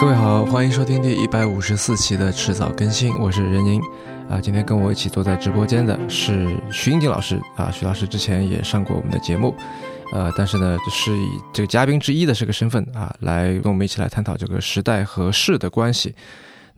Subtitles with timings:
[0.00, 3.82] 各位好，欢迎收听第一百五十四期的迟早更新，我是任宁。
[4.30, 9.54] 啊，今天跟我一起坐在直播间的是徐英锦老师啊，徐老师之前也上过我们的节目，
[10.14, 16.14] 呃，但是呢，是以这个嘉宾之一的这个身份啊，来跟我们一起来探讨这个时代和事的关系。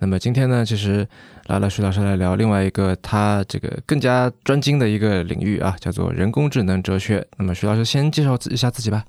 [0.01, 1.07] 那么今天呢，其实
[1.47, 7.25] 来了徐老师来聊另外一个他这个更加专精的一个领域啊，叫做人工智能哲学。
[7.39, 9.05] 那么徐老师先介绍一下自己吧。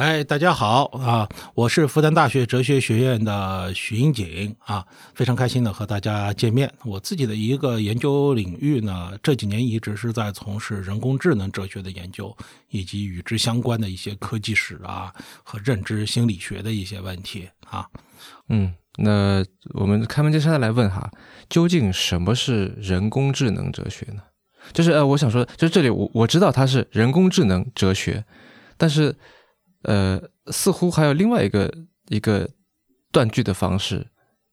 [0.00, 1.28] 哎，大家好啊！
[1.54, 4.82] 我是复旦大学哲学学院的徐英锦啊，
[5.14, 6.72] 非常开心的和大家见面。
[6.86, 12.34] 我自己的一个研究领域呢，这几年一直是在从事人工智能哲学的研究，
[12.70, 17.86] 以及与之相关的一些科技史啊和认知心理学的一些问题啊。
[18.48, 19.44] 嗯，那
[19.74, 21.10] 我们开门见山的来问哈，
[21.50, 24.22] 究竟什么是人工智能哲学呢？
[24.72, 28.24] 就是呃，我想说，就是这里我我知道它是人工智能哲学，
[28.78, 29.14] 但是。
[29.82, 31.72] 呃，似乎还有另外一个
[32.08, 32.48] 一个
[33.10, 34.06] 断句的方式，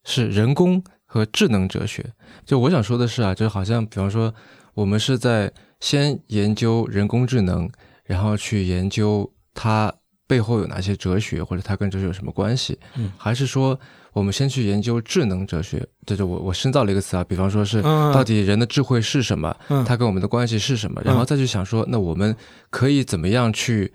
[0.04, 2.14] 是人工和智能哲学。
[2.46, 4.34] 就我想说的是啊，就好像比方说，
[4.74, 7.70] 我们是在先研究人工智能，
[8.06, 9.94] 然后去研究它
[10.26, 12.80] 背后有哪些哲学，或者它跟哲学有什么关系？
[12.96, 13.78] 嗯，还是说
[14.14, 15.86] 我们先去研究智能哲学？
[16.06, 19.54] 这就我我深造了一个词啊，比方说是到底人的智慧是什么？
[19.68, 21.02] 嗯它跟我们的关系是什么？
[21.04, 22.36] 然后再去想说，那我们
[22.70, 23.94] 可以怎么样去？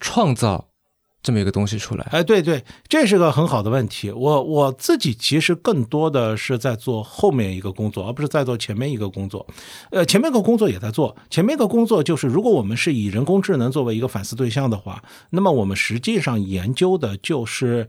[0.00, 0.68] 创造
[1.22, 4.12] 这么一个东西出来，哎，对对，这是个很好的问题。
[4.12, 9.44] 我我自己其实更多的是在做后面一个工作，而不是在做前面一个工作。
[9.90, 17.88] 呃，前面一个工作也在做，前面一个工作就是，如果我们是以人工智能作为一个反思对象的话，那么我们实际上研究的就是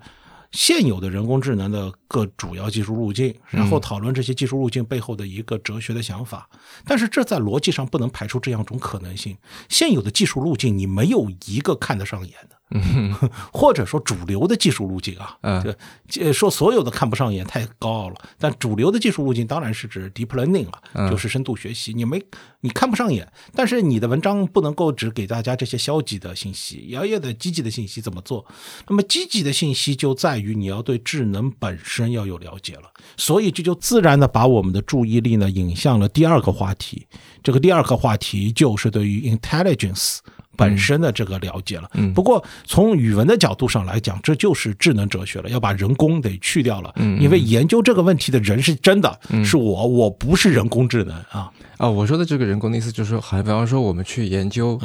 [0.51, 6.49] 现有的人工智能的各主要技术路径，然后讨论这些技术路径背后的一个哲学的想法。
[6.85, 9.37] 但是这在逻辑上不能排除这样一种可能性：
[9.69, 12.56] 现有的技术路径，你没有一个看得上眼的。
[12.71, 13.13] 嗯，
[13.53, 15.75] 或者说主流的技术路径啊，嗯，
[16.07, 18.15] 这说所有的看不上眼太高傲了。
[18.37, 21.93] 但主流的技术路径当然是指 deep learning 了，就是深度学习。
[21.93, 22.21] 你没
[22.59, 28.45] 你看不上眼，但是你的文章不能够只给大家这些消极的信息，也要的积极的信息怎么做？
[28.89, 32.91] 那么积极的信息就在于你要对智能本身要有了解了。
[33.15, 37.07] 所以这就自然的把我们的注意力呢引向了第二个话题。
[37.41, 40.17] 这个第二个话题就是对于 intelligence。
[40.57, 51.49] 本身的这个了解了，嗯，不过从语文的角度上来讲，这就是智能哲学了，要把人工得去掉了，嗯，因为研究这个问题的人是真的，是我，我不是人工智能啊。
[51.77, 51.87] 啊！
[51.87, 54.79] 我说的这个人工的意思就是说，好像比方说我们去研究，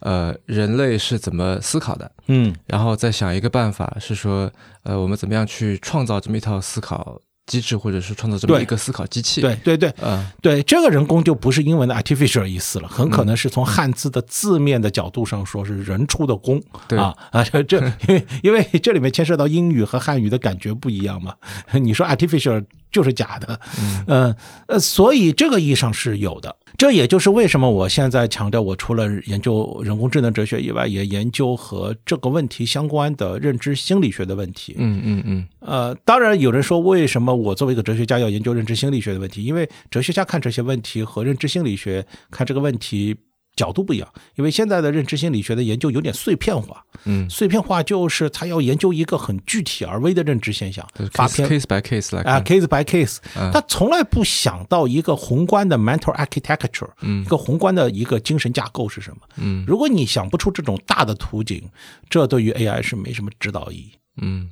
[0.00, 4.50] 呃，人类是怎么思考的，嗯，然后再想一个办法，是说，
[4.82, 7.20] 呃，我们怎么样去创造这么一套思考。
[7.46, 21.34] 机制，或者是创造这么一个思考机器，对对对，嗯，对，这个人工就不是英文的 artificial 意思了，很可能是从汉字的字面的角度上说，是人出的工，对啊啊，这这，因为因为这里面牵涉到英语和汉语的感觉不一样嘛，
[21.80, 23.58] 你说 artificial 就是假的，
[24.06, 24.36] 嗯
[24.68, 26.54] 呃，所以这个意义上是有的。
[26.78, 34.74] 这也就是为什么我现在强调，我除了研究人工智能哲学以外，也研究和这个问题相关的认知心理学的问题。
[34.78, 35.46] 嗯嗯嗯。
[35.60, 39.42] 呃，当然有人说，为什么我作为一个哲学家要研究认知心理学的问题？
[39.44, 43.16] 因为哲学家看这些问题和认知心理学看这个问题。
[43.54, 46.84] 角度不一样，因为现在的认知心理学的研究有点碎片化。
[47.04, 53.18] 嗯，碎片化就是他要研究一个很具体而微的认知现象，case by case 来啊，case by case，
[53.52, 59.22] 他从来不想到一个宏观的 mental architecture，嗯，一个宏观的一个精神架构是什么？
[59.36, 61.68] 嗯，如果你想不出这种大的图景，
[62.08, 63.92] 这对于 AI 是没什么指导意义。
[64.20, 64.50] 嗯，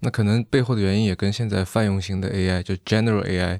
[0.00, 3.58] 那可能背后的原因也跟现在泛用型的 AI 就 general AI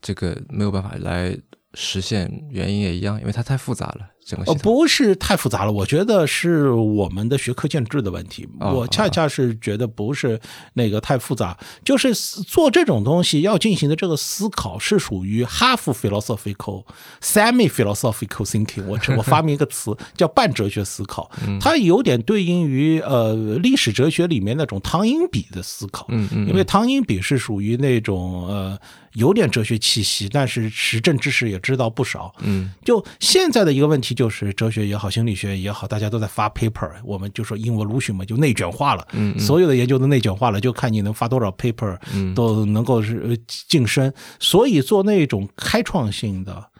[0.00, 1.36] 这个没有办法来
[1.74, 4.08] 实现原因也一样，因为它太复杂了。
[4.46, 8.48] 呃，不是太复杂了，我觉得是我们的学科建制的问题。
[8.58, 10.40] 我恰恰是觉得不是
[10.74, 16.84] 那个太复杂，就是做这种东西要进行的这个思考是属于 half philosophical,
[17.22, 18.84] semi philosophical thinking。
[18.86, 23.32] 我 我发明一个词叫半哲学思考，它有点对应于呃
[23.62, 26.04] 历史哲学里面那种汤因比的思考。
[26.08, 28.76] 嗯嗯，因为汤因比是属于那种呃
[29.12, 32.34] 有点哲学气息，但是实证知识也知道不少。
[32.40, 34.15] 嗯，就现在的一个问题。
[34.16, 39.06] 就是哲学也好，心理学也好，大家都在发 paper，我们就说 involution 嘛，就内卷化了。
[39.12, 41.96] 嗯，所有的研究都内卷化了，就看你能发多少 paper，
[42.34, 44.12] 都能够是晋升。
[44.40, 46.70] 所以做那种开创性的、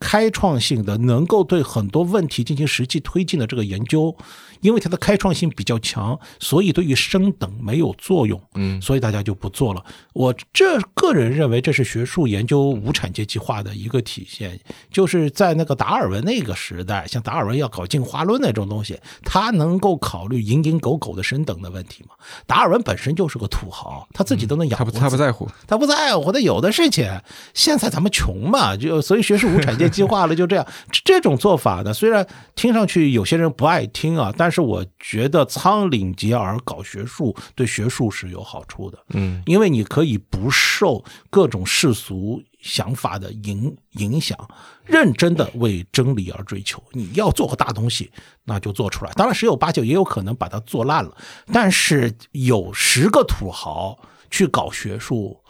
[0.00, 4.16] 开创性的，能够对很多问题进行实际推进的这个研究，
[4.60, 9.84] 因为它的开创性比较强，所以对于升等没有作用，嗯所以大家就不做了。
[10.12, 14.58] 我这个人认为，这是学术研究无产阶级化的一个体现，
[14.90, 22.10] 就是在那个达尔文那个时代，像达尔文要搞进化论那种东西，他能够考虑蝇营狗苟的升等的问题吗？
[22.46, 27.22] 达尔文本身就是个土豪，他自己都能养他不活自己他不在乎，他不在乎，他有的是钱。
[27.54, 30.66] 现在咱们穷嘛，就所以学术无产阶级化了，就这样。
[30.90, 38.98] 这这种做法呢，虽然听上去有些人不爱听啊，但是我觉得仓廪结而搞学术对学术是有好处的。
[39.10, 44.36] 嗯因为你可以不受各种世俗想法的影影响，
[44.84, 46.82] 认真的为真理而追求。
[46.92, 48.10] 你要做个大东西，
[48.44, 49.12] 那就做出来。
[49.12, 51.16] 当然，十有八九也有可能把它做烂了，
[51.52, 53.98] 但是有十个土豪
[54.30, 55.40] 去搞学术，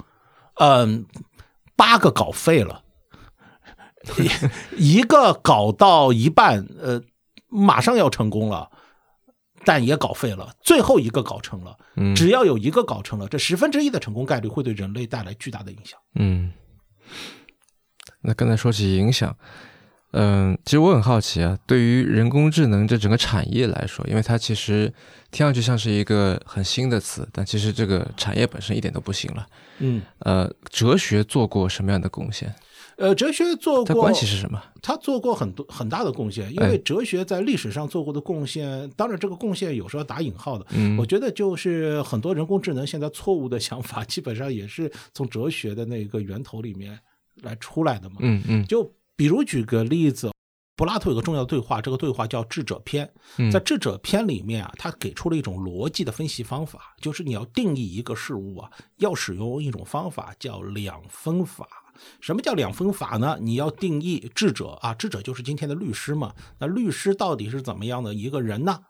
[0.56, 1.06] 嗯，
[1.74, 2.82] 八个搞废了，
[4.76, 7.00] 一 一个搞到一半，呃，
[7.48, 8.70] 马上要成功了。
[9.66, 11.76] 但也搞废了，最后一个搞成了。
[11.96, 15.98] 嗯只要有一个搞成了，这十分之一的成功概率会对人类带来巨大的影响。
[16.14, 16.52] 嗯。
[18.20, 19.36] 那刚才说起影响，
[20.18, 24.92] 嗯，其实我很好奇啊，对于人工智能这整个产业来说，因为它其实
[25.30, 29.46] 听上去像是一个很新的词，但其实这个产业本身一点都不新了。
[29.80, 32.54] 嗯，呃，哲学做过什么样的贡献？
[32.96, 34.62] 呃，哲学做它过关系是什么？
[34.80, 40.64] 他做过很多很大的贡献，因哎为哲学在历史上做过的贡献，当然这个贡献有时候打引号的。
[40.70, 46.98] 嗯我觉得就是很多人工智能现在错误的想法，基本上也是从哲学的那个源头里面
[47.42, 48.16] 来出来的嘛。
[48.20, 50.30] 嗯嗯就比如举个例子，
[50.76, 53.06] 柏拉图有个重要的对话，这个对话叫《智者篇》。
[53.38, 61.66] 嗯在《智者篇》里面啊，他给出了一种逻辑的分析方法，就是你要定义一个事物啊，要使用一种方法叫两分法。
[62.20, 63.38] 什么叫两分法呢？
[63.40, 66.34] 你要定义智者啊，智者就是今天的律师嘛。
[66.58, 68.80] 那律师到底是怎么样的一个人呢？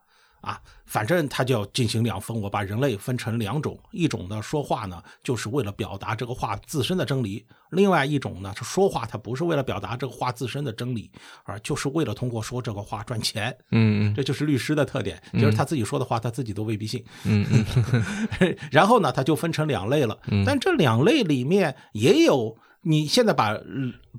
[0.46, 11.10] 啊，反正他就要进行两分，我把人类分成两种，一种呢说话呢就是为了表达这个话自身的真理，另外一种呢是说话他不是为了表达这个话自身的真理，
[11.42, 13.50] 而就是为了通过说这个话赚钱。
[13.72, 17.04] 嗯嗯这就是律师的特点，就是他自己说的话，他自己都未必信。
[17.24, 20.16] 嗯嗯 然后呢，他就分成两类了。
[20.46, 23.64] 但这两类里面也有，你现在把呃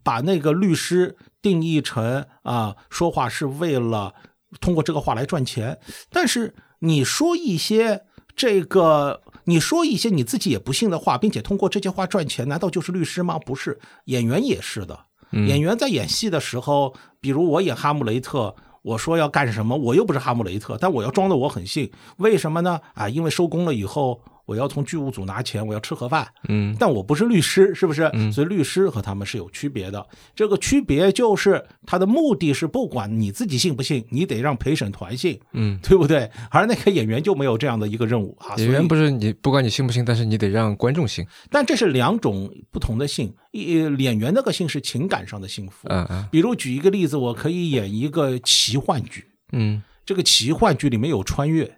[0.04, 4.14] 把那个律师定义成啊，说话是为了
[4.60, 5.80] 通过这个话来赚钱，
[6.10, 8.04] 但是你说一些
[8.36, 9.22] 这个。
[9.50, 13.40] 你说一些你自己也不信的话，并且通过这些话赚钱，难道就是律师吗？
[13.40, 15.00] 不是，演员也是的。
[15.32, 22.82] 演员在演戏的时候，比如我演哈姆雷特，我说要干什么，我又不是哈姆雷特，但我要装的我很信，为什么呢？
[22.94, 26.28] 啊，因为收工了以后，我要从剧务组拿钱，我要吃盒饭。
[26.48, 28.10] 嗯但我不是律师，是不是？
[28.32, 30.08] 所以律师和他们是有区别的。
[30.34, 36.32] 这个区别就是他的目的是，不管你自己信不信，你得让陪审团信，嗯，对不对？
[36.50, 38.56] 而那个演员就没有这样的一个任务啊。
[38.56, 41.28] 演员不是你，不管你信不信，但是你得让观众信。
[41.52, 43.34] 但这是两种不同的信。
[43.52, 45.88] 一演员那个信是情感上的幸福。
[45.90, 51.78] 嗯嗯比如举一个例子，我可以演一个奇幻剧，嗯这个奇幻剧里面有穿越，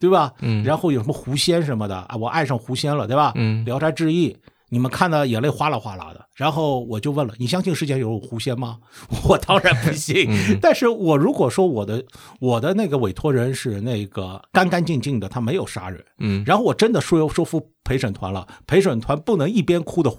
[0.00, 0.32] 对吧？
[0.40, 3.32] 嗯然后有什么狐仙什么的啊，我爱上狐仙了，对吧？
[3.36, 4.32] 嗯聊斋志异》，
[4.68, 6.24] 你们看的眼泪哗啦哗啦的。
[6.38, 8.78] 然后我就问了，你相信世界有狐仙吗？
[9.28, 10.26] 我当然不信。
[10.30, 12.04] 嗯 但是我如果说我的
[12.40, 20.14] 我的那个委托人是那个干干净净的，他没有杀人，嗯然后我真的说说服陪审团了，陪审团不能一边哭的，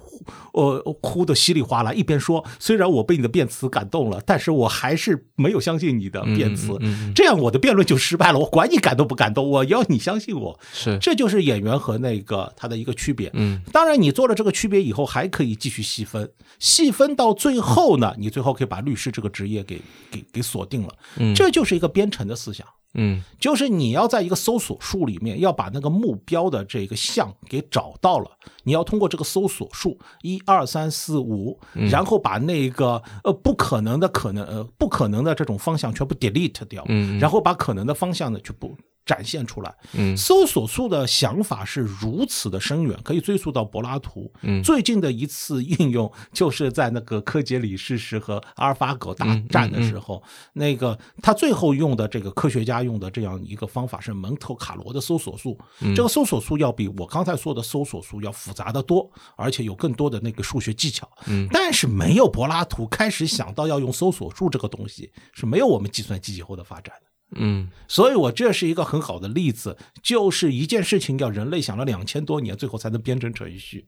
[0.53, 8.39] 呃，哭的稀里哗啦，一边说，虽然我被你的辩词感动了，但是我还是没有相信你的辩词，嗯嗯嗯这样我的辩论就失败了。
[8.39, 10.59] 我管你感动不感动，我要你相信我。
[10.73, 13.29] 是这就是演员和那个他的一个区别。
[13.33, 20.89] 嗯当然，你做了这个区别以后，还可以继续细分，细分到最后呢，你最后可以把律师这个职业给给给锁定了。
[21.17, 22.65] 嗯这就是一个编程的思想。
[22.95, 28.31] 嗯就是你要在一个搜索树里面要把那个目标的这个项给找到了，
[28.63, 38.75] 你要通过这个搜索树一二三四五，然后把那个呃不可能的可能呃不可能的这种方向全部 delete 掉，嗯然后把可能的方向呢全部
[39.09, 39.75] 展现出来。
[39.93, 44.31] 嗯搜索术的想法是如此的深远，可以追溯到柏拉图。
[44.43, 50.21] 嗯最近的一次应用就是在那个科杰里士时和阿尔法狗大战的时候，
[50.53, 55.57] 那个他最后用的这个科学家用的这样一个方法是蒙特卡罗的搜索术。
[55.95, 61.09] 这个搜索术要比我刚才说的搜索术要复杂的多，而且有更多的那个数学技巧。
[61.25, 67.08] 嗯但是没有柏拉图开始想到要用搜索术这个东西，是没有我们计算机以后的发展的。
[67.35, 73.87] 嗯所以我这是一个很好的例子，就是一件事情要人类想了两千多年，最后才能编成程序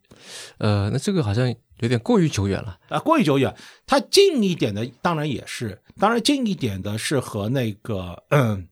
[0.58, 2.78] 呃，那这个好像有点过于久远了。
[2.90, 3.56] 啊，过于久远。
[3.86, 8.68] 它近一点的当然也是，当然近一点的是和那个嗯。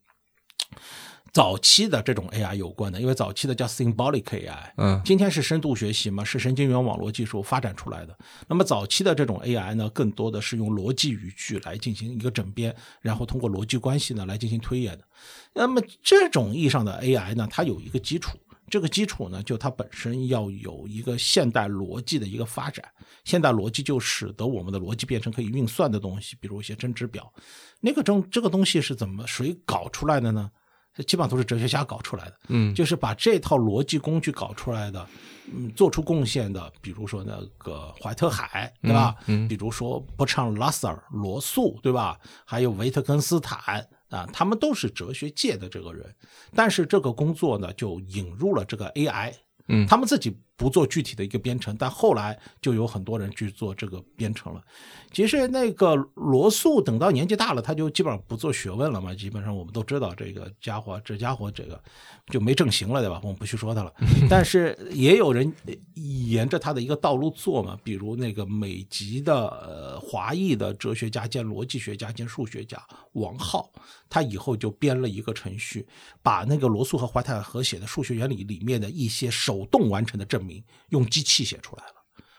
[1.31, 8.17] 早期的这种 AI 有关的，因为早期的叫 symbolic AI，嗯今天是深度学习嘛，是神经元网络技术发展出来的。
[8.47, 15.03] 那么早期的这种 AI 呢，更多的是用逻辑语句来进行一个整编，然后通过逻辑关系呢来进行推演的。
[15.53, 18.37] 那么这种意义上的 AI 呢，它有一个基础，
[18.69, 22.83] 这个基础呢，就它本身要有一个现代逻辑的一个发展。
[23.25, 27.31] 现代逻辑就使得我们的逻辑变成可以运算的东西，比如一些真值表。
[27.81, 30.49] 那个中这个东西是怎么谁搞出来的呢？
[30.93, 32.39] 这基本上都是哲学家搞出来的。
[32.47, 35.07] 嗯就是把这套逻辑工具搞出来的，
[35.53, 39.15] 嗯，做出贡献的，比如说那个怀特海，对吧？
[39.27, 42.19] 嗯嗯比如说波唱拉塞尔、罗素，对吧？
[42.45, 46.15] 还有维特根斯坦啊，他们都是哲学界的这个人。
[46.55, 49.33] 但是这个工作呢，就引入了这个 AI，
[49.67, 54.61] 嗯他们自己不做具体的一个编程，但后来就有很多人去做这个编程了。
[55.13, 59.15] 其实那个罗素等到年纪大了，他就基本上不做学问了嘛。
[59.15, 61.81] 基本上我们都知道这个家伙，这家伙这个
[62.27, 63.21] 就没正形了，对吧？
[63.23, 63.93] 我们不去说他了。
[64.29, 72.77] 但是也有人呃沿着他的一个道路做嘛，比如那个美籍的呃华裔的哲学家兼逻辑学家兼数学家
[73.13, 73.71] 王浩，
[74.09, 75.87] 他以后就编了一个程序，
[76.23, 81.93] 把那个罗素和怀特海合写的数学原理里面的一些手动完成的证明，用机器写出来了。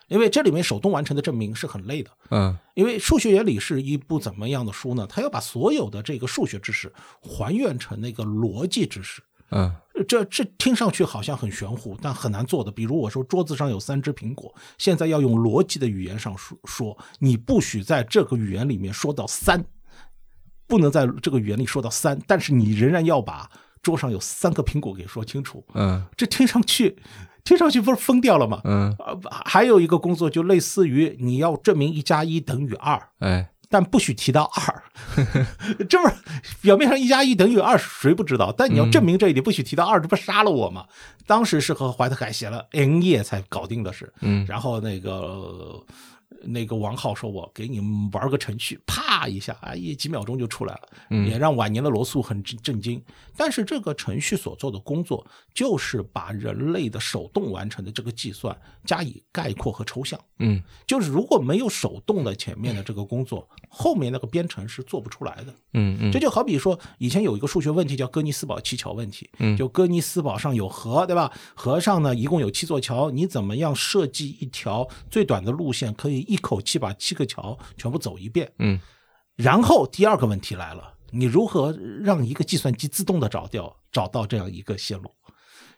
[0.08, 5.06] 因为这里面手动完成的证明是很累的，嗯因为数学原理是一部怎么样的书呢？
[5.08, 9.22] 它要把所有的这个数学知识还原成那个逻辑知识。
[9.52, 9.72] 嗯
[10.08, 12.72] 这这听上去好像很玄乎，但很难做的。
[12.72, 19.64] 比如我说桌子上有三只苹果，现在要用逻辑的语言上说说，你不许在这个语言里面说到三，
[20.70, 23.50] 不能在这个语言里说到三，但是你仍然要把
[23.82, 25.64] 桌上有三个苹果给说清楚。
[25.74, 26.96] 嗯这听上去，
[27.44, 28.60] 听上去不是疯掉了吗？
[28.64, 34.82] 嗯，啊，还有一个工作就类似于你要证明一加一等于二，哎，但不许提到二，
[35.88, 36.14] 这不是
[36.60, 38.54] 表面上一加一等于二，谁不知道？
[38.56, 40.86] 但你要证明这一点，不许提到二，这不杀了我吗？
[41.26, 45.80] 当时是和怀特海写了 N 页才搞定的事，嗯然后那个
[46.42, 50.88] 那个王浩说：“我给你们玩个程序，啪一下，哎，一几秒钟就出来了，
[51.26, 53.02] 也让晚年的罗素很震震惊。
[53.36, 60.18] 但是这个程序所做的工作，就是把人类的手动完成的这个计算加以概括和抽象。
[60.40, 65.54] 嗯就是如果没有手动的前面的这个工作，后面那个编程是做不出来的。
[65.74, 71.32] 嗯嗯这就好比说，以前有一个数学问题叫哥尼斯堡七桥问题，嗯就哥尼斯堡上有河，对吧？
[71.54, 78.50] 河上呢一共有七座桥，你怎么样设计一条最短的路线，可以一口气把七个桥全部走一遍？
[78.58, 78.80] 嗯
[79.36, 85.10] 然后第二个问题来了，你如何让一个计算机自动的找掉找到这样一个线路？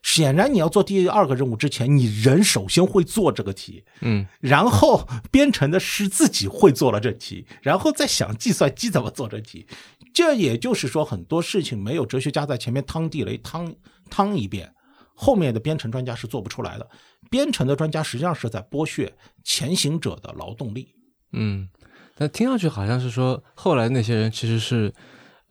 [0.02, 9.66] 显然，你要做第二个任务之前，你人首先会做这个题，嗯然后编程的是自己会做了这题，然后再想计算机怎么做这题。
[10.12, 13.74] 这也就是说，很多事情没有哲学家在前面趟地雷趟
[14.10, 14.70] 趟一遍，
[15.14, 16.86] 后面的编程专家是做不出来的。
[17.30, 19.10] 编程的专家实际上是在剥削
[19.42, 20.94] 前行者的劳动力。
[21.32, 21.68] 嗯，
[22.14, 24.92] 但听上去好像是说，后来那些人其实是，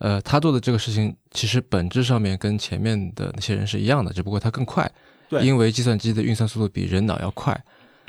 [0.02, 4.92] 呃，他做的这个事情其实本质上面跟前面的那些人是一样的，只不过他更快，
[5.30, 7.54] 对因为计算机的运算速度比人脑要快。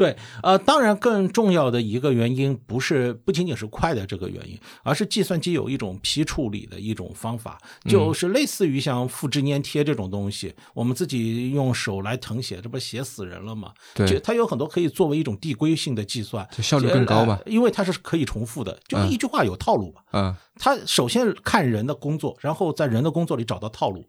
[0.03, 13.73] 对，呃，当然更重要的一个原因不是不仅仅是快的这个原因，而是计算机有一种批处理的一种方法，就是类似于像复制粘贴这种东西，我们自己用手来誊写，这不写死人了吗？
[13.95, 20.01] 就对，它有很多可以作为一种递归性的计算，就效率更高嘛呃因为它是可以重复的，就嗯一句话有套路嘛。
[20.13, 24.05] 嗯它首先看人的工作，然后在人的工作里找到套路。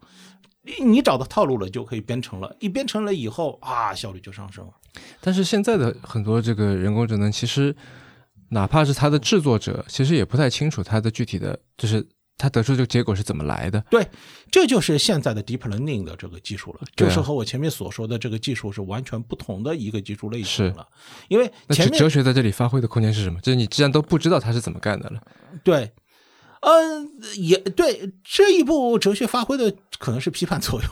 [0.63, 2.55] 你你找到套路了，就可以编程了。
[2.59, 4.73] 一编程了以后啊，效率就上升了。
[5.19, 7.75] 但是现在的很多这个人工智能，其实
[8.49, 12.05] 哪怕是它的制作者，其实也不太清楚它的具体的，就是
[12.37, 13.83] 它得出这个结果是怎么来的。
[13.89, 14.07] 对，
[14.51, 20.87] 这就是现在的 deep learning 的这个技术了，就是和我前面所说的这个技术是完全不同的一个技术类型了。
[21.27, 23.39] 因为那前面哲哲学在这里发挥的空间是什么？
[23.41, 25.19] 就是你既然都不知道它是怎么干的了，
[25.63, 25.91] 对，
[26.65, 30.89] 嗯、也对这一步哲学发挥的可能是批判作用，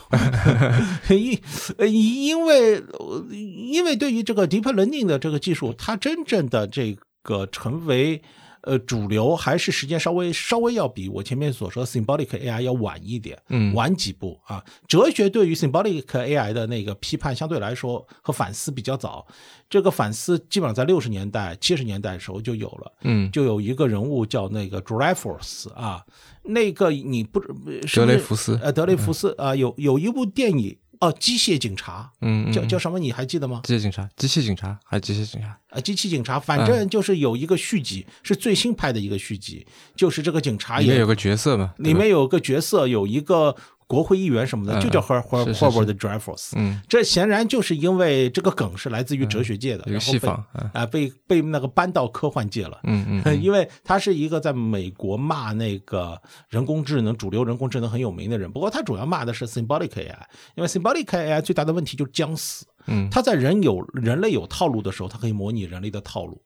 [1.18, 1.40] 因
[1.78, 8.22] 呃因为呃因为对于这个 deep learning 的这个技术，它真正的这个成为
[8.64, 14.64] 呃，主流还是时间稍微稍微要比我前面所说的 symbolic AI 要晚一点，嗯晚几步啊。
[14.88, 19.26] 哲学对于 symbolic AI 的那个批判相对来说和反思比较早，
[19.70, 22.92] 这个反思基本上在六十年代、七十年代的时候就有了。
[23.02, 26.06] 嗯，就有一个人物叫那个 Dreyfus 啊，
[26.44, 27.48] 那个你不是
[27.96, 33.00] 德雷福斯呃，德雷福斯啊，有有一部电影哦，《机械警察》，嗯，叫叫什么？
[33.00, 33.60] 你还记得吗？
[33.64, 35.58] 机械警察，机械警察还是机械警察？
[35.70, 39.66] 啊，机器警察，反正就是有一个续集，是最新拍的一个续集，
[39.96, 43.56] 就是这个警察也里面有个角色嘛，里面有个角色，有一个
[43.92, 46.52] 国会议员什么的，嗯就叫 Her Her 是是 Herbert Dreyfus。
[46.56, 52.80] 嗯，这显然就是因为这个梗是来自于哲学界的，然后被被被那个搬到科幻界了。
[52.84, 60.16] 嗯 因为他是一个在美国骂那个人工智能、主流人工智能很有名的人，不过他主要骂的是 symbolic AI，
[60.56, 62.66] 因为 symbolic AI 最大的问题就是将死。
[62.88, 66.42] 嗯他在人有人类有套路的时候，它可以模拟人类的套路，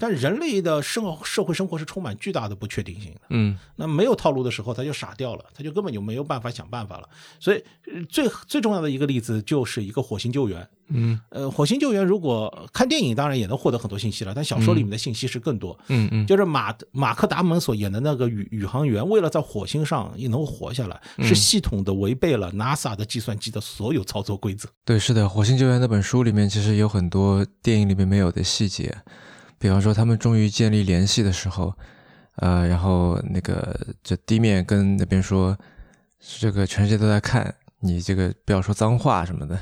[0.00, 3.20] 但人类的生社会生活是充满巨大的不确定性的。
[3.30, 7.08] 嗯那没有套路的时候，他就傻掉了，他就根本就没有办法想办法了。
[7.38, 10.66] 所以呃最最重要的一个例子就是一个火星救援。
[10.94, 15.78] 嗯呃，火星救援如果看电影，当然也能获得很多信息了，但小说里面的信息是更多。
[15.88, 24.68] 嗯嗯，就是马马克达蒙所演的那个宇宇航员，为了在火星上也能活下来，嗯是系统的违背了 NASA 的计算机的所有操作规则。
[24.84, 28.94] 对，是的，《火星救援》那本书里面其实有很多电影里面没有的细节，
[29.62, 31.72] 比方说他们终于建立联系的时候，
[32.38, 35.56] 呃，然后那个这地面跟那边说，
[36.18, 39.54] 这个全世界都在看你这个不要说脏话什么的，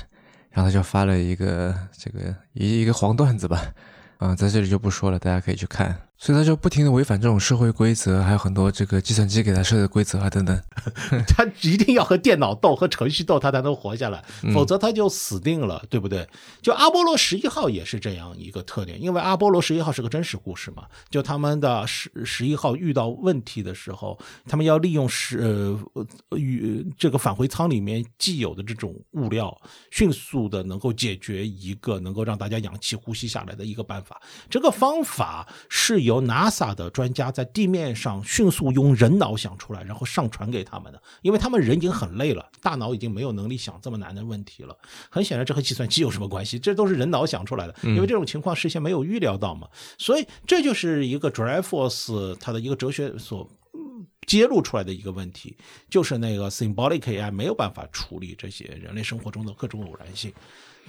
[0.49, 3.71] 然后他就发了一个这个一一个黄段子吧，
[4.17, 5.95] 啊、在这里就不说了，大家可以去看。
[6.21, 10.55] 所以他就不停的违反这种社会规则，还有很多这个计算机给他设的规则啊等等。
[11.27, 16.29] 他一定要和电脑斗，和程序斗，他才能活下来，嗯否则他就死定了，对不对？
[16.61, 29.59] 就阿波罗十一号也是这样一个特点，因为阿波罗十一号是个真实故事嘛，就他们的十十一号遇到问题的时候，他们要利用十呃呃与这个返回舱里面既有的这种物料，
[29.89, 34.21] 迅速的能够解决一个能够让大家氧气呼吸下来的一个办法。
[34.51, 44.75] 这个方法是由 NASA 的专家在地面上迅速用人脑想出来，然后上传给他们的，因为他们人已经很累了，大脑已经没有能力想这么难的问题了。
[45.11, 46.57] 很显然，这和计算机有什么关系？
[46.57, 49.67] 这都是人脑想出来的，因为这种情况事先没有预料到嘛。
[49.99, 53.47] 所以这就是一个 Dreyfus 他的一个哲学所。
[53.75, 55.57] 嗯揭露出来的一个问题，
[55.89, 60.31] 就是那个 symbolic AI 没有办法处理这些人类生活中的各种偶然性。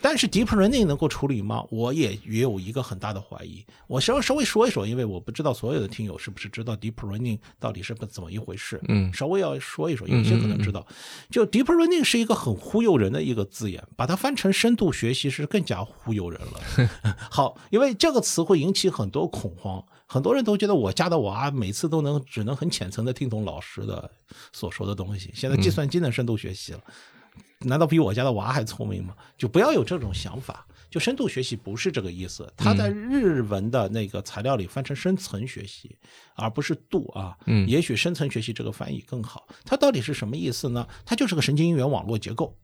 [0.02, 1.64] 但是 deep learning 能够处理吗？
[1.70, 3.64] 我也也有一个很大的怀疑。
[3.86, 8.80] 我稍微稍微说一说，因为我不知道所有的听友是不是知道 deep learning 到底是怎么一回事。
[8.88, 10.84] 嗯稍微要说一说，有些可能知道。
[11.30, 17.16] 就 deep learning 是一个很忽悠人的一个字眼，把它翻成深度学习是更加忽悠人了。
[17.30, 24.10] 好，因为这个词会引起很多恐慌，很多人都觉得我家的娃每次都能只能很浅层的听懂老师的
[24.52, 26.80] 所说的东西，现在计算机能深度学习了。
[27.64, 29.14] 难道比我家的娃还聪明吗？
[29.36, 30.66] 就不要有这种想法。
[30.90, 35.96] 就深度学习不是这个意思，它在日文的那个材料里翻成深层学习，
[36.34, 37.34] 而不是度啊。
[37.46, 39.46] 嗯也许深层学习这个翻译更好。
[39.64, 40.86] 它到底是什么意思呢？
[41.06, 42.54] 它就是个神经元网络结构。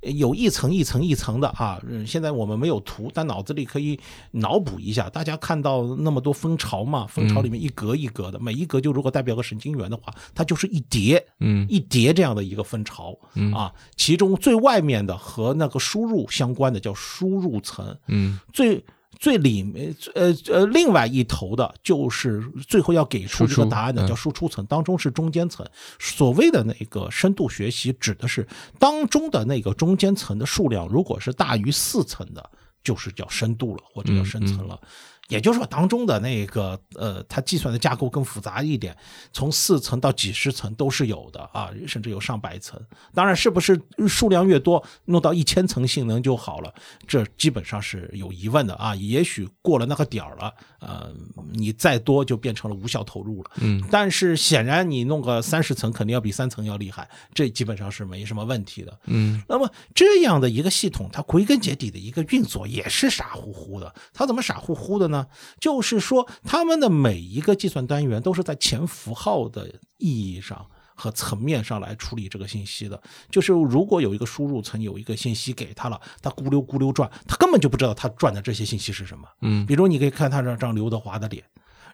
[0.00, 3.98] 有一层一层一层的啊，嗯，现在我们没有图，但脑子里可以
[4.30, 5.10] 脑补一下。
[5.10, 13.18] 大家看到那么多蜂巢嘛，蜂巢里面一格一格的，每一格就如果代表个神经元的话，它就是一叠，嗯一叠这样的一个蜂巢
[13.52, 13.72] 啊。
[13.96, 18.84] 其中最外面的和那个输入相关的叫输入层，嗯最
[19.18, 25.66] 最里面呃呃另外一头的就是最后要给出这个答案的嗯叫输出层，当中是中间层。
[25.98, 28.46] 所谓的那个深度学习，指的是
[28.78, 32.50] 当中的那个中间层的数量，如果是大于四层的，
[32.82, 34.80] 就是叫深度了，或者叫深层了。
[35.28, 38.96] 也就是说，当中的那个呃，它计算的架构更复杂一点，
[39.32, 42.80] 从四层到几十层都是有的啊，甚至有上百层。
[43.14, 46.72] 当然，是不是数量越多，弄到一千层性能就好了？
[47.06, 48.94] 这基本上是有疑问的啊。
[48.94, 51.12] 也许过了那个点儿了，呃，
[51.52, 53.50] 你再多就变成了无效投入了。
[53.56, 58.98] 嗯，但是显然你弄个三十层，肯定要比三层要厉害，这基本上是没什么问题的。
[59.04, 63.94] 嗯那么这样的一个系统，它归根结底的一个运作也是傻乎乎的。
[64.14, 65.17] 它怎么傻乎乎的呢？
[65.58, 73.00] 就是说，他们的每一个计算单元都是在前符号的意义上和层面上来处理这个信息的。
[73.30, 79.28] 就是如果有一个输入层有一个信息给他了，他咕溜咕溜转，他根本就不知道他转的这些信息是什么。
[79.42, 81.44] 嗯比如你可以看他这张刘德华的脸。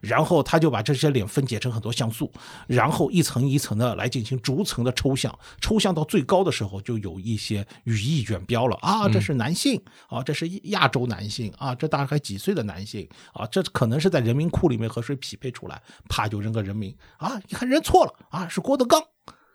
[0.05, 2.31] 然后他就把这些脸分解成很多像素，
[2.67, 8.77] 然后一层一层的来进行逐层的抽象，抽象到最高的时候，就有一些语义卷标了。
[8.83, 16.95] 啊，这是男性啊，这是亚洲男性啊，这大概几岁的男性啊，这可能是在人民库里面和谁匹配出来，啪就扔个人名。
[17.17, 19.03] 啊，你看认错了啊，是郭德纲。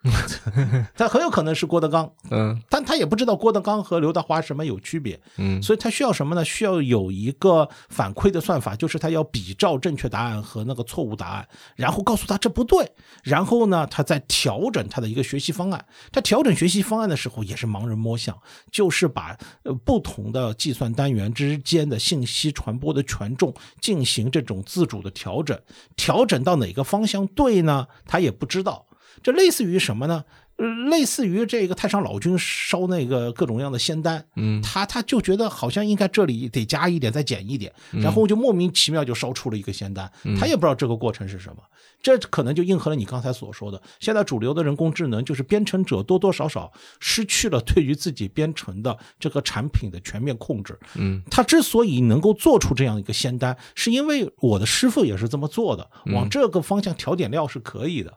[0.96, 6.46] 他很有可能是郭德纲，嗯但他也不知道郭德纲和刘德华什么有区别，嗯所以他需要什么呢？
[6.46, 12.90] 需要有一个反馈的算法，就是他要比照正确答案和那个错误答案，然后告诉他这不对，
[13.24, 15.86] 然后呢，他再调整他的一个学习方案。
[16.12, 18.38] 他调整学习方案的时候也是盲人摸象，
[18.72, 25.60] 就是把呃不同的计算单元之间的信息传播的权重进行这种自主的调整，
[25.98, 27.88] 调整到哪个方向对呢？
[28.06, 28.86] 他也不知道。
[29.22, 30.24] 这类似于什么呢？
[30.58, 41.64] 呃，类似于这个太上老君烧那个各种各样的仙丹，嗯他他就觉得好像应该这里得加一点，再减一点，然后就莫名其妙就烧出了一个仙丹，他也不知道这个过程是什么。
[42.02, 50.78] 这可能就应和了你刚才所说的，现在主流的人工智能就是编程者多多少少失去了对于自己编程的这个产品的全面控制。
[50.96, 58.14] 嗯他之所以能够做出这样一个仙丹，是因为我的师傅也是这么做的，往这个方向调点料是可以的。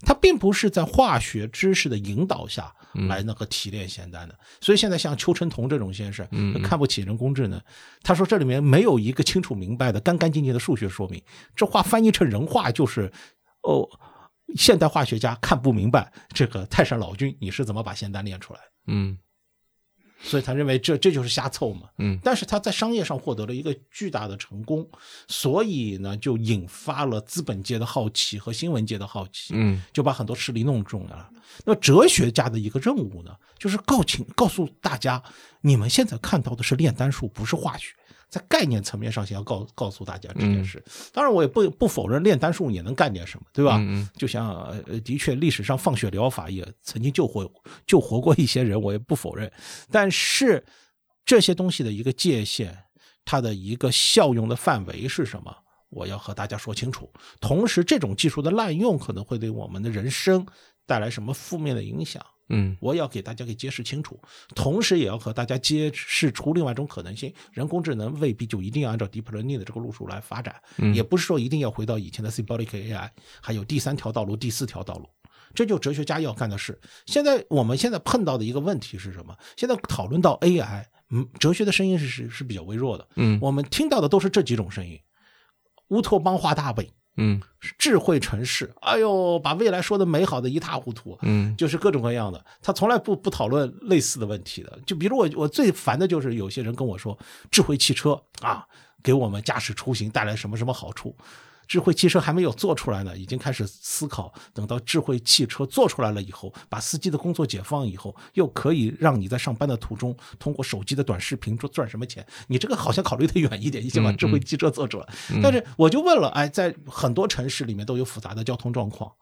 [0.00, 2.72] 他并不是在化学知识的引导下
[3.08, 6.26] 来那个提炼仙丹的，所以现在像邱成桐这种先生，
[6.62, 7.60] 看不起人工智能，
[8.02, 11.22] 他说这里面没有一个清楚明白的、干干净净的数学说明，
[11.54, 13.12] 这话翻译成人话就是，
[13.62, 13.88] 哦，
[14.56, 18.66] 现代化学家看不明白这个太上老君你是怎么把仙丹炼出来的。
[18.86, 19.18] 嗯
[20.22, 21.88] 所以他认为这这就是瞎凑嘛。
[21.98, 24.88] 嗯但是他在商业上获得了一个巨大的成功，
[25.28, 31.28] 所以呢，就引发了资本界的好奇和新闻界的好奇，嗯就把很多势力弄中了。
[31.64, 35.22] 那么哲学家的一个任务呢，就是告请告诉大家，
[35.62, 37.94] 你们现在看到的是炼丹术，不是化学。
[38.30, 40.82] 在概念层面上，先要告告诉大家这件事。
[41.12, 43.80] 当然，我也不不否认炼丹术也能干点什么，对吧？
[44.16, 44.54] 就像
[44.86, 47.50] 呃，的确历史上放血疗法也曾经救活
[47.86, 49.50] 救活过一些人，我也不否认。
[49.90, 50.64] 但是
[51.24, 52.84] 这些东西的一个界限，
[53.24, 55.52] 它的一个效用的范围是什么？
[55.88, 57.12] 我要和大家说清楚。
[57.40, 60.46] 同时，这种技术的滥用可能会对我们的人生
[60.86, 62.24] 带来什么负面的影响？
[62.50, 64.20] 嗯我要给大家给揭示清楚，
[64.54, 70.54] 同时也要和大家揭示出另外一种可能性：人工智能未必就一定要按照 deep learning 的这个路数来发展，
[70.94, 73.08] 也不是说一定要回到以前的 symbolic AI，
[73.40, 75.08] 还有第三条道路、第四条道路。
[75.52, 76.80] 这就哲学家要干的事。
[77.06, 79.36] 现在我们现在碰到的一个问题是什么？
[79.56, 83.08] 现在讨论到 AI，嗯，哲学的声音是是是比较微弱的。
[83.16, 85.00] 嗯我们听到的都是这几种声音：
[85.88, 87.40] 乌托邦化大本、嗯
[87.78, 91.18] 智慧城市，哎呦，把未来说的美好的一塌糊涂。
[91.22, 94.78] 嗯就是各种各样的，他从来不不讨论类似的问题的。
[94.86, 97.18] 就比如我我最烦的就是有些人跟我说，
[97.50, 98.64] 智慧汽车啊，
[99.02, 101.14] 给我们驾驶出行带来什么什么好处。
[101.70, 112.26] 智慧汽车还没有做出来呢，已经开始思考，等到智慧汽车做出来了以后，把司机的工作解放以后，又可以让你在上班的途中通过手机的短视频赚赚什么钱？
[112.48, 115.06] 你这个好像考虑的远一点，已经把智慧汽车做出来。
[115.40, 119.12] 但是我就问了，哎，在很多城市里面都有复杂的交通状况，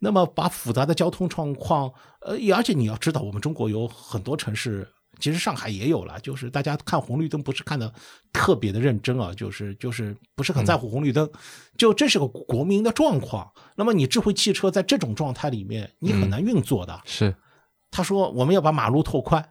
[0.00, 4.86] 那么把复杂的交通状况，呃，而且你要知道，我们中国有很多城市，
[5.18, 7.92] 其实上海也有了，就是大家看红绿灯不是看的
[8.32, 11.28] 特别的认真啊，就是就是不是很在乎红绿灯，
[11.76, 13.50] 就这是个国民的状况。
[13.76, 17.00] 那么你智慧汽车在这种状态里面，你很难运作的。
[17.04, 17.34] 是
[17.90, 19.48] 他说我们要把马路拓宽。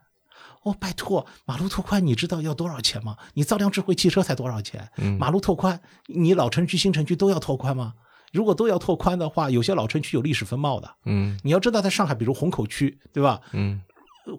[0.63, 3.15] 哦，拜托，马路拓宽你知道要多少钱吗？
[3.35, 4.89] 你造辆智慧汽车才多少钱？
[5.17, 7.93] 马路拓宽，你老城区、新城区都要拓宽吗？
[8.33, 10.95] 如果都要拓宽的话，有些老城区有历史风貌的。
[11.05, 13.39] 嗯你要知道，在上海，比如虹口区，对吧？
[13.53, 13.81] 嗯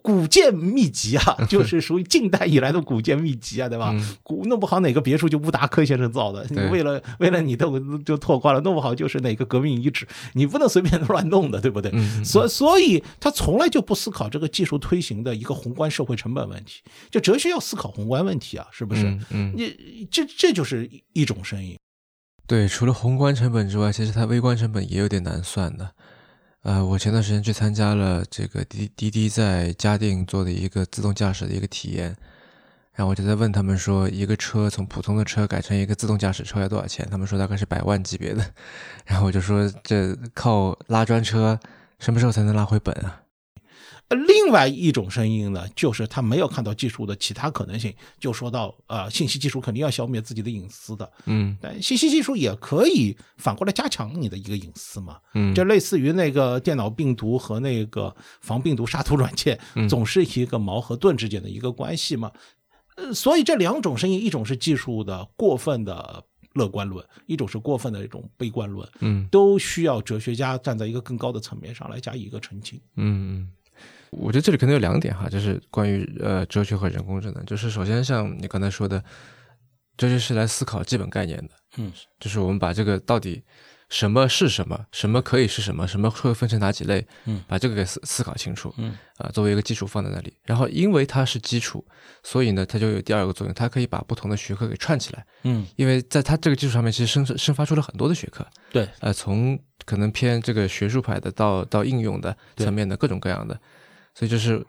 [0.03, 3.95] 古建秘籍啊， 就是属于近代以来的古建秘籍啊，对吧？
[4.23, 11.93] 古弄不好哪个别墅就乌达克先生造的，你为了为了你都就拓宽了，弄不好就是哪个革命遗址，你不能随便乱弄的，对不对？
[12.25, 19.05] 所所以他从来就不思考这个技术推行的一个宏观社会成本问题，就哲学要思考宏观问题啊，是不是？
[19.07, 21.77] 嗯嗯，你这这就是一种声音。
[22.47, 25.91] 对，除了宏观成本之外，其实它微观成本也有点难算的。
[26.69, 32.15] 呃，我前段时间去参加了这个滴滴滴在嘉定做的一个自动驾驶的一个体验，
[32.93, 37.09] 然后我就在问他们说，一个车从普通的车改成一个自动驾驶车要多少钱？
[37.11, 38.45] 他们说大概是百万级别的，
[39.07, 41.59] 然后我就说这靠拉专车
[42.01, 43.23] 什么时候才能拉回本啊？
[44.09, 55.19] 呃另外一种声音呢，就是他没有看到技术的其他可能性，就说到呃，信息技术肯定要消灭自己的隐私的，嗯但信息技术也可以反过来加强你的一个隐私嘛。
[55.35, 62.33] 嗯，这类似于那个电脑病毒和那个防病毒杀毒软件，总是一个矛和盾之间的一个关系嘛。
[62.97, 72.81] 呃，所以这两种声音，一种是技术的过分的乐观论，一种是过分的一种悲观论，嗯都需要哲学家站在一个更高的层面上来加以一个澄清。
[72.97, 73.49] 嗯嗯，
[74.11, 79.03] 我觉得这里可能有两点哈，就是关于呃哲学和人工智能，就是首先像你刚才说的，
[79.97, 83.43] 哲学是来思考基本概念的，嗯，就是我们把这个到底
[83.89, 91.85] 什么是什么，什么可以是什么，什么会分成哪几类，嗯，把这个给思思考清楚，嗯啊、作为一个基础放在那里，然后因为它是基础，
[92.23, 103.59] 所以呢，它就有第二个作用，它可以把不同的学科给串起来，嗯，因为在它这个基础上面，其实生生发出了很多的学科，对，呃，从可能偏这个学术派的到到应用的层面的各种各样的，
[104.19, 104.67] 所以就是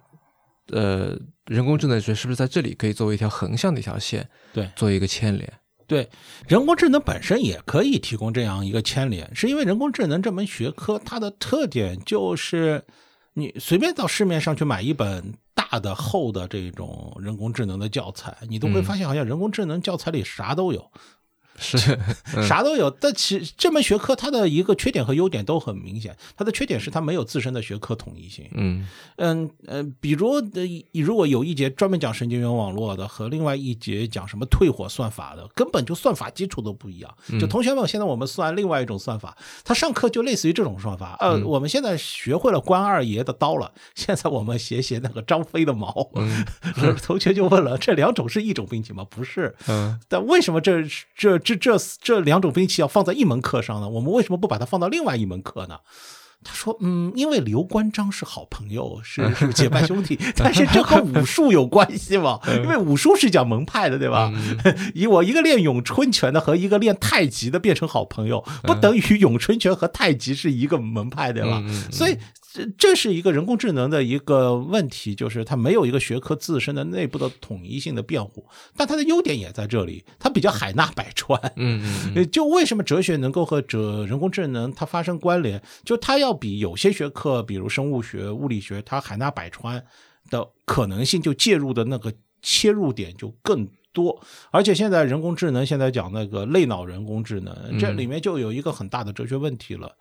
[0.67, 5.51] 呃，人工智能学是不是在这里可以作为一条横向的一条线，对做一个牵连？
[5.87, 6.07] 对，
[6.47, 12.83] 人工智能本身也可以提供这样一个牵连，是因为人工智能这门学科它的特点就是，
[13.33, 20.91] 你随便到市面上去买一本大的厚的这种人工智能的教材，你都会嗯发现好像人工智能教材里啥都有。
[21.59, 21.97] 是，
[22.35, 22.89] 嗯啥都有。
[22.89, 26.15] 但其实这门学科它的一个缺点和优点都很明显。
[26.37, 28.47] 它的缺点是它没有自身的学科统一性。
[28.53, 37.13] 嗯嗯呃，比如呃，如果有一节专门讲神经元网络的，和另外一节讲什么退火算法的，根本就算法基础都不一样。
[37.39, 41.17] 就同学们，现在我们算另外一种算法，他上课就类似于这种算法。
[41.19, 46.09] 呃，我们现在学会了关二爷的刀了， 现在我们写写那个张飞的矛。
[47.03, 49.05] 同学就问了，这两种是一种兵器吗？
[49.09, 49.55] 不是。
[49.67, 50.83] 嗯但为什么这
[51.15, 53.89] 这这这这两种兵器要放在一门课上呢？
[53.89, 55.79] 我们为什么不把它放到另外一门课呢？
[56.41, 62.39] 他说：“嗯，因为刘关张是好朋友，是是结拜兄弟，但是这和武术有关系吗？
[62.47, 64.31] 因为武术是讲门派的，对吧？
[64.95, 71.61] 以我一个练咏春拳的和一个练太极的变成好朋友，不等于咏春拳和太极是一个门派，对吧？
[71.91, 72.17] 所以
[72.51, 81.39] 这这是一个人工智能的一个问题，就是它没有一个学科自身的内部的统一性的辩护，但它的优点也在这里，它比较海纳百川。
[81.57, 81.79] 嗯
[82.31, 85.61] 就为什么哲学能够和哲人工智能它发生关联？
[85.83, 89.85] 就它要比有些学科，比如生物学、物理学，它海纳百川
[90.31, 94.19] 的可能性，就介入的那个切入点就更多。
[94.49, 99.95] 而且现在人工智能现在讲那个类脑人工智能，这里面就有一个很大的哲学问题了。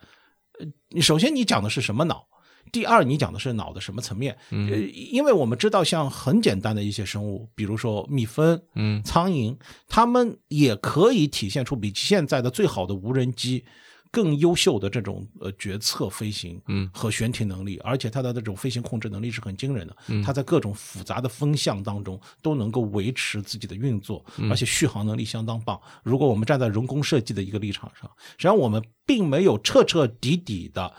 [1.00, 2.26] 首先你讲的是什么脑？
[2.72, 4.36] 第二，你讲的是脑的什么层面？
[4.50, 4.76] 呃，
[5.12, 9.56] 因为我们知道，像很简单的一些生物，比如说蜜蜂、嗯苍蝇，
[9.88, 13.64] 它们也可以体现出比现在的最好的无人机
[14.10, 19.96] 更优秀的这种呃决策飞行，嗯和悬停能力，而且它的这种飞行控制能力是很惊人的。
[20.24, 25.78] 它在各种复杂的风向当中都能够维持自己的运作，而且续航能力相当棒。
[26.02, 30.92] 如果我们站在人工设计的一个立场上，实际上我们并没有彻彻底底的。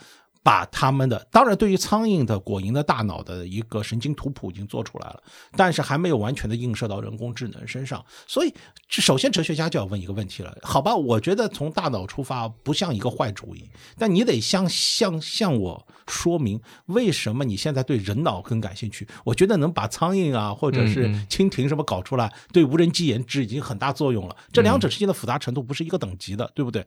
[0.49, 5.21] 把他们的，当然对于苍蝇的果蝇的大脑的一个神经图谱已经做出来了，
[5.55, 8.03] 但是还没有完全的映射到人工智能身上。
[8.25, 8.51] 所以，
[8.87, 10.95] 首先哲学家就要问一个问题了，好吧？
[10.95, 19.07] 我觉得从大脑出发不像一个坏主意，但你得向向向我说明为什么你现在对人脑更感兴趣。
[19.23, 24.35] 我觉得能把苍蝇啊，或者是蜻蜓什么搞出来，对无人机研制已经很大作用了。
[24.51, 26.83] 这两者之间的复杂程度不是一个等级的，对不对？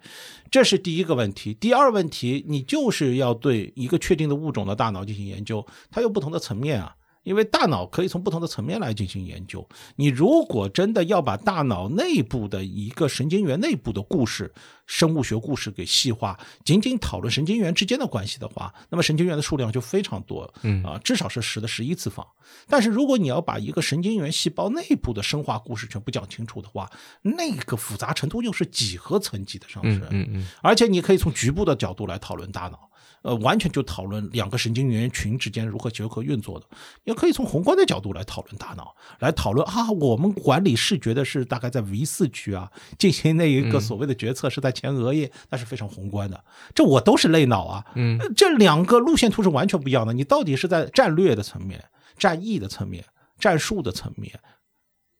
[0.50, 1.54] 这是第一个问题。
[1.54, 6.94] 第二问题，你就是要对一个确定的物种的大脑进行研究，它有不同的层面啊。
[7.24, 9.64] 因为大脑可以从不同的层面来进行研究。
[9.94, 14.52] 你如果真的要把大脑内部的一个神经元内部的故事、
[14.86, 22.26] 生物学故事给细化，仅仅讨论神经元之间的关系的话，那么神经元的数量就非常多，嗯啊，至少是十的十一次方。
[22.66, 26.90] 但是如果你要把一个神经元细胞内部的生化故事全部讲清楚的话，
[27.22, 30.02] 那个复杂程度又是几何层级的上升。
[30.10, 32.90] 嗯嗯而且你可以从局部的角度来讨论大脑，
[33.22, 36.66] 呃，完全就讨论两个神经元群之间如何结合运作的；
[37.04, 46.44] 也可以从宏观的角度来讨论大脑，来讨论啊，我们管理视觉的是大概在 V 四区啊，进行那一个所谓的决策是在前额叶，那是非常宏观的。
[46.74, 50.12] 这我都是类脑啊，嗯呃这两个路线图是完全不一样的。
[50.12, 51.84] 你到底是在战略的层面、
[52.18, 53.04] 战役的层面、
[53.38, 54.38] 战术的层面？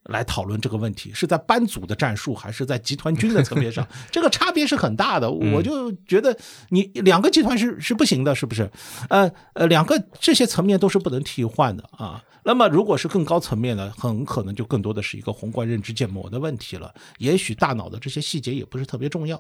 [0.05, 3.87] 来讨论这个问题，是在班组的战术，还是在集团军的层面上？
[4.11, 5.31] 这个差别是很大的。
[5.31, 6.37] 我就觉得
[6.71, 8.71] 你两个集团是是不行的，是不是？
[9.09, 12.23] 呃呃，两个这些层面都是不能替换的啊。
[12.45, 16.93] 那么，如果是更高层面的，很可能就更多的是一个宏观认知建模的问题了。
[17.19, 19.37] 也许大脑的这些细节也不是特别重要。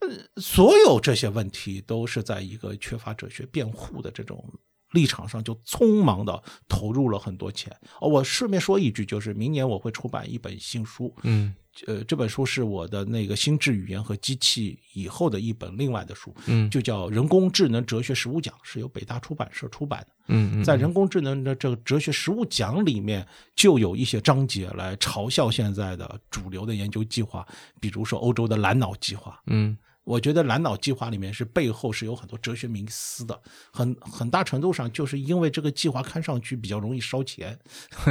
[0.00, 0.08] 呃，
[0.40, 4.44] 所有这些问题都是在一个缺乏哲学辩护的这种。
[4.92, 7.74] 立场上就匆忙的投入了很多钱。
[8.00, 11.54] 哦，我顺便说一句，就是明年我会出版一本新书，嗯
[11.86, 20.06] 呃，这本书是我的那个心智语言和机器以后的一本另外的书，嗯就叫《人工智能哲学实务讲》，是由北大出版社出版的。
[20.26, 27.46] 嗯嗯，在人工智能的这个哲学实务讲里面，就有一些章节来嘲笑现在的主流的研究计划，
[27.80, 29.40] 比如说欧洲的蓝脑计划。
[29.46, 37.58] 嗯我觉得蓝脑计划里面是背后是有很多哲学迷思的，很很大程度上就是因为这个计划看上去比较容易烧钱，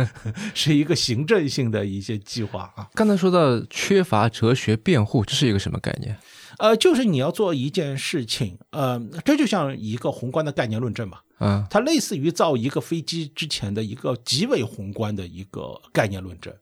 [0.54, 2.88] 是一个行政性的一些计划啊。
[2.94, 6.18] 刚才说到缺乏哲学辩护，这是一个什么概念？
[6.58, 16.54] 呃，就是你要做一件事情，呃，这就像一个宏观的概念论证嘛，嗯它类似于造一个飞机之前的一个极为宏观的一个概念论证，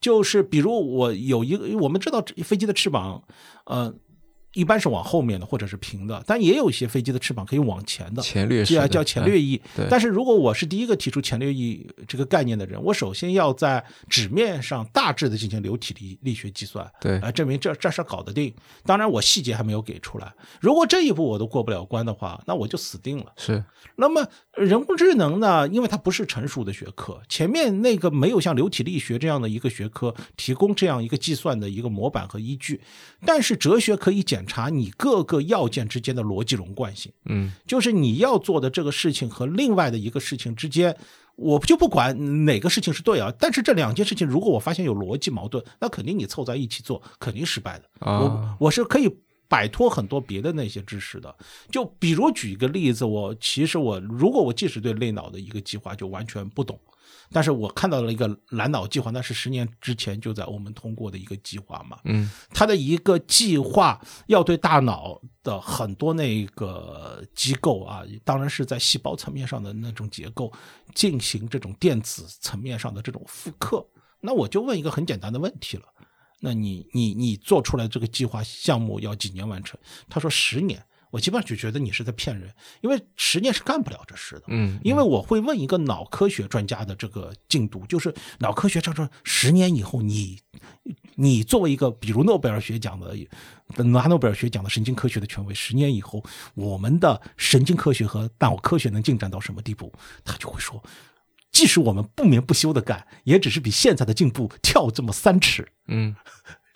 [0.00, 3.22] 就是比如我有一个，我们知道飞机的翅膀，
[3.64, 3.94] 呃，
[4.56, 9.60] 一般是往后面的或者是平的，但也有一些飞机的翅膀可以往前的，前略叫叫前掠翼。
[9.76, 18.54] 对但是如果我是第一个提出前掠翼这个概念的人，我首先要在纸面上大致的进行流体力力学计算，对来，证明这这事儿搞得定。
[18.84, 20.32] 当然，我细节还没有给出来。
[20.60, 23.26] 如果这一步我都过不了关的话，那我就死定了。
[23.36, 23.62] 是
[23.96, 25.68] 那么人工智能呢？
[25.68, 32.80] 因为它不是成熟的学科，前面那个没有像流体力学这样的一个学科提供这样一个计算的一个模板和依据，
[33.26, 40.96] 但是哲学可以检查你各个要件之间的逻辑融贯性，嗯就是你要做的这个事情和另外的一个事情之间。
[41.34, 47.84] 我就不管哪个事情是对啊，但是这两件事情如果我发现有逻辑矛盾，那肯定你凑在一起做肯定失败的。
[47.98, 49.06] 啊我我是可以
[49.46, 51.36] 摆脱很多别的那些知识的。
[51.70, 56.80] 就比如举一个例子，我其实我如果我即使对类脑的一个计划就完全不懂，
[57.30, 61.98] 但是我看到了一个蓝脑计划，那是十年之前就在欧盟通过的一个计划嘛。
[62.04, 70.52] 嗯它的一个计划要对大脑的很多那个机构啊，当然是在细胞层面上的那种结构
[70.94, 73.86] 进行这种电子层面上的这种复刻。
[74.20, 75.84] 那我就问一个很简单的问题了。
[76.40, 79.78] 那你你你做出来这个计划项目要几年完成？
[80.08, 84.42] 他说十年，我基本上就觉得你是在骗人，因为十年是干不了这事的。
[84.48, 90.38] 嗯，因为我会问一个脑科学专家的这个进度，就是脑科学上说，十年以后你，
[91.14, 93.16] 你作为一个比如诺贝尔学奖的
[93.84, 96.22] 拿诺贝尔学奖的神经科学的权威，十年以后
[96.54, 99.92] 我们的神经科学和脑科学能进展到什么地步？
[100.24, 100.82] 他就会说，
[101.52, 105.66] 即使我们不眠不休的干，也只是比现在的进步跳这么三尺。
[105.88, 106.14] 嗯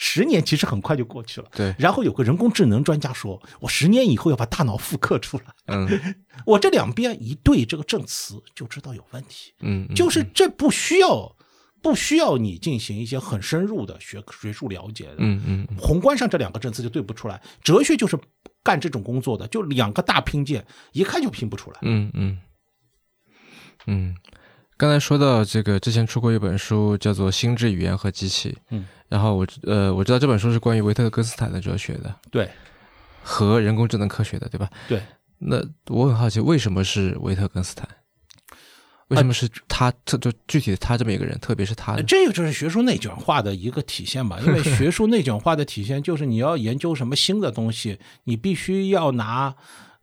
[0.03, 1.49] 十年其实很快就过去了。
[1.53, 5.45] 对然后有个人工智能专家说，我十年以后要把大脑复刻出来。
[5.67, 5.87] 嗯
[6.47, 9.53] 我这两边一对这个证词，就知道有问题。
[9.61, 11.37] 嗯，嗯就是这不需要，
[11.83, 15.17] 不需要你进行一些很深入的学学术了解的。
[15.19, 18.19] 嗯嗯嗯宏观上这两个证词就对不出来，哲学就是
[18.63, 21.79] 干这种工作的，就两个大拼件，一看就拼不出来。
[21.83, 22.39] 嗯嗯
[23.87, 24.15] 嗯，
[24.81, 32.49] 刚才说到这个，之前出过一本书叫做《心智语言和机器》，嗯，然后我呃我知道这本书是关于维特根斯坦的哲学的对
[33.23, 34.71] 和人工智能科学的，对吧？
[34.89, 35.03] 对，
[35.37, 37.87] 那我很好奇，为什么是维特根斯坦？
[39.09, 39.93] 为什么是他？
[40.07, 42.03] 特就具体的他这么一个人，特别是他呢？
[42.03, 44.41] 这个就是学术内卷化的一个体现吧。
[44.47, 49.55] 因为学术内卷化的体现就是你要研究什么新的东西，你必须要拿。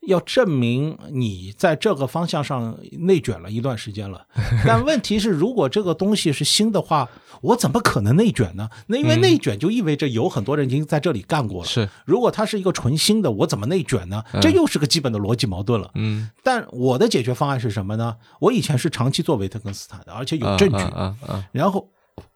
[0.07, 4.25] 要证明你在这个方向上内卷了一段时间了，
[4.65, 7.09] 但问题是，如果这个东西是新的话，
[7.41, 8.69] 我怎么可能内卷呢？
[8.87, 11.67] 那因为内卷就意味着有很多人已经在这里干过了。
[11.67, 14.23] 是，如果它是一个纯新的，我怎么内卷呢？
[14.41, 15.91] 这又是个基本的逻辑矛盾了。
[15.95, 18.15] 嗯，但我的解决方案是什么呢？
[18.39, 20.77] 我以前是长期做维特根斯坦的，而且有啊证据。
[20.77, 21.45] 啊啊啊！
[21.51, 21.89] 然后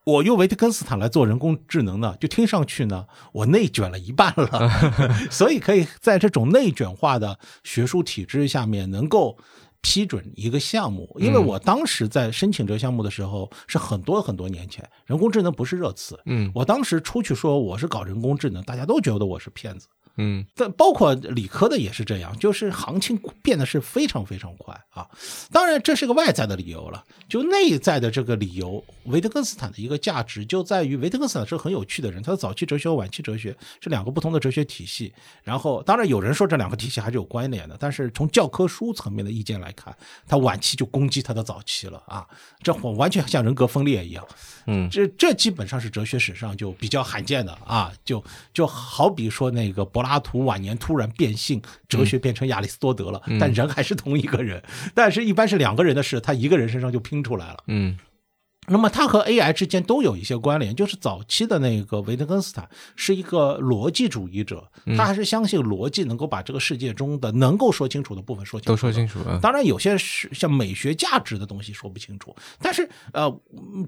[0.05, 4.69] 我用维特根斯坦来做人工智能呢，就听上去呢，我内卷了一半了，
[5.29, 9.37] 所以可以在这种内卷化的学术体制下面能够。
[9.83, 16.19] 批准一个项目，因为我当时在申请这个项目的时候是很多很多年前，人工智能不是热词。
[16.25, 19.87] 嗯我当时出去说我是搞人工智能，大家都觉得我是骗子。
[20.21, 25.07] 嗯但包括理科的也是这样，就是行情变得是非常非常快啊。
[25.51, 35.11] 当然，这是个外在的理由了，就内在的这个理由，维特根斯坦的一个价值就在于维特根斯坦是很有趣的人，他的早期哲学和晚期哲学是两个不同的哲学体系。
[35.43, 39.95] 然后，当然有人说这两个体系还是有关联的，但是从教科书层面的意见来看，
[40.27, 42.27] 他晚期就攻击他的早期了啊，
[42.61, 44.25] 这完全像人格分裂一样。
[44.67, 54.61] 嗯这这基本上是哲学史上就比较罕见的啊，就就好比说那个柏拉图晚年突然变性，哲学变成亚里士多德了，但人还是同一个人，
[54.93, 57.57] 但是一般是两个人的事，他一个人身上就拼出来了。
[57.67, 57.97] 嗯
[58.67, 64.63] 那么它和 AI 之间都有一些关联，就是早期的那个维特根斯坦是一个逻辑主义者，
[64.95, 69.39] 他还是相信逻辑能够把这个世界中的能够说清楚的部分说清楚，都说清楚了。
[69.41, 73.35] 当然，有些是像美学价值的东西说不清楚，但是呃，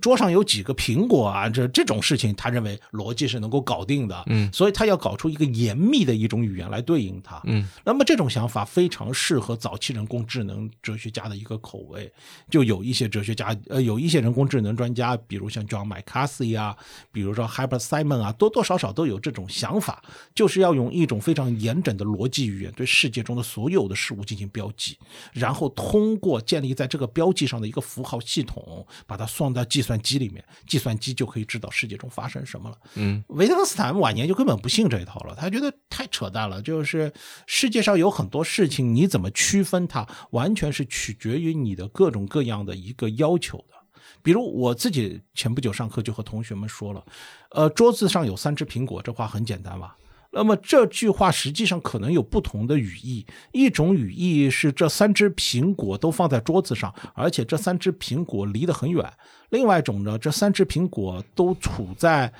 [0.01, 7.67] 桌上有几个苹果啊，这这种事情，他认为逻辑是能够搞定的，嗯，所以他要搞出一个严密的一种语言来对应它，嗯。
[7.85, 12.11] 那么这种想法非常适合早期人工智能哲学家的一个口味，
[12.49, 16.77] 就有一些哲学家，呃，有一些人工智能专家，比如像 John McCarthy 啊，
[17.11, 20.01] 比如说 Herbert Simon 啊，多多少少都有这种想法，
[20.35, 24.97] 就是要用一种非常严整的逻辑语言对世界中的所有的事物进行标记，
[25.33, 32.77] 然后通过建立在这个标记上的一个符号系统，把它算到计算机里面，计算机就可以知道世界中发生什么了。
[32.95, 36.61] 嗯，维特根斯坦晚年就根本不信这一套了，他觉得太扯淡了。
[36.61, 37.11] 就是
[37.47, 43.82] 世界上有很多事情，你怎么区分它，完全是取决于你的各种各样的一个要求的。
[44.23, 47.03] 比如我自己前不久上课就和同学们说了，
[47.51, 49.95] 呃，桌子上有三只苹果，这话很简单吧？
[50.31, 59.05] 那么这句话实际上可能有不同的语义，一种语义是这三只苹果都放在桌子上，而且这三只苹果离得很远；
[59.49, 62.33] 另外一种呢，这三只苹果都处在。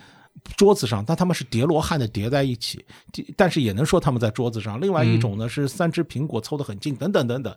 [0.57, 2.85] 桌子上，但他们是叠罗汉的叠在一起，
[3.37, 4.79] 但是也能说他们在桌子上。
[4.81, 7.55] 另外一种呢是三只苹果凑得很近，等等等等。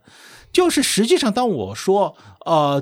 [0.52, 2.80] 就是实际上，当我说呃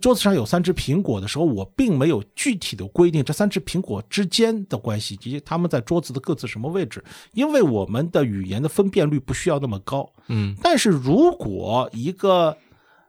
[0.00, 10.12] 桌子上有三只苹果的时候，我并没有具体的规定这三只苹果之间的关系以及他们在桌子的各自什么位置，因为我们的语言的分辨率不需要那么高。
[10.28, 12.56] 嗯，但是如果一个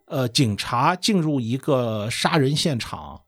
[0.06, 3.20] 呃警察进入一个杀人现场。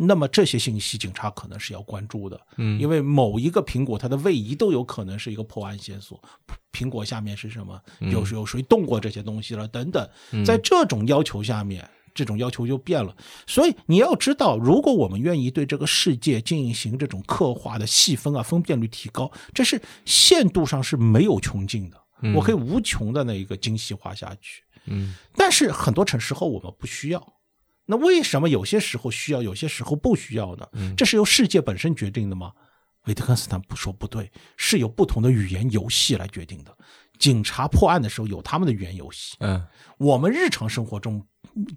[0.00, 6.22] 那么这些信息，警察可能是要关注的，嗯，因为某一个苹果它的位移都有可能是一个破案线索。
[6.72, 7.80] 苹果下面是什么？
[7.98, 9.66] 有有谁动过这些东西了？
[9.66, 10.08] 等等，
[10.46, 11.84] 在这种要求下面，
[12.14, 13.16] 这种要求就变了。
[13.48, 22.00] 所以你要知道，如果我们愿意对这个世界进行这种刻画的细分啊，分辨率提高，这是限度上是没有穷尽的。
[22.36, 24.62] 我可以无穷的那一个精细化下去。
[24.86, 27.32] 嗯，但是很多城市后我们不需要。
[27.90, 30.68] 那为什么有些时候需要，有些时候不需要呢？
[30.94, 32.52] 这是由世界本身决定的吗？
[33.06, 36.76] 维特根斯坦不说不对，是由不同的语言游戏来决定的。
[37.18, 39.64] 警察破案的时候有他们的语言游戏，嗯，
[39.96, 41.24] 我们日常生活中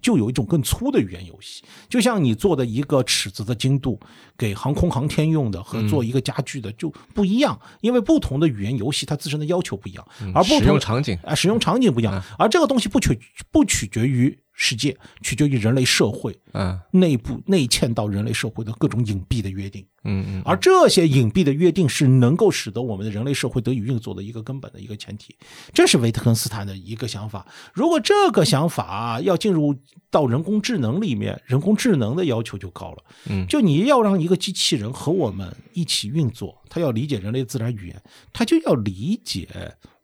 [0.02, 3.98] 就有一种更粗的语言游戏，就像你做的一个尺子的精度，
[4.36, 13.18] 给航空航天用的和做一个家具的就不一样，因为不同的语言游戏它自身的要求不一样，而不同使用场景啊，使用场景不一样，而这个东西不取
[13.50, 14.38] 不取决于。
[14.64, 25.34] 世界取决于人类社会，嗯，内部内嵌到人类社会的各种隐蔽的约定，嗯嗯，而这些隐蔽的约定是能够使得我们的人类社会得以运作的一个根本的一个前提。
[25.74, 27.44] 这是维特根斯坦的一个想法。
[27.74, 29.74] 如果这个想法要进入
[30.12, 32.98] 到人工智能里面，人工智能的要求就高了。
[33.28, 38.00] 嗯，就你要让一个机器人和我们一起运作，它要理解人类自然语言，
[38.32, 39.48] 它就要理解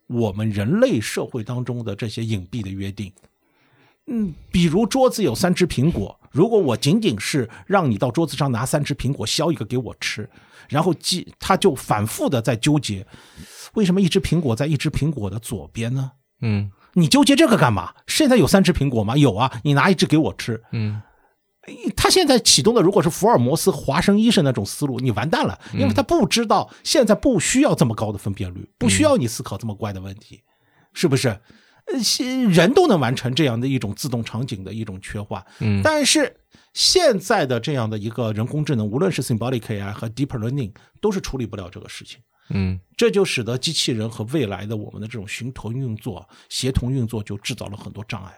[0.09, 3.13] 我们人类社会当中的这些隐蔽的约定。
[4.09, 10.29] 嗯，比如桌子有三只苹果，如果我仅仅是让你到桌子上拿三只苹果削一个给我吃，
[10.69, 13.07] 然后记他就反复的在纠结，
[13.75, 16.13] 为什么一只苹果在一只苹果的左边呢？
[16.41, 17.93] 嗯，你纠结这个干嘛？
[18.07, 19.17] 现在有三只苹果吗？
[19.17, 20.63] 有啊，你拿一只给我吃。
[20.73, 21.03] 嗯，
[21.95, 30.41] 他现在启动的如果是福尔摩斯、华生医生那种思路，你完蛋了，因为他不知道现在不需要这么高的分辨率，不需要你思考这么怪的问题，
[30.95, 31.39] 是不是？
[31.93, 36.37] 呃，人都能完成这样的一种自动场景的一种缺换，嗯，但是
[36.75, 42.21] 现在的这样的一个人工智能，无论是 symbolic AI 和 deep learning，都是处理不了这个事情，
[42.51, 48.33] 嗯，这就使得机器人和未来的我们的这种寻同运作、协同运作就制造了很多障碍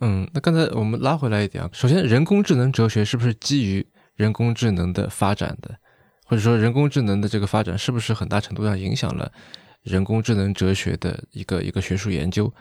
[0.00, 5.76] 嗯，那刚才我们拉回来一点啊，首先，人工智能哲学是不是基于人工智能的发展的，
[6.24, 9.30] 或者说人工智能的这个发展是不是很大程度上影响了
[9.82, 12.52] 人工智能哲学的一个一个学术研究？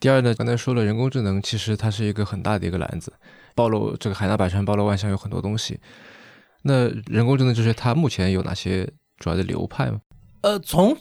[0.00, 3.12] 第二呢，刚才说了，人工智能其实它是一个很大的一个篮子，
[3.54, 5.80] 暴露这个海纳百川，包罗万象，有很多东西。
[6.62, 10.00] 那人工智能哲学它目前有哪些主要的流派吗？
[10.42, 10.94] 呃，从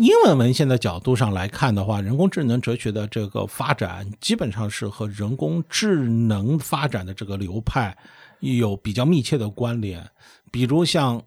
[0.00, 7.94] 英文文献的角度上来看的话，人工智能哲学的这个发展基本上是和人工智能发展的这个流派
[8.40, 10.02] 有比较密切的关联。
[10.50, 11.22] 比如像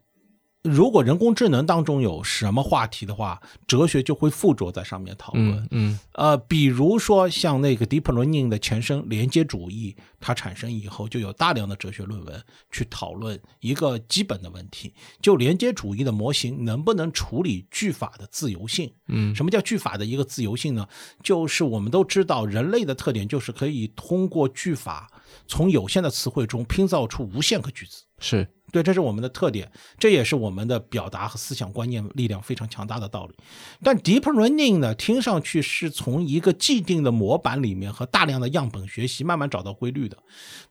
[0.64, 5.58] 如果人工智能当中有什么话题的话，哲学就会附着在上面讨论。
[5.58, 18.94] 嗯嗯呃，比如说像那个 deep learning 的前身连接主义，它产生以后，就有大量的哲学论文去讨论一个基本的问题：就连接主义的模型能不能处理句法的自由性？
[19.08, 20.88] 嗯什么叫句法的一个自由性呢？
[21.24, 25.10] 就是我们都知道，人类的特点就是可以通过句法
[25.48, 28.04] 从有限的词汇中拼造出无限个句子。
[28.20, 33.36] 是对，这是我们的特点，这也是我们的表达和思想观念力量非常强大的道理。
[33.84, 40.18] 但 deep learning 呢，听上去是从一个既定的模板里面和大量的样本学习慢慢找到规律的，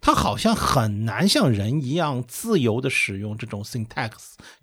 [0.00, 4.10] 它好像很难像人一样自由的使用这种 syntax，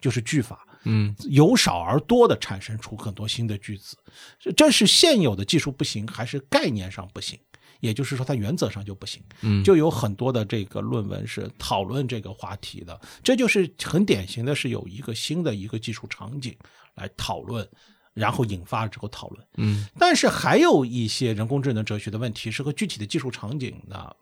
[0.02, 0.64] 就是句法。
[0.90, 3.98] 嗯由少而多的产生出很多新的句子，
[4.40, 7.38] 这这是现有的技术不行，还是概念上不行？
[7.80, 9.22] 也就是说，它原则上就不行。
[9.42, 16.56] 嗯就有很多的这个论文是讨论这个话题的，这就是很典型的是有一个新的一个技术场景
[16.96, 17.68] 来讨论，
[18.14, 19.46] 然后引发了这个讨论。
[19.58, 24.16] 嗯但是还有一些人工智能哲学的问题是和具体的技术场景呢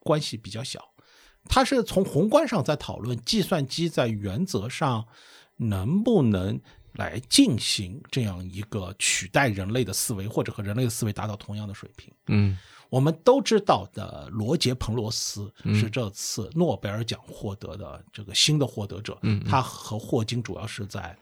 [0.00, 0.80] 关系比较小，
[1.48, 5.06] 它是从宏观上在讨论计算机在原则上
[5.56, 6.60] 能不能
[6.92, 12.12] 来进行这样一个取代人类的思维，或者和人类的思维达到同样的水平。
[12.28, 12.56] 嗯
[12.88, 21.16] 我们都知道的罗杰·彭罗斯是这次诺贝尔奖获得的这个新的获得者，嗯他和霍金主要是在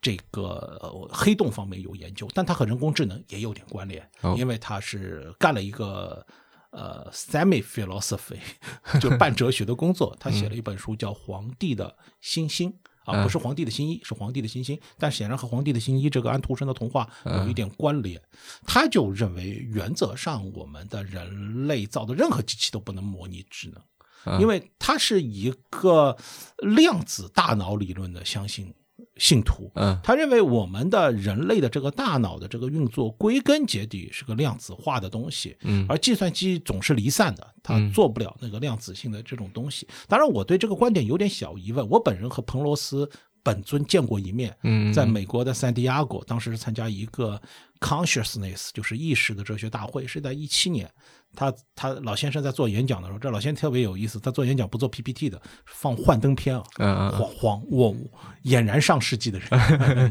[0.00, 4.36] 这个呃黑洞方面有研究，但他和人工智能也有点关联，哦。
[4.38, 6.24] 因为他是干了一个
[6.70, 8.38] 呃 semi philosophy
[9.00, 12.70] 就半哲学的工作，他写了一本书叫《皇帝的星星》。
[13.06, 18.20] 啊，不是皇帝的新衣，是皇帝的新星，但显然和皇帝的新衣这个安徒生的童话有一点关联。
[18.66, 26.16] 他就认为，原则上我们的人类造的任何机器都不能模拟智能，因为它是一个
[26.58, 28.74] 量子大脑理论的相信
[29.16, 29.70] 信徒。
[29.74, 39.86] 嗯他认为我们的人类的这个大脑的这个运作，归根结底是个量子化的东西，嗯而计算机总是离散的，它嗯做不了那个量子性的这种东西。
[40.06, 41.88] 当然，我对这个观点有点小疑问。
[41.88, 43.08] 我本人和彭罗斯
[43.42, 47.40] 本尊见过一面，嗯在美国的圣地亚哥，当时是参加一个
[47.80, 50.90] consciousness，就是意识的哲学大会，是在一七年。
[51.36, 57.94] 他他老先生在做演讲的时候，这老先生特别有意思，他做演讲不做 PPT 的，放幻灯片啊，嗯嗯晃晃我
[58.44, 59.48] 俨然上世纪的人，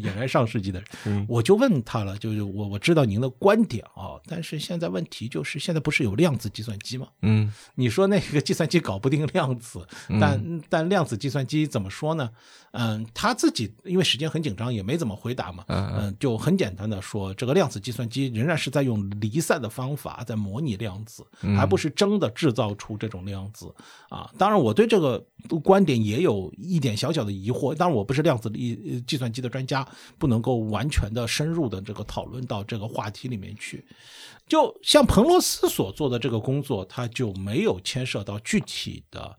[0.02, 7.08] 俨然上世纪的人， 嗯我就问他了，就是我我知道您的观点啊，但是现在问题就是现在不是有量子计算机吗？
[7.24, 9.86] 嗯你说那个计算机搞不定量子，
[10.22, 12.30] 但但量子计算机怎么说呢？
[12.78, 15.64] 嗯，他自己因为时间很紧张，也没怎么回答嘛。
[15.68, 21.15] 嗯嗯，就很简单的说，这个量子计算机仍然是在用离散的方法在模拟量子，
[21.56, 23.74] 还不是真的制造出这种量子
[24.10, 24.32] 啊。
[24.38, 25.24] 当然，我对这个
[25.64, 27.76] 观点也有一点小小的疑惑。
[27.76, 29.88] 当然，我不是量子力呃计算机的专家，
[30.18, 33.86] 不能够完全的深入的这个讨论到这个话题里面去。
[34.48, 39.36] 就像彭罗斯所做的这个工作，他就没有牵涉到具体的、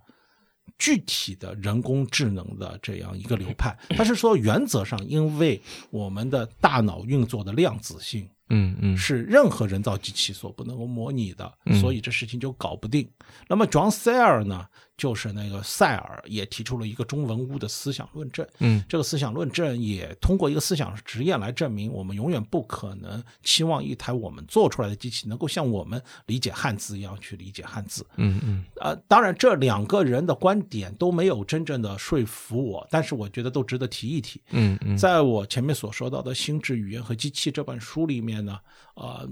[0.79, 3.77] 具体的人工智能的这样一个流派。
[3.91, 13.09] 他是说，原则上，因为我们的大脑运作的量子性嗯嗯是任何人造机器所不能够模拟的，嗯所以这事情就搞不定。
[13.49, 14.67] 那么 John Searle 呢，
[14.97, 18.47] 就是那个塞尔也提出了一个中文屋的思想论证。
[18.61, 28.07] 嗯这个思想论证也通过一个思想实验来证明，我们永远不可能期望一台我们做出来的机器能够像我们理解汉字一样去理解汉字。
[28.17, 34.41] 嗯嗯呃，当然，这两个人的观点都没有真正的说服我，但是我觉得都值得提一提。
[34.51, 38.59] 嗯嗯在我前面所说到的《心智语言和机器》这本书里面呢，
[38.95, 39.29] 呃，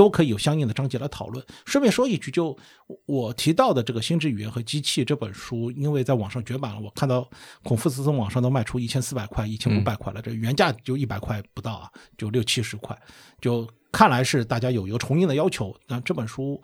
[0.00, 1.44] 都可以有相应的章节来讨论。
[1.66, 2.56] 顺便说一句，就
[3.04, 7.28] 我提到的这个《心智语言和机器》这本书，因为在网上绝版了，我看到
[7.62, 12.98] 孔夫子从网上都卖出一千四百块、一千五百块了，这原价就一百块不到啊，就六七十块，
[13.42, 15.78] 就看来是大家有一个重印的要求。
[15.86, 16.58] 那这本书。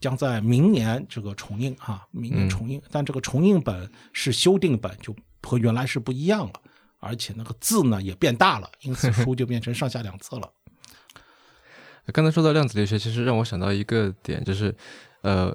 [0.00, 5.12] 将在明年这个重印哈、明年重印，但这个重印本是修订本，就
[5.42, 6.52] 和原来是不一样了。
[7.00, 10.48] 而且那个字呢也变大了，因此书就变成上下两册了。
[12.12, 14.74] 刚才说到量子力学，其实让我想到一个点，就是，
[15.22, 15.54] 呃，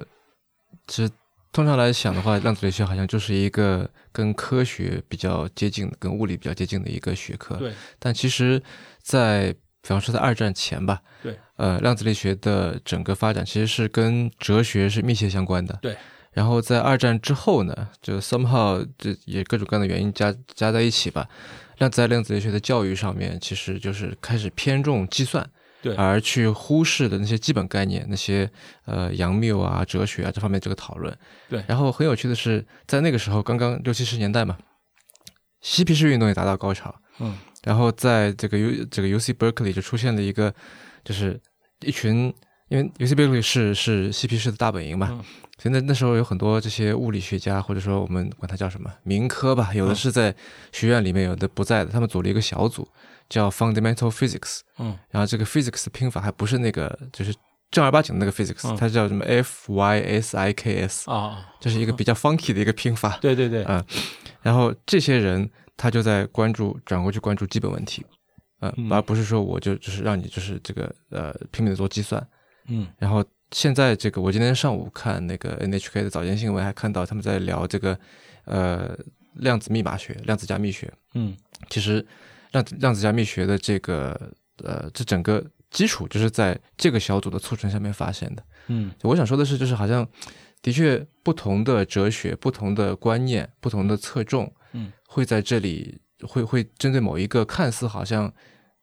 [0.86, 1.10] 其实
[1.52, 7.56] 通常来想的话，量子力学好像就是一个跟科学比较接近的、跟物理比较接近的一个学科。
[7.56, 8.62] 对但其实
[9.02, 9.52] 在，
[9.82, 15.78] 比方说在二战前吧，对，呃，量子力学的整个发展其实是跟哲学是密切相关的。
[15.82, 15.96] 对。
[16.32, 21.28] 然后在二战之后呢，就 somehow 这也各种各样的原因加加在一起吧，
[21.78, 25.48] 量子在量子力学的教育上面，其实就是开始偏重计算。
[25.84, 25.94] 对。
[25.96, 28.50] 而去忽视的那些基本概念，那些
[28.86, 31.14] 呃杨谬啊、哲学啊这方面这个讨论。
[31.48, 31.62] 对。
[31.68, 34.56] 然后很有趣的是，在那个时候，刚刚六七十年代嘛，
[35.60, 37.36] 嬉皮士运动也达到高潮，嗯。
[37.64, 40.54] 然后在这个 U 这个 U C Berkeley 就出现了一个，
[41.04, 41.40] 就是
[41.80, 42.34] 一群，
[42.68, 45.24] 因为 U C Berkeley 是是嬉皮士的大本营嘛，嗯。
[45.56, 49.94] 所以那那时候有很多这些物理学家，或者说我们管它叫什么民科吧，有的嗯。
[49.94, 50.34] 是在
[50.72, 52.86] 学院里面，有的不在的，他们组了一个小组，
[53.28, 54.98] 叫 Fundamental Physics，嗯。
[55.10, 57.34] 然后这个 physics 的拼法还不是那个就是
[57.70, 58.76] 正儿八经的那个 physics，、嗯。
[58.76, 63.18] 它叫什么 F Y S I K S，啊，这是一个比较 funky 的一个拼法。
[63.20, 63.84] 对 对对，啊
[64.42, 68.04] 然后这些人他就在关注转过去关注基本问题，
[68.60, 68.92] 呃，嗯。
[68.92, 72.24] 而不是说我就就是让你就是这个呃拼命的做计算。
[72.68, 72.86] 嗯。
[72.98, 77.98] 然后现在这个我今天上午看那个 NHK 的早间新闻，还看到他们在聊这个
[78.44, 78.96] 呃
[79.34, 80.92] 量子密码学、量子加密学。
[81.14, 81.34] 嗯。
[81.70, 82.04] 其实
[82.54, 84.18] 量子量子加密学的这个
[84.62, 88.42] 呃这整个基础就是在这个小组的促成下面发现的。
[88.68, 90.08] 嗯我想说的是，就是好像
[90.62, 98.32] 的确不同的哲学、不同的观念、不同的侧重，嗯，会在这里会会针对某一个看似好像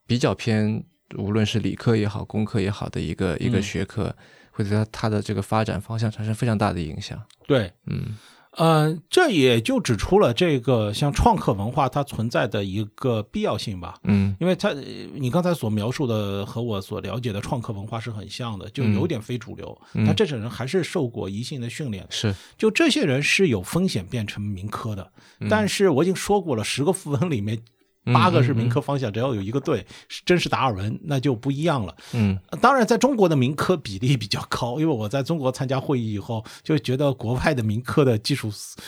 [0.06, 0.84] 比较偏，
[1.18, 4.16] 无论是理科也好、工科也好的一个一个嗯学科，
[4.52, 7.20] 会对它它的这个发展方向产生非常大的影响。
[7.48, 7.72] 对。
[7.88, 8.18] 嗯
[8.58, 13.96] 呃，这也就指出了这个像创客文化它存在的一个必要性吧。
[14.04, 14.82] 嗯因为它，呃
[15.14, 19.78] 你刚才所描述的和我所了解的创客文化是很像的，就有点非主流。
[19.94, 25.12] 嗯但这种人还是受过一性的训练，是就这些人是有风险变成民科的。
[25.50, 27.62] 但是我已经说过了，十个富翁里面嗯
[28.06, 31.96] 八个是民科方向，只要有一个对，是真是达尔文，那就不一样了。
[32.14, 38.80] 嗯当然，在中国的民科比例比较高，因为我在中国参加会议以后，就觉得国外的民科的技术素，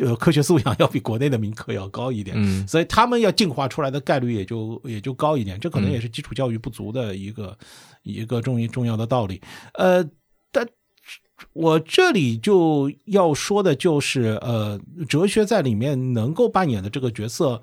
[0.00, 5.58] 呃，科学素养要比国内的民科要高一点，嗯所以他们要进化出来的概率也就也就高一点。
[5.58, 7.56] 这可能也是基础教育不足的一个、
[8.02, 9.40] 一个重重要的道理。
[9.74, 10.04] 呃，
[10.52, 10.66] 但
[11.54, 17.60] 我这里就要说的就是，呃，哲学在里面能够扮演的这个角色，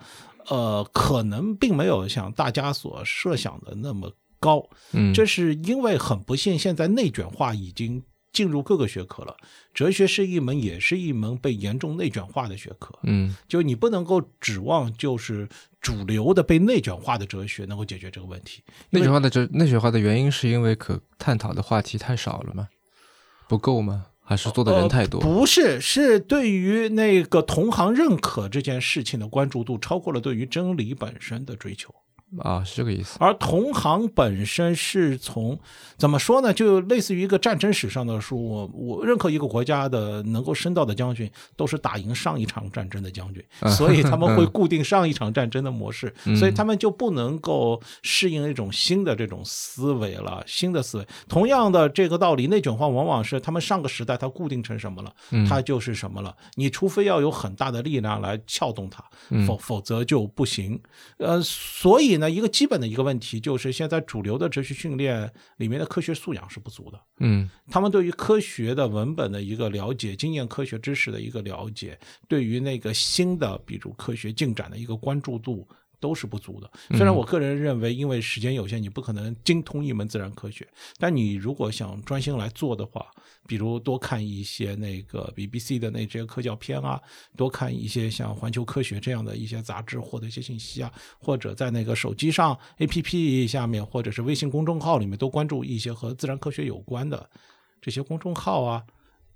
[0.48, 4.68] 呃，可能并没有像大家所设想的那么高。
[4.94, 9.36] 嗯，这是因为很不幸，现在内卷化已经进入各个学科了。
[9.74, 12.98] 哲学是一门，也是一门被严重内卷化的学科。
[13.04, 15.48] 嗯就你不能够指望就是
[15.82, 18.64] 主流的被内卷化的哲学能够解决这个问题。
[18.92, 22.68] 内卷化的哲内卷化的原因是因为可探讨的话题太少了吗？
[23.48, 24.06] 不够吗？
[24.30, 25.22] 还是做的人太多？
[25.22, 31.96] 呃不是，是对于那个同行认可这件事情的关注度超过了对于真理本身的追求。
[32.40, 33.18] 啊，是这个意思。
[33.20, 35.58] 而同行本身是从
[35.98, 36.54] 怎么说呢？
[36.54, 38.38] 就类似于一个战争史上的书。
[38.38, 43.44] 我我任何一个国家的能够升到的将军，都是打赢上一场战争的将军，
[43.78, 51.08] 所以他们会固定上一场战争的模式，所以他们就不能够适应一种新的这种思维了，新的思维。
[51.30, 55.14] 同样的这个道理，内卷化往往是他们上个时代它固定成什么了，
[55.48, 56.36] 它就是什么了。
[56.56, 59.02] 你除非要有很大的力量来撬动它，
[59.46, 60.78] 否否则就不行。
[61.18, 67.00] 呃，所以呢，一个基本的一个问题就是，现在主流的哲学训练里面的科学素养是不足的。
[67.20, 75.68] 嗯他们对于科学的文本的一个了解，经验科学知识的一个了解，对于那个新的，比如科学进展的一个关注度。
[76.00, 76.70] 都是不足的。
[76.92, 80.68] 虽然我个人认为，因为时间有限，你不可能精通一门自然科学，
[80.98, 83.06] 但你如果想专心来做的话，
[83.48, 87.02] 比如多看一些那个 BBC 的那些科教片啊，
[87.36, 97.30] 多看一些像环球科学这样的一些杂志，获得一些信息啊，或者在那个手机上 APP 下面，或者是微信公众号里面，多关注一些和自然科学有关的
[97.82, 98.84] 这些公众号啊。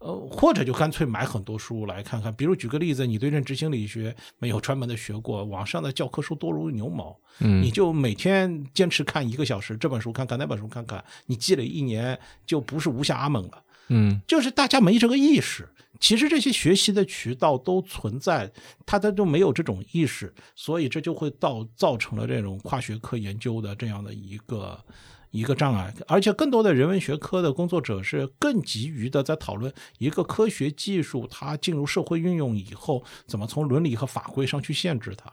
[0.02, 2.34] 呃，或者就干脆买很多书来看看。
[2.34, 13.64] 比如举个例子，你对认知心理学没有专门的学过，网上的教科书多如牛毛，嗯你就每天坚持看一个小时，这本书看看，那本书看看，你积累一年就不是无暇阿蒙了。
[13.90, 15.68] 嗯就是大家没这个意识。
[16.00, 18.52] 其实这些学习的渠道都存在，
[18.88, 24.84] 他他都没有这种意识，所以这就会造造成了这种跨学科研究的这样的一个
[25.32, 25.94] 一个障碍。
[26.08, 35.32] 而且更多的人文学科的工作者是更急于的在讨论一个科学技术它进入社会运用以后，怎么从伦理和法规上去限制它。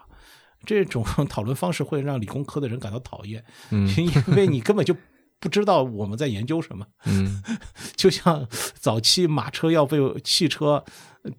[0.67, 4.95] 这种讨论方式会让理工科的人感到讨厌，嗯因为你根本就
[5.39, 6.85] 不知道我们在研究什么。
[7.05, 7.41] 嗯
[7.95, 8.45] 就像
[8.75, 10.85] 早期马车要被汽车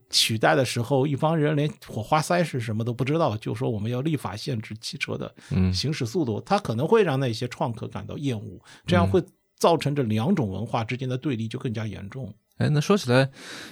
[0.10, 9.24] 取代的时候，一帮人连火花塞是什么都不知道，就说我们要立法限制汽车的嗯行驶速度，它可能会让那些创客感到厌恶，这样会
[9.58, 12.34] 造成这两种文化之间的对立就更加严重。
[12.58, 13.30] 哎，那说起来，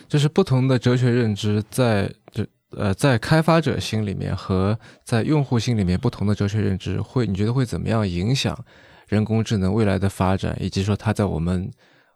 [0.08, 8.58] 就是不同的哲学认知在这呃在开发者心里面和在用户心里面不同的哲学认知会，你觉得会怎么样影响
[9.08, 11.70] 人工智能未来的发展，以及说它在我们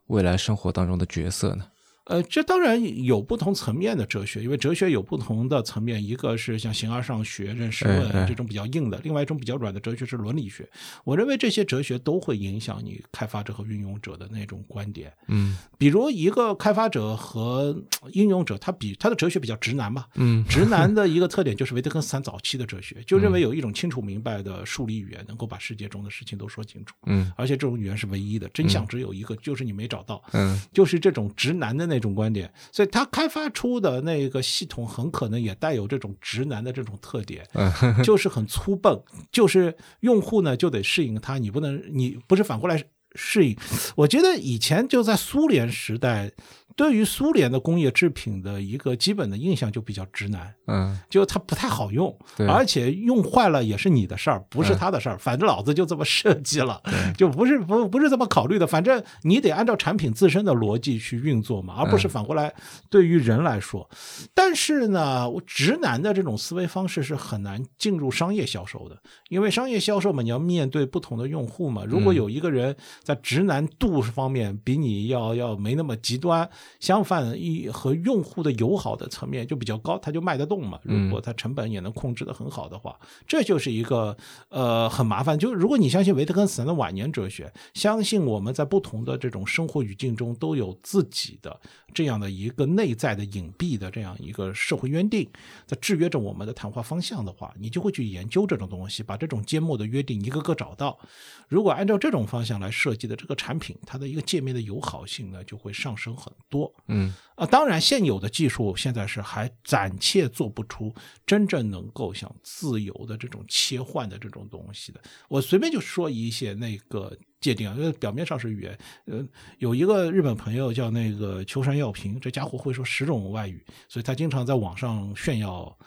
[0.08, 1.66] 未来生活当中的角色呢？
[2.12, 10.68] 呃，这当然有不同层面的哲学，因为哲学有不同的层面，一个是像形而上学、认识论这种比较硬的，另外一种比较软的哲学是伦理学。
[11.06, 15.14] 我认为这些哲学都会影响你开发者和运用者的那种观点。
[15.30, 20.06] 嗯比如一个开发者和呃应用者，他比他的哲学比较直男嘛。
[20.16, 30.22] 嗯直男的一个特点就是维特根斯坦早期的哲学，就认为有一种清楚明白的数理语言能够把世界中的事情都说清楚，嗯而且这种语言是唯一的，真相只有一个，就是你没找到。
[30.34, 37.72] 嗯就是这种直男的那种观点，所以他开发出的那个系统很可能也带有这种直男的这种特点，嗯。
[38.04, 39.00] 就是很粗笨，
[39.32, 42.84] 就是用户呢就得适应它，你不能你不是反过来
[43.16, 43.58] 适应。
[43.96, 46.32] 我觉得以前就在苏联时代，
[46.76, 55.18] 对于苏联的工业制品的一个基本的印象就比较直男，嗯，就它不太好用，对而且用坏了也是你的事儿，不是嗯他的事儿。
[55.18, 56.82] 反正老子就这么设计了，
[57.18, 58.66] 就不是不不是这么考虑的。
[58.66, 62.54] 反正你得按照产品自身的逻辑去运作嘛，而不是反过来
[62.90, 63.88] 对于人来说。
[64.34, 68.98] 但是呢，我直男的这种思维方式是很难进入商业销售的，
[69.30, 71.84] 因为商业销售嘛，你要面对不同的用户嘛。
[71.86, 76.48] 如果有一个人在直男度方面比你要要没那么极端，
[76.80, 80.80] 相反一和用户的友好的层面就比较高，他就卖得动嘛。
[80.84, 84.16] 如果它成本也能控制的很好的话，这就是一个
[84.50, 85.38] 呃很麻烦。
[85.38, 91.60] 就如果你相信维特根斯坦的晚年哲学，相信我们在不同的这种生活语境中都有自己的
[91.94, 95.28] 这样的一个内在的隐蔽的这样一个社会约定，
[95.66, 101.00] 在制约着我们的谈话方向的话，你就会去研究这种东西，把这种缄默的约定一个个找到。
[101.48, 106.74] 如果按照这种方向来设计的这个产品，它的一个界面的友好性呢，就会上升很多。
[106.88, 110.94] 嗯啊，当然，现有的技术现在是还暂且做不出
[111.26, 115.02] 真正能够像自由的这种切换的这种东西的。
[115.28, 119.26] 我随便就说一些那个界定啊，因为表面上是语言，呃，
[119.58, 125.78] 有一个日本朋友叫那个秋山耀平，这家伙会说十种外语，所以他经常在网上炫耀。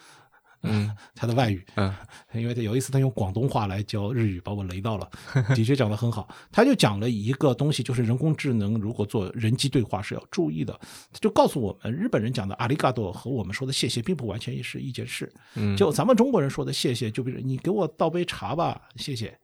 [0.63, 1.93] 嗯， 他的外语，嗯
[2.33, 5.09] 因为他有一次他用广东话来教日语，把我雷到了，
[5.55, 6.27] 的确讲得很好。
[6.51, 10.77] 他就讲了一个东西，就是人工智能如果做人机对话是要注意的，
[11.13, 15.31] 他就告诉我们，日本人讲的阿里嘎多和我们说的谢谢并不完全是一件事。
[15.55, 19.39] 嗯就咱们中国人说的谢谢，就比如你给我倒杯茶吧，谢谢。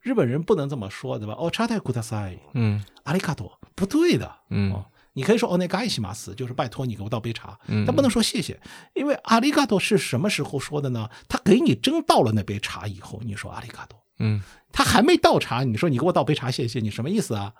[0.00, 1.34] 日本人不能这么说，对吧？
[1.38, 4.28] 哦，茶太ください，嗯阿里嘎多不对的。
[4.50, 8.59] 嗯哦， 你可以说哦，那个爱西马斯，就是拜托你给我倒杯茶，嗯但不能说谢谢，
[8.93, 11.09] 因为阿里嘎多是什么时候说的呢？
[11.27, 14.41] 他给你真倒了那杯茶以后，你说阿里嘎多，嗯
[14.71, 17.53] 他还没倒茶，你说你给我倒杯茶，谢谢，你什么意思啊？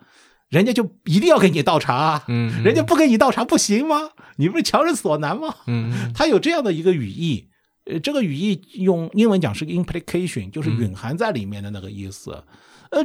[0.49, 4.09] 人家就一定要给你倒茶啊，嗯人家不给你倒茶不行吗？
[4.37, 5.55] 你不是强人所难吗？
[5.67, 7.49] 嗯他有这样的一个语义，
[7.85, 12.43] 呃，这个语义用英文讲是个 implication，就是蕴含在里面的那个意思。
[12.91, 13.03] 呃，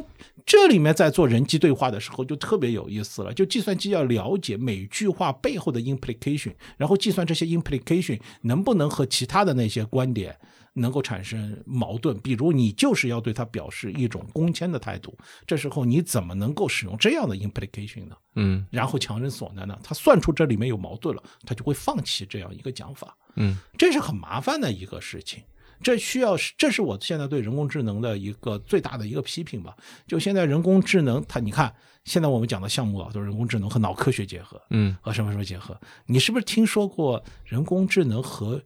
[0.48, 10.34] 这里面在做人机对话的时候就特别有意思了，就计算机要了解每句话背后的 implication，然后计算这些 implication 能不能和其他的那些观点
[10.72, 12.18] 能够产生矛盾。
[12.20, 15.14] 比如你就是要对他表示一种攻坚的态度，
[15.46, 18.16] 这时候你怎么能够使用这样的 implication 呢？
[18.36, 19.78] 嗯然后强人所难呢？
[19.84, 23.14] 他算出这里面有矛盾了，他就会放弃这样一个讲法。
[23.36, 25.42] 嗯这是很麻烦的一个事情。
[25.82, 29.76] 这需要是，这是我现在对人工智能的一个最大的一个批评吧。
[30.06, 31.74] 就现在人工智能，它你看，
[32.04, 35.80] 现在我们讲的项目啊，都是人工智能和脑科学结合，嗯和什么什么结合。
[36.06, 38.60] 你是不是听说过人工智能和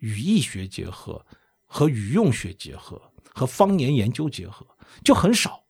[0.00, 1.24] 语义学结合，
[1.64, 3.00] 和语用学结合，
[3.32, 4.66] 和方言研究结合？
[5.02, 5.63] 就很少，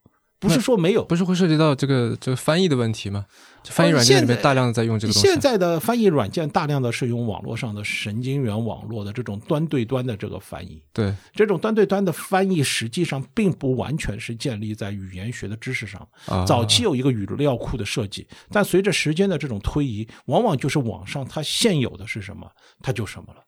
[0.47, 3.25] 不是说没有，不是会涉及到这个这个翻译的问题吗？
[3.63, 5.27] 就翻译软件里面大量的在用这个东西。
[5.27, 16.07] 现在的翻译软件大量的是用网络上的神经元网络的这种端对端的这个翻译，对，这种端对端的翻译实际上并不完全是建立在语言学的知识上。
[16.27, 22.47] 啊，早期有一个语料库的设计，但随着时间的这种推移，往往就是网上它现有的是什么，
[22.83, 23.41] 它就什么了。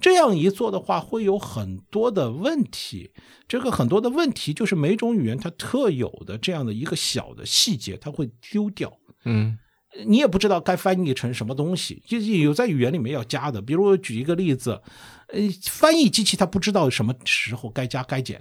[0.00, 3.10] 这样一做的话，会有很多的问题。
[3.46, 8.92] 这个很多的问题就是每种语言它特有的这样的一个小的细节，它会丢掉。
[9.24, 9.58] 嗯
[10.06, 13.60] 你也不知道该翻译成什么东西，就是有在语言里面要加的。
[13.60, 14.80] 比如我举一个例子，
[15.26, 18.40] 呃，翻译机器它不知道什么时候该加该减。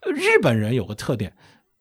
[0.00, 1.36] 呃日本人有个特点，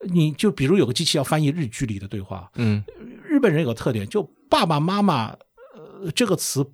[0.10, 2.84] 你就比如有个机器要翻译日剧里的对话，嗯
[3.24, 5.28] 日本人有个特点，就爸爸妈妈，
[5.74, 6.66] 呃，这个词，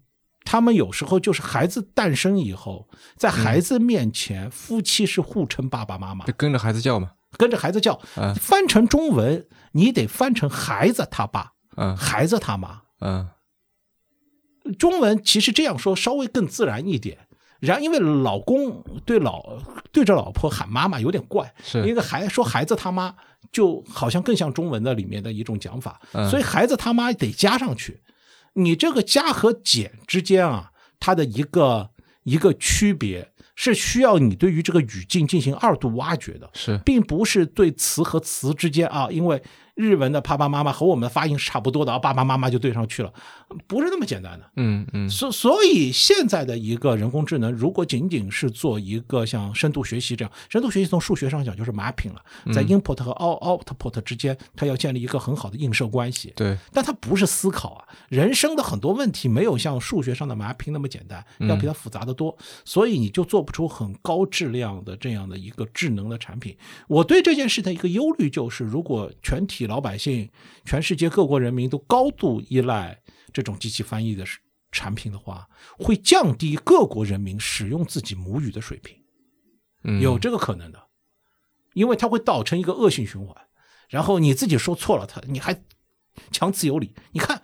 [0.43, 7.11] 他们有时候就是孩子诞生以后，在孩子面前，夫妻是互称爸爸妈妈就，跟着孩子叫嘛。
[7.37, 7.99] 跟着孩子叫。
[8.17, 12.81] 嗯翻成中文，你得翻成孩子他爸，嗯孩子他妈。
[12.99, 13.29] 嗯
[14.77, 17.17] 中文其实这样说稍微更自然一点。
[17.61, 19.59] 然因为老公对老
[19.91, 23.15] 对着老婆喊妈妈有点怪，是一个孩说孩子他妈
[23.51, 28.01] 就好像更像中文的里面的一种讲法，嗯所以孩子他妈得加上去。
[28.53, 31.89] 你这个加和减之间啊，它的一个
[32.23, 39.41] 一个区别是需要你对于这个语境进行二度挖掘的，是并不是对词和词之间啊，因为
[39.75, 43.13] 日文的爸爸妈妈和我们的发音是差不多的啊，爸爸妈妈就对上去了，
[43.67, 44.51] 不是那么简单的。
[44.55, 52.21] 嗯嗯所所以现在的一个人工智能，如果仅仅是做一个像深度学习这样，深度学习从数学上讲就是 mapping 了，
[52.53, 56.33] 在 input 和 out output 之间，它要建立一个很好的映射关系。
[56.35, 66.55] 对但它不是思考啊，人生的很多问题没有像数学上的 mapping 那么简单，要比它复杂的多，所以你就做不出很高质量的这样的一个智能的产品。
[66.87, 70.29] 我对这件事的一个忧虑就是，如果全体老百姓、
[70.65, 73.00] 全世界各国人民都高度依赖
[73.33, 74.39] 这种机器翻译的是
[74.71, 78.97] 产品的话，会降低各国人民使用自己母语的水平。
[79.83, 80.87] 嗯有这个可能的，
[81.73, 83.35] 因为它会造成一个恶性循环。
[83.89, 85.63] 然后你自己说错了，他你还
[86.31, 86.95] 强词有理。
[87.11, 87.41] 你看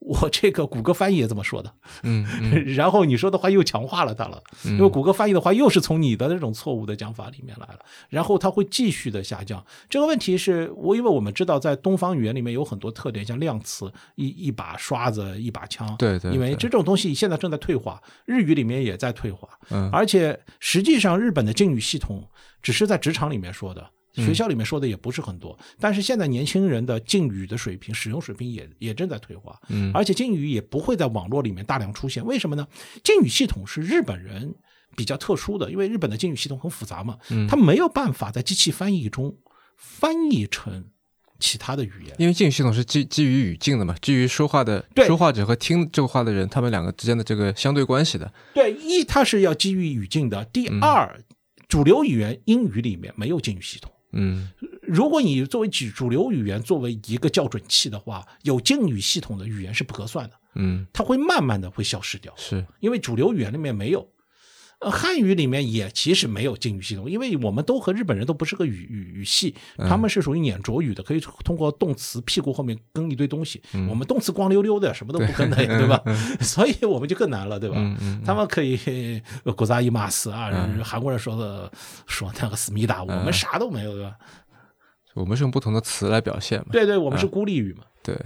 [0.00, 1.72] 我这个谷歌翻译也这么说的，
[2.02, 9.64] 嗯嗯 然后你说的话又强化了它了，因为谷歌翻译的话又是从你的那种错误的讲法里面来了，然后它会继续的下降。
[9.88, 22.26] 这个问题是我因为我们知道在东方语言里面有很多特点，像量词一一把刷子一把枪，对对因为这种东西现在正在退化，日语里面也在退化，嗯而且实际上日本的敬语系统
[22.62, 23.90] 只是在职场里面说的。
[24.14, 32.24] 学校里面说的也不是很多，但是现在年轻人的敬语的水平、使用水平也也正在退化，嗯而且敬语也不会在网络里面大量出现。
[32.26, 32.66] 为什么呢？
[33.04, 34.54] 敬语系统是日本人
[34.96, 39.36] 比较特殊的，因为日本的敬语系统很复杂嘛，嗯它没有办法在机器翻译中
[39.76, 40.86] 翻译成
[41.38, 42.14] 其他的语言。
[42.18, 48.30] 因为敬语系统是基基于语境的嘛，基于说话的说话者和听这个话的人，他们两个之间的这个相对关系的。
[48.52, 51.22] 对，一它是要基于语境的，第二，
[51.68, 53.90] 主流语言英语里面没有敬语系统。
[54.12, 54.48] 嗯。
[54.82, 62.66] 如果你作为主主流语言作为一个校准器的话，有敬语系统的语言是不合算的，嗯，它会慢慢的会消失掉，是。
[62.80, 64.08] 因为主流语言里面没有。
[64.80, 73.62] 呃，汉语里面也其实没有敬语系统，因为我们都和日本人都不是个语语语系，他们是属于碾着语的，可以通过动词屁股后面跟一堆东西。
[73.90, 76.02] 我们动词光溜溜的，什么都不跟的呀， 对吧？
[76.40, 77.76] 所以我们就更难了，对吧？
[78.24, 80.50] 他们可以呃国扎伊马斯啊，
[80.82, 81.70] 韩国人说的
[82.06, 84.16] 说那个思密达，我们啥都没有，对吧？
[85.14, 86.68] 我们是用不同的词来表现嘛。
[86.72, 87.84] 对对，我们是孤立语嘛。
[88.02, 88.16] 对，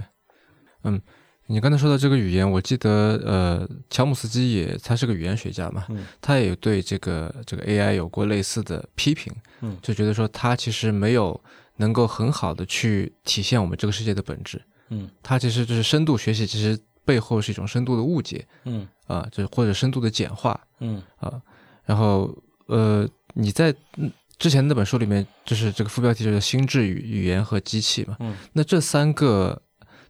[0.83, 1.01] 嗯，
[1.47, 6.05] 你刚才说到这个语言，我记得呃，乔姆斯基也他是个语言学家嘛，嗯。
[6.19, 9.77] 他也有对这个这个 AI 有过类似的批评，嗯。
[9.81, 11.39] 就觉得说它其实没有
[11.77, 15.09] 能够很好的去体现我们这个世界的本质，嗯。
[15.21, 18.87] 它其实就是深度学习，其实背后是一种深度的误解嗯。
[19.05, 21.01] 啊，就是或者深度的简化嗯。
[21.17, 21.39] 啊，
[21.85, 22.35] 然后
[22.65, 29.61] 呃，你在嗯之前那本书里面，就是这个副标题就是心智语语言和机器嘛，嗯，那这三个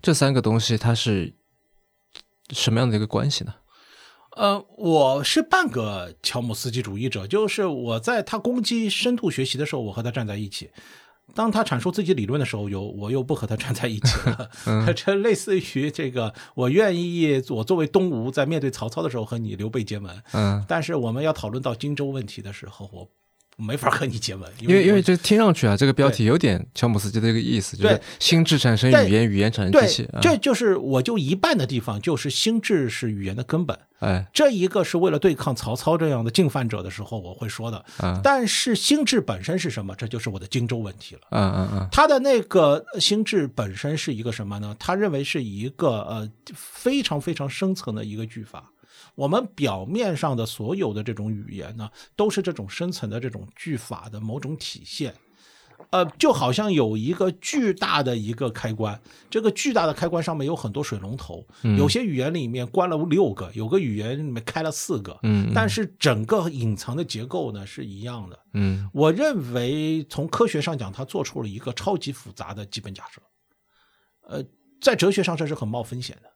[0.06, 1.34] 这三个东西它是
[2.52, 3.56] 什么样的一个关系呢？
[4.38, 10.70] 呃，我是半个乔姆斯基主义者，就是我在他攻击深度学习的时候，我和他站在一起。
[11.34, 14.52] 当他阐述自己理论的时候，有我又不和他站在一起了。
[14.94, 23.10] 这类似于这个，我愿意我作为东吴在面对曹操的时候和你刘备结盟，嗯，但是我们要讨论到荆州问题的时候，我
[23.58, 30.04] 没法和你结吻，因因为因为这听上去啊，这个标题有点乔姆斯基的一个意思，就是心智产生语言，语言产生对机器。
[30.14, 33.78] 啊、这就是我就一半的地方，就是心智是语言的根本。
[34.00, 37.84] 哎这一个是为了对抗曹操这样的进犯者的时候，我会说的。
[37.98, 39.96] 啊但是心智本身是什么？
[39.96, 41.22] 这就是我的荆州问题了。
[41.32, 44.76] 嗯嗯嗯他的那个心智本身是一个什么呢？
[44.78, 48.70] 他认为是一个呃非常非常深层的一个句法。
[49.16, 55.14] 我们表面上的所有的这种语言呢，都是这种深层的这种句法的某种体现。
[55.92, 59.00] 呃，就好像有一个巨大的一个开关，
[59.30, 61.46] 这个巨大的开关上面有很多水龙头，
[61.78, 68.40] 有些语言里面关了六个，有个语言里面开了四个，嗯，但是整个隐藏的结构呢是一样的。
[68.54, 73.22] 嗯我认为从科学上讲，它做出了一个超级复杂的基本假设。
[74.22, 74.44] 呃，
[74.82, 76.30] 在哲学上这是很冒风险的，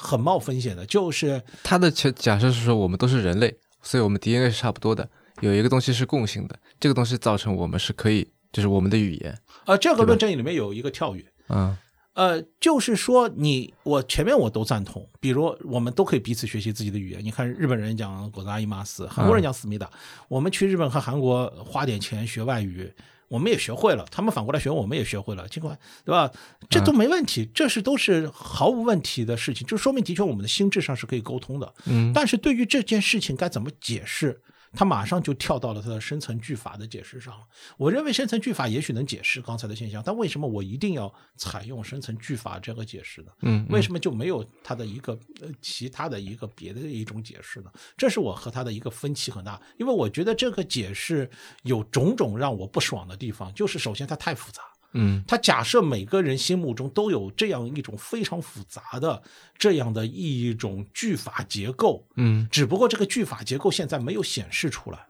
[0.00, 5.06] 很冒风险的，就是他的假假设是说我们都是人类，所以我们 DNA 是差不多的，
[5.40, 9.38] 有一个东西是共性的，这个东西造成我们是可以，就是我们的语言。
[9.66, 11.24] 呃，这个论证里面有一个跳跃。
[11.48, 11.76] 嗯
[12.14, 17.24] 呃，就是说你我前面我都赞同，比如我们都可以彼此学习自己的语言。
[17.24, 19.88] 你看日本人讲“果子阿伊马斯”，韩国人讲“思密达”，
[20.28, 22.92] 我们去日本和韩国花点钱学外语，
[23.30, 26.30] 我们也学会了，他们反过来学，我们也学会了，尽管对吧？
[26.68, 31.72] 这都没问题，这是都是毫无问题的事情，就说明的确我们的心智上是可以沟通的。
[31.86, 34.40] 嗯但是对于这件事情该怎么解释，
[34.72, 37.46] 他马上就跳到了他的深层句法的解释上了。
[37.76, 43.32] 我认为深层句法也许能解释刚才的现象，但为什么我一定要采用深层句法这个解释呢？
[43.42, 47.72] 嗯，为什么就没有他的一个呃其他的一个别的一种解释呢？
[47.96, 51.28] 这是我和他的一个分歧很大，因为我觉得这个解释
[51.64, 54.62] 有种种让我不爽的地方，就是首先它太复杂。
[54.92, 59.22] 嗯他假设每个人心目中都有这样一种非常复杂的
[59.56, 65.06] 这样的一种句法结构，嗯只不过这个句法结构现在没有显示出来。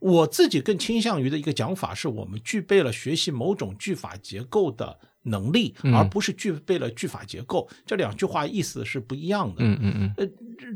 [0.00, 7.66] 我自己更倾向于的一个讲法是，我们具备了学习某种句法结构的能力，嗯而不是具备了句法结构。
[7.86, 9.56] 这两句话意思是不一样的。
[9.60, 10.28] 嗯嗯嗯呃，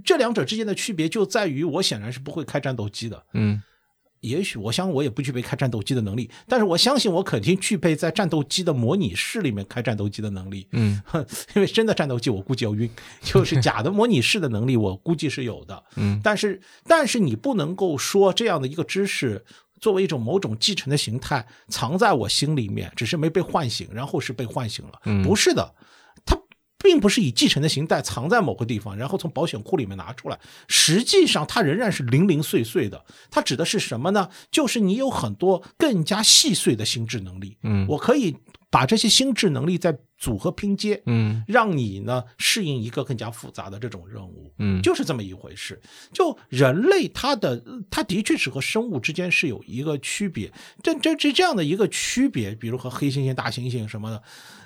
[0.02, 3.22] 这两者之间的区别就在于，我显然是不会开战斗机的。
[3.34, 3.62] 嗯
[4.20, 10.66] 也许我想我也不具备开战斗机的能力，但是我相信我肯定具备在战斗机的模拟室里面开战斗机的能力。
[10.72, 12.90] 嗯哼，因为真的战斗机我估计要晕，
[13.22, 15.82] 就是假的模拟室的能力我估计是有的。
[15.96, 19.44] 嗯但是但是你不能够说这样的一个知识
[19.80, 25.00] 作为一种某种继承的形态藏在我心里面，只是没被唤醒，然后是被唤醒了。
[25.04, 25.74] 嗯不是的，它
[26.79, 30.39] 并不是以继承的形态藏在某个地方，然后从保险库里面拿出来。
[30.68, 33.05] 实际上，它仍然是零零碎碎的。
[33.31, 34.31] 它指的是什么呢？
[34.51, 37.57] 就是你有很多更加细碎的心智能力。
[37.62, 38.37] 嗯我可以
[38.70, 44.53] 把这些心智能力再组合拼接，嗯让你呢适应一个更加复杂的这种任务。
[44.59, 45.81] 嗯就是这么一回事。
[46.12, 50.53] 就人类，它的它的确是和生物之间是有一个区别，
[50.83, 54.22] 这这这这样的一个区别，比如和黑猩猩、大猩猩什么的，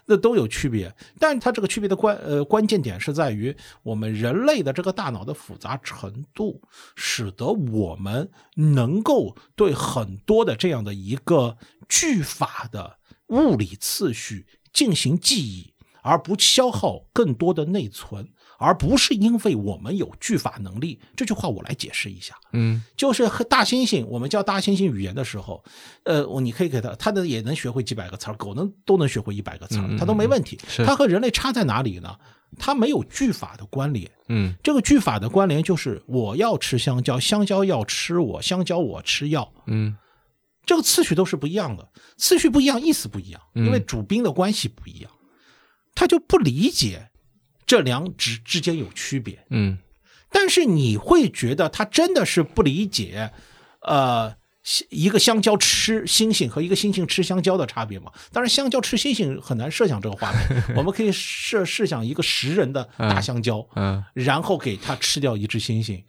[0.07, 0.95] 那都有区别。
[1.19, 6.63] 但它这个区别的关呃关键点是在于我们人类的这个大脑的复杂程度，
[6.97, 11.57] 使得我们能够对很多的这样的一个
[11.89, 12.99] 句法的
[13.29, 15.73] 物理次序进行记忆。
[16.05, 18.29] 而不消耗更多的内存，
[18.63, 21.01] 而不是因为我们有句法能力。
[21.17, 25.63] 这句话我来解释一下，嗯就是和大猩猩，我们教大猩猩语言的时候，
[26.05, 30.59] 呃，我你可以给它，它的也能学会几百个词儿，狗能都能学会一百个词它都没问题。
[30.87, 32.17] 它和人类差在哪里呢？
[32.59, 34.11] 它没有句法的关联。
[34.29, 39.53] 嗯这个句法的关联就是我要吃香蕉，香蕉要吃我，香蕉我吃药。
[39.67, 39.97] 嗯
[40.65, 45.11] 这个次序都是不一样的，次序不一样，意思不一样，嗯因为主宾的关系不一样，
[45.95, 47.11] 他就不理解
[47.73, 49.39] 这两者之间有区别。
[49.49, 49.79] 嗯
[50.31, 53.31] 但是你会觉得他真的是不理解，
[53.81, 54.35] 呃，
[54.91, 58.13] 一个香蕉吃猩猩和一个猩猩吃香蕉的差别吗？
[58.31, 66.03] 当然，香蕉吃猩猩很难设想这个画面， 我们可以设设想一个食人的大香蕉，嗯然后给他吃掉一只猩猩。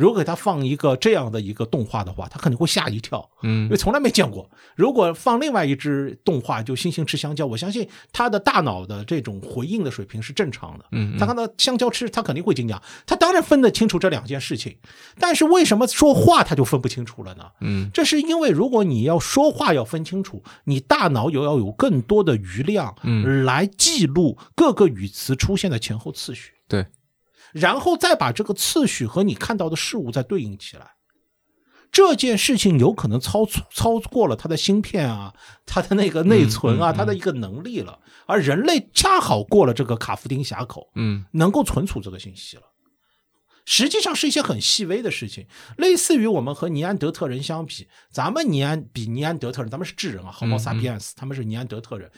[0.00, 4.48] 如果给他放一个这样的一个动画的话，他肯定会吓一跳，嗯因嗯为从来没见过。
[4.74, 10.86] 如果放另外一只动画，就猩猩吃香蕉，我相信他的大脑的这种回应的水平是正常的。
[10.92, 12.80] 嗯他看到香蕉吃，他肯定会惊讶。
[13.04, 14.74] 他当然分得清楚这两件事情，
[15.18, 17.44] 但是为什么说话他就分不清楚了呢？
[17.60, 26.52] 嗯这是因为如果你要说话要分清楚，你大脑有要有更多的余量，嗯，来记录各个语词出现的前后次序。
[26.66, 26.86] 对，
[27.52, 30.92] 然后再把这个次序和你看到的事物再对应起来。
[31.92, 35.34] 这件事情有可能超出超过了它的芯片啊，
[35.66, 42.62] 它的那个内存啊，嗯嗯嗯它的一个能力了，而人类恰好过了这个卡夫丁峡口，嗯能够存储这个信息了。
[43.66, 45.46] 实际上是一些很细微的事情，
[45.76, 52.10] 类似于我们和尼安德特人相比，咱们尼安比尼安德特人，咱们是智人啊，Homo 嗯 sapiens，他们是尼安德特人，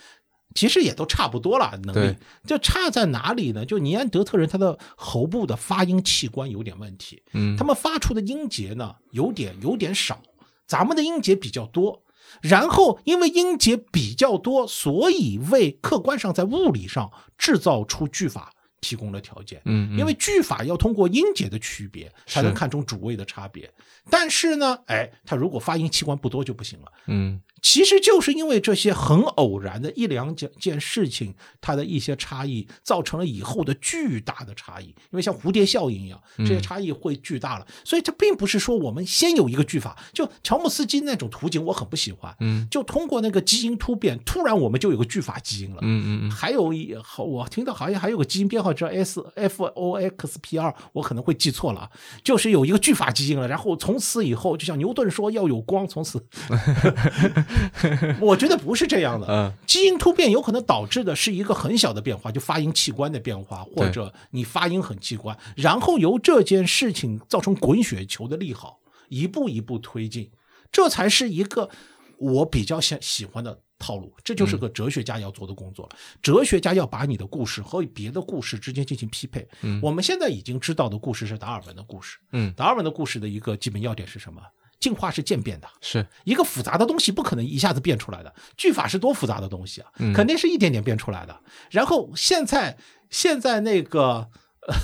[0.54, 3.64] 其实也都差不多了，能力就差在哪里呢？
[3.64, 10.22] 就尼安德特人他的喉部的发音器官有点问题，嗯他们发出的音节呢有点有点少，
[10.66, 12.02] 咱们的音节比较多。
[12.40, 18.50] 然后因为音节比较多，所以为客观上在物理上制造出句法
[18.80, 19.60] 提供了条件。
[19.66, 23.70] 嗯，因为句法要通过音节的区别才能看出主谓的差别。
[24.08, 26.86] 但是呢，哎，他如果发音器官不多就不行了。
[27.06, 34.86] 嗯其实就是因为这些很偶然的一两件件事情，它的一些差异，造成了以后的巨大的差异。
[34.86, 37.66] 因为像蝴蝶效应一样，这些差异会巨大了。
[37.84, 42.34] 所以它并不是说我们先有一个句法，就乔姆斯基那种图景，我很不喜欢。
[42.40, 45.78] 嗯就通过那个基因突变，突然我们就有个句法基因了。
[45.82, 51.90] 嗯嗯嗯还有一好，我听到好像还有个基因编号叫 S F O X P 二，我可能会记错了啊，
[52.24, 56.26] 就是有一个句法基因了，然后从此以后，就像牛顿说要有光，从此，
[58.20, 59.26] 我觉得不是这样的。
[59.28, 70.30] 嗯基因突变有可能导致的是一个很小的变化，就发音器官的变化，或者你发音很器官，然后由这件事情造成滚雪球的利好，一步一步推进，
[70.70, 71.70] 这才是一个
[72.18, 75.96] 我比较喜喜欢的套路，这就是个哲学家要做的工作了。
[76.20, 79.48] 哲学家要把你的故事和别的故事之间进行匹配。
[79.62, 82.18] 嗯我们现在已经知道的故事是达尔文的故事。
[82.32, 84.42] 嗯达尔文的故事的一个基本要点是什么？
[84.82, 88.34] 进化是渐变的，是一个复杂的东西不可能一下子变出来的。
[88.56, 91.40] 句法是多复杂的东西啊，嗯肯定是一点点变出来的。
[91.70, 92.76] 然后现在
[93.08, 94.28] 现在那个。
[94.68, 94.76] 呃，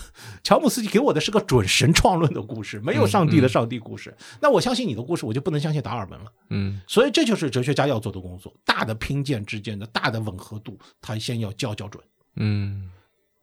[0.42, 4.12] 乔姆斯基给我的是个准神创论的故事，没有上帝的上帝故事。
[4.40, 6.32] 那我相信你的故事，我就不能相信达尔文了。
[6.50, 12.02] 嗯所以这就是哲学家要做的工作，大的拼件之间的大的吻合度，他先要校校准。
[12.34, 12.90] 嗯。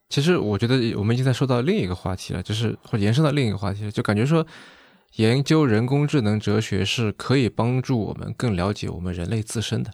[0.09, 4.45] 其实我觉得我们已经在说到另一个话题了，就是或者延伸到另一个话题了，就感觉说，
[5.15, 9.93] 研究人工智能哲学是可以帮助我们更了解我们人类自身的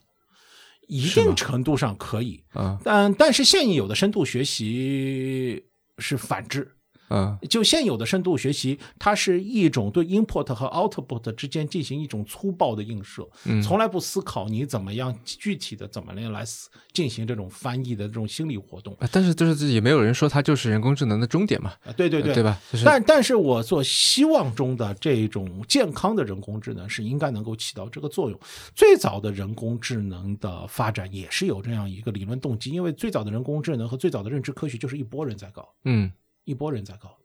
[0.87, 5.63] 一定程度上可以，啊但但是现有的深度学习
[5.99, 6.75] 是反制。
[7.11, 18.93] 啊就现有的深度学习，它是一种对 input 和 output 之间进行一种粗暴的映射，嗯从来不思考你怎么样具体的怎么样来思进行这种翻译的这种心理活动。
[18.99, 22.59] 啊但是就是也没有人说它就是人工智能的终点嘛，啊，对对对，对吧？
[22.71, 28.39] 就是但但是我所希望中的这种健康的人工智能是应该能够起到这个作用。
[28.73, 36.09] 最早的人工智能的发展也是有这样一个理论动机，因为最早的人工智能和最早的认知科学就是一拨人在搞，嗯。
[36.51, 37.17] 一拨人在搞。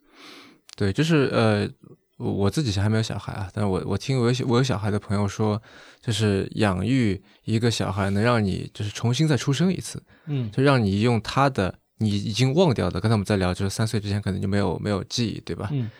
[0.77, 1.69] 对，就是呃，
[2.17, 5.61] 我我自己还没有小孩啊，但是我我听我有我有小孩的朋友说，
[6.01, 15.69] 就是养育一个小孩能让你就是重新再出生一次，嗯就让你用他的你已经忘掉的，刚才我们在聊，就是三岁之前可能就没有没有记忆，对吧？
[15.73, 15.91] 嗯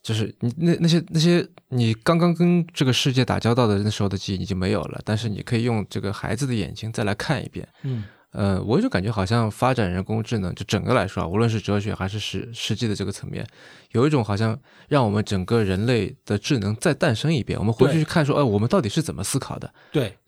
[0.00, 13.46] 就是你那那些那些你刚刚跟这个世界打交道的那时候的记忆已经没有了，但是你可以用这个孩子的眼睛再来看一遍，嗯呃，我就感觉好像发展人工智能，就整个来说啊，无论是哲学还是实实际的这个层面，
[13.92, 19.72] 有一种好像让我们整个人类的智能再诞生一遍，我们回去去看说，哎、我们到底是怎么思考的？
[19.90, 20.18] 对，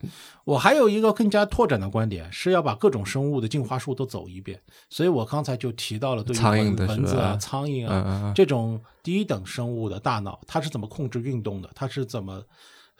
[0.44, 4.58] 我还有一个更加拓展的观点，是要把各种生物的进化树都走一遍。
[4.88, 11.70] 所以我刚才就提到了对于苍蝇蚊的蚊子啊、苍蝇啊、这种低等生物的大脑，它是怎么控制运动的？
[11.74, 12.42] 它是怎么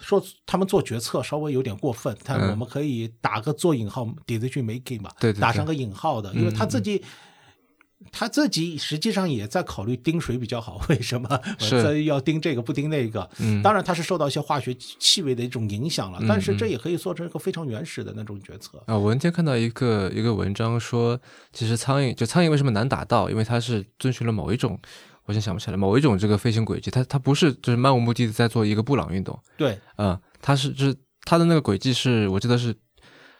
[0.00, 0.22] 说？
[0.46, 7.02] 他们做决策稍微有点过分，但嗯我们可以打个做引号 decision making 嘛，对对对打上个引号的，因为他自己。
[8.10, 11.28] 他自己实际上也在考虑盯谁比较好， 为什么
[11.58, 13.28] 是蚊子要盯这个不盯那个？
[13.38, 18.82] 嗯当然他是受到一些化学气味的一种影响了，嗯但是这也可以做成一个非常原始的那种决策。
[18.86, 21.20] 啊，我那天看到一个一个文章说，
[21.52, 23.28] 其实苍蝇就苍蝇为什么难打到？
[23.28, 24.80] 因为它是遵循了某一种，
[25.30, 32.74] 我现在想不起来某一种这个飞行轨迹，它它不是就是漫无目的的在做一个布朗运动，对，嗯、它是就是它的那个轨迹是我记得是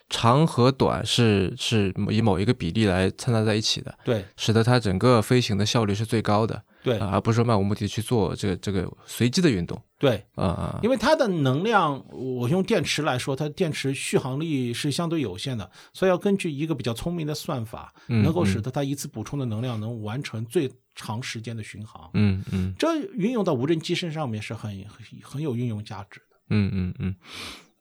[0.08, 22.10] 长和短是是以某一个比例来掺杂在一起的，对，使得它整个飞行的效率是最高的，对啊，而不是说漫无目的去做这个这个随机的运动，对，啊嗯，因为它的能量，我用电池来说，它电池续航力是相对有限的，所以要根据一个比较聪明的算法，嗯能够使得它一次补充的能量能完成最长时间的巡航。
[22.14, 26.36] 嗯嗯这运用到无人机身上面是很很很有运用价值的。
[26.50, 27.14] 嗯嗯嗯，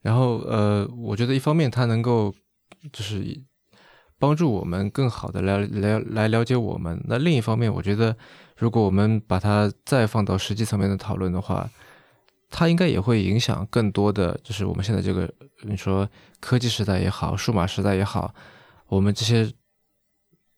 [0.01, 2.33] 然后呃，我觉得一方面它能够
[2.93, 3.41] 就是
[4.17, 8.15] 帮助我们更好的来来来了解我们，那另一方面，我觉得
[8.57, 11.69] 如果我们把它再放到实际层面的讨论的话，
[12.49, 15.31] 它应该也会影响更多的，就是我们现在这个
[15.61, 16.07] 你说
[16.39, 18.33] 科技时代也好，数码时代也好，
[18.87, 19.51] 我们这些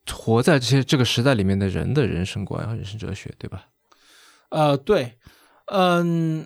[0.09, 3.67] 活在这些这个时代里面的人的人生观和人生哲学，对吧？
[4.49, 5.13] 呃，对，
[5.67, 6.45] 嗯，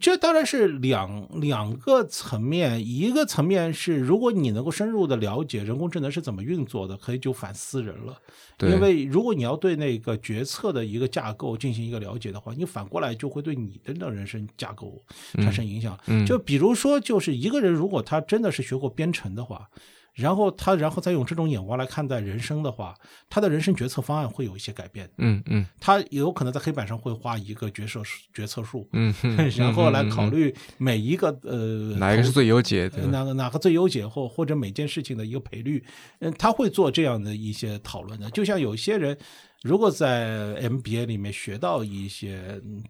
[0.00, 8.16] 这当然是两两个层面，一个层面是如果你能够深入的了解人工智能是怎么运作的，可以就反思人了。
[8.56, 15.02] 对，因为如果你要对那个决策的一个架构进行一个了解的话，你反过来就会对你的那人生架构
[15.34, 15.98] 产生影响。
[16.06, 19.68] 嗯就比如说，就是一个人如果他真的是学过编程的话，
[20.14, 22.94] 然后他然后再用这种眼光来看待人生的话，
[23.30, 25.08] 他的人生决策方案会有一些改变。
[25.18, 28.02] 嗯嗯他有可能在黑板上会画一个决策
[28.34, 29.14] 决策树，嗯，
[29.56, 35.82] 然后来嗯考虑每一个呃哪一个是最优解，哪个哪个最优解或或者每件事情的一个赔率，
[36.20, 38.30] 嗯，他会做这样的一些讨论的。
[38.30, 39.16] 就像有些人
[39.62, 42.82] 如果在 MBA 里面学到一些嗯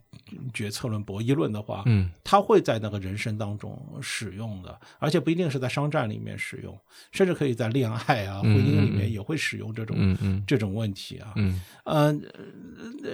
[0.55, 2.11] 决策论、博弈论的话，嗯。
[2.25, 6.79] 他会在那个人生当中使用的，而且不一定是在商战里面使用，
[7.11, 10.45] 甚至可以在恋爱啊、婚嗯姻里面也会使用这种、嗯嗯。
[10.47, 11.35] 这种问题啊。
[11.37, 11.61] 嗯。
[11.85, 12.18] 呃，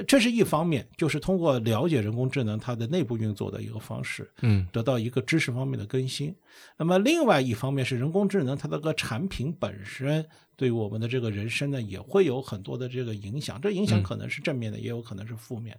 [0.07, 4.67] 这是一方面，就是通过了解人工智能它的内部运作的一个方式，嗯。
[4.71, 6.33] 得到一个知识方面的更新。
[6.77, 10.25] 那么另外一方面是人工智能它那个产品本身
[10.59, 13.61] 对于我们的这个人生呢，也会有很多的这个影响。
[13.61, 15.79] 这影响嗯可能是正面的，也有可能是负面。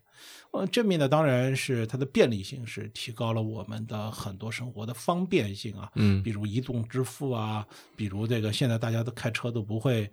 [0.52, 7.68] 呃，正面的当然是它的便利性是提高了我们的很多生活的方便性啊，嗯比如移动支付啊，
[7.98, 10.10] 比如这个现在大家都开车都不会。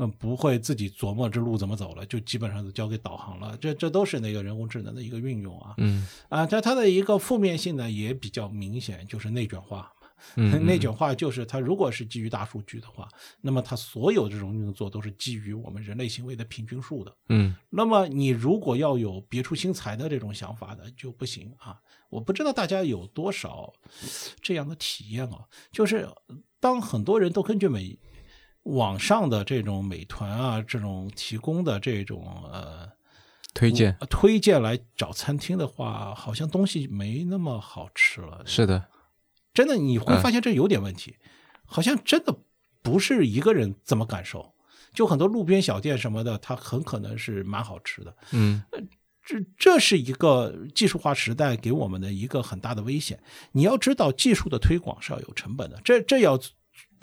[0.00, 3.58] 嗯，不会自己琢磨这路怎么走了，就基本上都交给导航了。
[3.60, 5.74] 这这都是那个人工智能的一个运用啊。
[5.78, 9.92] 嗯啊，但它的一个负面性呢也比较明显，就是内卷化。
[10.36, 13.08] 嗯 那句话就是它如果是基于大数据的话，
[13.40, 17.14] 那么它所有这种运作都是基于我们人类行为的平均数的。
[17.28, 21.80] 嗯那么你如果要有别出心裁的这种想法的就不行啊！
[22.10, 23.72] 我不知道大家有多少
[24.40, 26.08] 这样的体验啊，就是
[26.60, 27.98] 当很多人都根据美
[28.64, 32.90] 网上的这种美团啊这种提供的这种呃
[33.54, 38.42] 推荐呃推荐来找餐厅的话，好像东西没那么好吃了。
[38.46, 38.86] 是的，
[39.58, 41.16] 真的你会嗯发现这有点问题，
[41.64, 42.32] 好像真的
[42.80, 44.54] 不是一个人怎么感受。
[44.94, 48.16] 就很多路边小店什么的，它很可能是蛮好吃的。
[48.30, 48.62] 嗯
[49.24, 53.20] 这这是一个技术化时代给我们的一个很大的危险。
[53.50, 56.38] 你要知道，技术的推广是要有成本的，这这要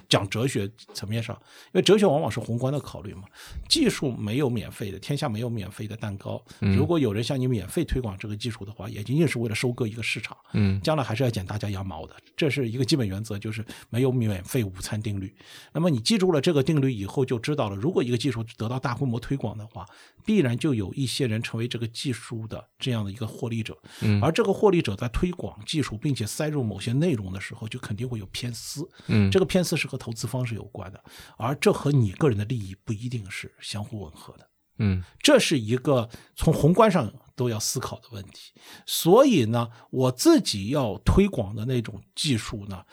[0.07, 1.35] 讲哲学层面上，
[1.67, 3.23] 因为哲学往往是宏观的考虑嘛。
[3.67, 6.41] 技术没有免费的，天下没有免费的蛋糕。
[6.59, 10.35] 如果有人向你免费推广这个技术的话，也仅仅是为了收割一个市场。
[10.53, 15.35] 嗯将来还是要剪大家羊毛的，这是一个基本原则，就是没有免费午餐定律。
[15.73, 19.85] 那么你记住了这个定律以后，就知道了，如果一个技术得到大规模推广的话，
[20.23, 23.77] 必然就有一些人成为这个技术的这样的一个获利者。
[24.01, 28.87] 嗯而这个获利者在推广技术，并且塞入某些内容的时候，就肯定会有偏私。
[29.07, 31.03] 嗯这个偏私是和投资方是有关的，
[31.37, 34.49] 而这和你个人的利益不一定是相互吻合的。
[34.77, 38.51] 嗯这是一个从宏观上都要思考的问题。
[38.85, 42.83] 所以呢，我自己要推广的那种技术呢，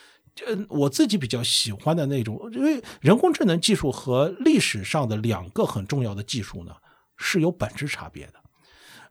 [0.46, 6.76] 呃，我自己比较喜欢的那种，因为人工智能技术和历史上的两个很重要的技术呢
[7.16, 8.34] 是有本质差别的。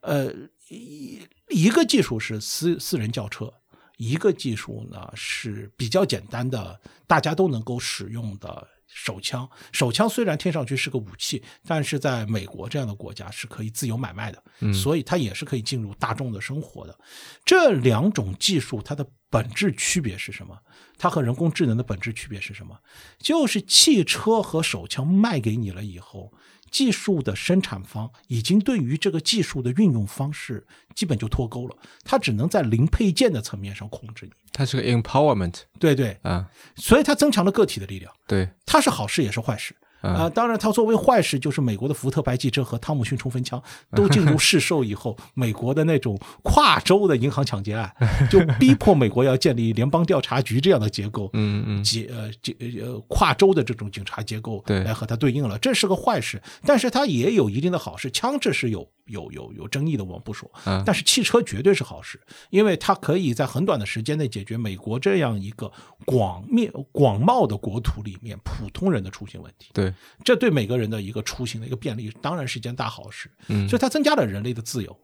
[0.01, 0.33] 呃，
[0.69, 3.53] 一一个技术是私私人轿车，
[4.01, 9.47] 一个技术呢是比较简单的，大家都能够使用的手枪。
[9.71, 16.99] 手枪虽然听上去是个武器，但是在美国这样的国家是可以自由买卖的，所以它也是可以进入大众的生活的。
[17.45, 20.57] 这两种技术它的本质区别是什么？
[20.97, 22.75] 它和人工智能的本质区别是什么？
[23.19, 26.33] 就是汽车和手枪卖给你了以后，
[26.71, 30.65] 技术的生产方已经对于这个技术的运用方式
[30.95, 34.31] 基本就脱钩了，它只能在零配件的层面上控制你。
[34.53, 39.75] 它是个 empowerment 对对，啊，所以它增强了个体的力量，对，它是好事也是坏事。
[40.01, 43.61] 啊、当然，它作为坏事，就是美国的福特白汽车和汤姆逊冲锋枪
[43.95, 47.93] 都进入市售以后，美国的那种跨州的银行抢劫案，
[48.29, 58.09] 就逼迫美国要建立联邦调查局这样的结构， 嗯嗯结呃结呃跨州的这种警察结构对来和它对应了，这是个坏事，但是它也有一定的好事。
[58.11, 62.19] 枪支是有有有有争议的，我们不说，嗯但是汽车绝对是好事，
[62.49, 65.71] 因为它可以在很短的时间内解决美国这样一个
[66.05, 69.69] 广面广袤的国土里面普通人的出行问题。
[69.73, 69.90] 对，
[70.23, 73.29] 这对每个人的一个出行的一个便利，当然是一件大好事。
[73.47, 74.97] 嗯所以它增加了人类的自由，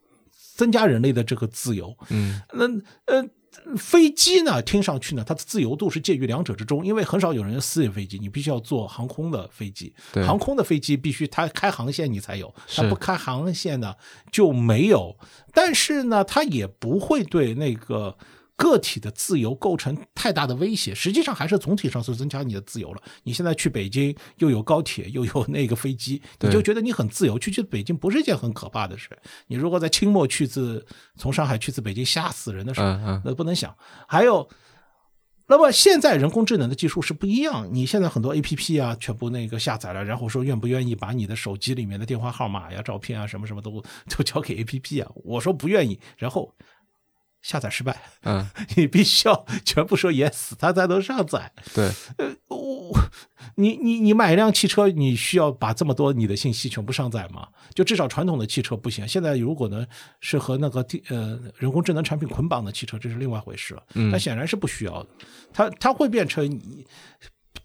[0.56, 1.96] 增加人类的这个自由。
[2.10, 2.68] 嗯那
[3.06, 3.30] 呃，
[3.78, 13.96] 飞机呢，听上去呢，它的自由度是介于两者之中，因为很少有人私人飞机，你必须要坐航空的飞机，对航空的飞机必须它开航线你才有，它不开航线呢
[14.32, 15.18] 就没有。
[15.54, 18.18] 但是呢，它也不会对那个。
[18.58, 23.02] 个体的自由构成太大的威胁，实际上还是总体上是增加你的自由了。
[23.24, 27.38] 你现在去北京又有高铁又有那个飞机，你就觉得你很自由。
[27.38, 29.10] 去去北京不是一件很可怕的事。
[29.46, 30.84] 你如果在清末去自
[31.16, 32.82] 从上海去自北京，吓死人的事，
[33.24, 33.76] 那不能想。
[34.08, 34.50] 还有，
[35.48, 45.12] 那么现在人工智能的技术是不一样，你现在很多 A P P 啊，全部那个下载了，然后说愿不愿意把你的手机里面的电话号码呀、照片啊什么什么都都交给 A P P 啊？
[45.24, 46.54] 我说不愿意，然后
[47.48, 47.96] 下载失败，
[48.28, 48.46] 嗯，
[48.76, 51.50] 你必须要 全部说 yes，它才能上载。
[51.74, 52.92] 对，呃我
[53.56, 57.48] 你你你买一辆汽车，你需要把这么多你的信息全部上载吗？
[57.74, 59.08] 就至少传统的汽车不行。
[59.08, 59.88] 现在如果呢
[60.20, 63.84] 是和那个地呃人工智能产品捆绑的汽车，这是另外一回事了。
[64.12, 65.10] 但显然是不需要的，
[65.54, 66.86] 它它会变成你。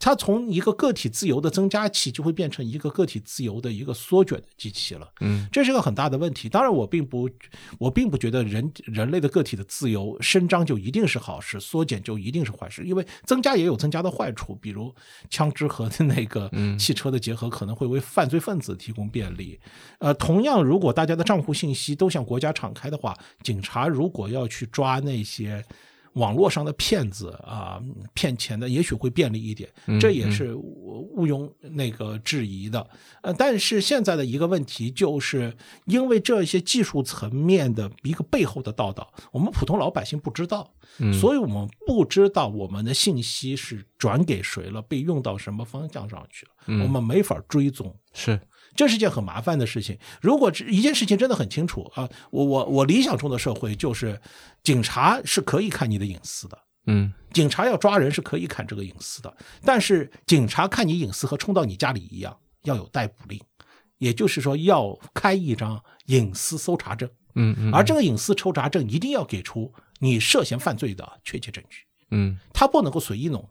[0.04, 5.08] 它从一个个体自由的增加器，就会变成一个个体自由的一个缩卷的机器了。
[5.20, 6.48] 嗯，这是个很大的问题。
[6.48, 7.30] 当然，我并不，
[7.78, 14.92] 我并不觉得人人类的个体的自由伸张就一定是好事，缩减就一定是坏事，因为增加也有增加的坏处，比如
[15.30, 19.60] 枪支和那个汽车的结合可能会为犯罪分子提供便利。
[20.00, 25.64] 呃，同样，如果大家的账户信息都向国家敞开的话，警察如果要去抓那些。
[26.14, 27.80] 网络上的骗子啊，
[28.14, 29.68] 骗钱的也许会便利一点，
[30.00, 32.86] 这也是毋庸那个质疑的。
[33.22, 35.56] 呃，但是现在的一个问题就是，
[35.86, 40.74] 因为这些技术层面的一个背后的道道，我们普通老百姓不知道，
[41.20, 47.94] 所以我们不知道我们的信息是转给谁了，被用到什么方向上去了，我们没法追踪。
[48.12, 48.38] 是。
[48.74, 49.98] 这是件很麻烦的事情。
[50.20, 54.20] 如果一件事情真的很清楚啊，我我我理想中的社会就是，
[54.62, 63.40] 警察是可以看你的隐私的，嗯，警察要抓人是可以看这个隐私的，但是警察看你隐私和冲到你家里一样，要有逮捕令，
[63.98, 73.48] 也就是说要开一张隐私搜查证，嗯嗯，而这个隐私抽查证一定要给出你涉嫌犯罪的确切证据，嗯，他不能够随意弄。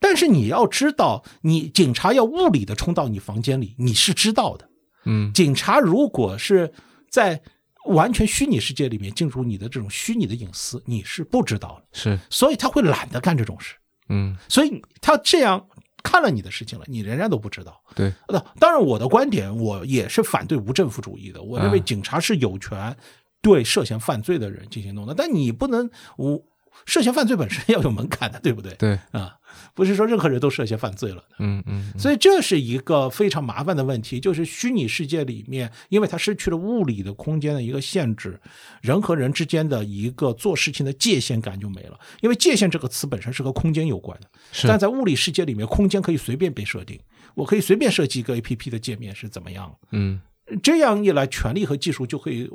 [0.00, 4.68] 但是你要知道，你警察要物理的冲到你房间里，你是知道的。
[5.06, 6.72] 嗯，警察如果是
[7.10, 7.40] 在
[7.86, 11.86] 完全虚拟世界里面进入你的这种虚拟的隐私，你是不知道的。
[11.92, 13.74] 是，所以他会懒得干这种事。
[14.08, 15.66] 嗯，所以他这样
[16.02, 17.82] 看了你的事情了，你仍然都不知道。
[17.94, 18.12] 对，
[18.58, 21.42] 当然我的观点，我也是反对无政府主义的。
[21.42, 22.96] 我认为警察是有权
[23.42, 26.42] 对涉嫌犯罪的人进行弄的，但你不能无
[26.86, 28.74] 涉嫌犯罪本身要有门槛的，对不对？
[28.74, 29.36] 对，啊。
[29.74, 38.40] 不是说任何人都涉嫌犯罪了，嗯嗯，所以这是一个非常麻烦的问题，就是虚拟世界里面，因为它失去了物理的空间的一个限制，
[38.82, 41.98] 人和人之间的一个做事情的界限感就没了。
[42.20, 44.28] 因为界限这个词本身是和空间有关的，
[44.68, 47.00] 但在物理世界里面，空间可以随便被设定，
[47.34, 50.20] 我可以随便设计一个 A P P 的界面是怎么样，嗯，
[50.62, 52.50] 这样一来，权力和技术就可以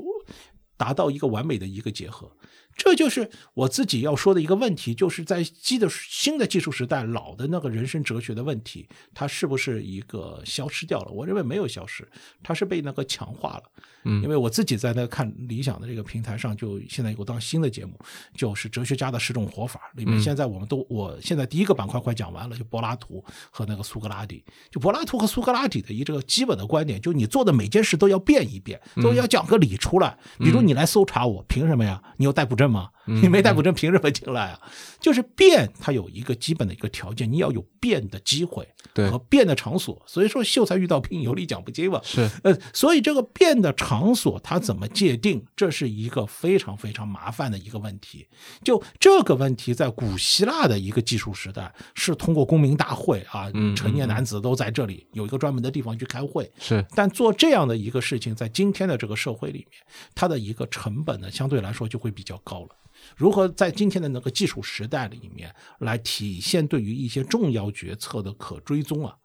[0.78, 2.32] 达到一个完美的一个结合。
[2.80, 11.12] 这就是我自己要说的一个问题，就是在新的新的技术时代，老的那个人生哲学的问题，它是不是一个消失掉了？
[11.12, 12.08] 我认为没有消失，
[12.42, 13.64] 它是被那个强化了。
[14.06, 18.00] 嗯，因为我自己在那看理想的这个平台上，就现在有档新的节目，
[18.34, 24.42] 就是哲学家的十种活法里面，现在我们都，我现在第一个板块快讲完了，就柏拉图和那个苏格拉底。
[24.72, 30.18] 就柏拉图和苏格拉底的一这个基本的观点，就你做的每件事都要变一变，都要讲个理出来。
[30.38, 32.02] 比如你来搜查我，凭什么呀？
[32.16, 32.90] 你有逮捕证吗？
[33.06, 34.60] 你没逮捕证，凭什么进来啊？
[35.00, 38.68] 就是变，它有一个基本的一个条件，你要有变的机会
[39.10, 40.00] 和变的场所。
[40.06, 42.00] 所以说，秀才遇到兵，有理讲不清嘛。
[42.04, 48.28] 是，呃，所以这个变的场所它怎么界定，这是一个非常非常麻烦的一个问题。
[48.64, 56.52] 就这个问题，在古希腊的一个技术时代，是通过公民大会啊，成年男子都在这里有一个专门的地方去开会。
[56.60, 59.82] 是，但做这样的一个事情，在今天的这个社会里面，
[60.14, 62.76] 它的一个成本呢，相对来说就会比较高了。
[63.16, 69.16] 如何在今天的那个技术时代里面来体现对于一些重要决策的可追踪啊？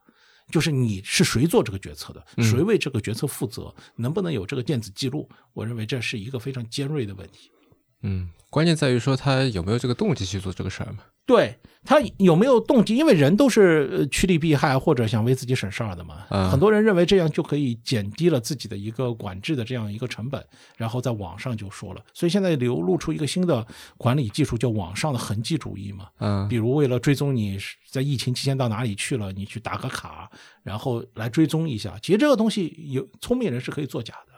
[0.50, 5.28] 就是你是谁做这个决策的，谁为这个决策负责，能不能有这个电子记录？
[5.54, 7.50] 我认为这是一个非常尖锐的问题。
[8.02, 10.98] 嗯，关键在于说他有没有这个动机去做这个事儿嘛？
[11.26, 11.56] 对
[11.86, 12.96] 他有没有动机？
[12.96, 16.24] 因为人都是趋利避害或者想为自己省事儿的嘛。
[16.50, 20.42] 很多人认为这样就可以减低了自己的一个管制的这样一个成本，
[20.76, 22.02] 然后在网上就说了。
[22.14, 23.66] 所以现在流露出一个新的
[23.98, 26.06] 管理技术，叫网上的痕迹主义嘛。
[26.20, 27.58] 嗯，比如为了追踪你
[27.90, 30.30] 在疫情期间到哪里去了，你去打个卡，
[30.62, 31.98] 然后来追踪一下。
[32.00, 34.33] 其实这个东西有聪明人是可以作假的。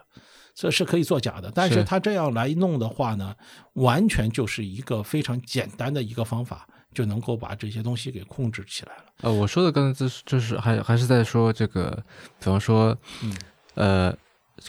[0.56, 3.36] 这是可以作假的，但是他这样来弄的话呢，
[3.74, 9.04] 完全就是一个非常简单的一个方法，就能够把这些东西给控制起来了。
[9.20, 12.02] 呃，我说的刚才就是就是还还是在说这个，
[12.38, 12.96] 比方说，
[13.74, 14.16] 呃，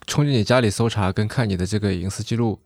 [0.08, 2.60] 冲进你家里搜查跟看你的这个隐私记录、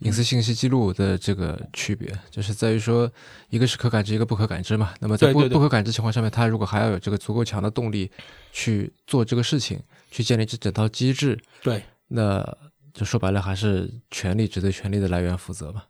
[0.00, 3.10] 隐私信息记录的这个区别，就是在于说，
[3.48, 4.92] 一个是可感知，一个不可感知嘛。
[5.00, 8.10] 那么在不不可感知情况下面，他如果还要有这个足够强的动力
[8.52, 9.80] 去做这个事情，
[10.10, 11.82] 去建立这整套机制，对。
[12.08, 12.56] 那
[12.92, 15.86] 就说白了，还是权力只对权力的来源负责吧？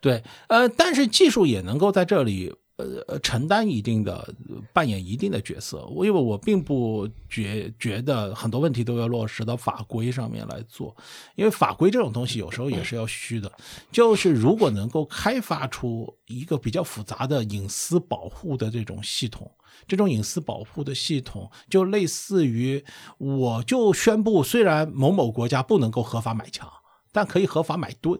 [0.00, 4.34] 对，呃，但是技术也能够在这里，呃，承担一定的、
[4.72, 5.84] 扮演一定的角色。
[5.86, 10.96] 我因为我并不觉觉得很多问题都要落实到法规上面来做，
[11.36, 13.50] 因为法规这种东西有时候也是要虚的。
[13.92, 19.50] 就是如果能够开发出一个比较复杂的隐私保护的这种系统。
[19.88, 22.82] 这种隐私保护的系统就类似于，
[23.18, 26.70] 我就宣布，虽然某某国家不能够合法买枪，
[27.12, 28.18] 但可以合法买盾，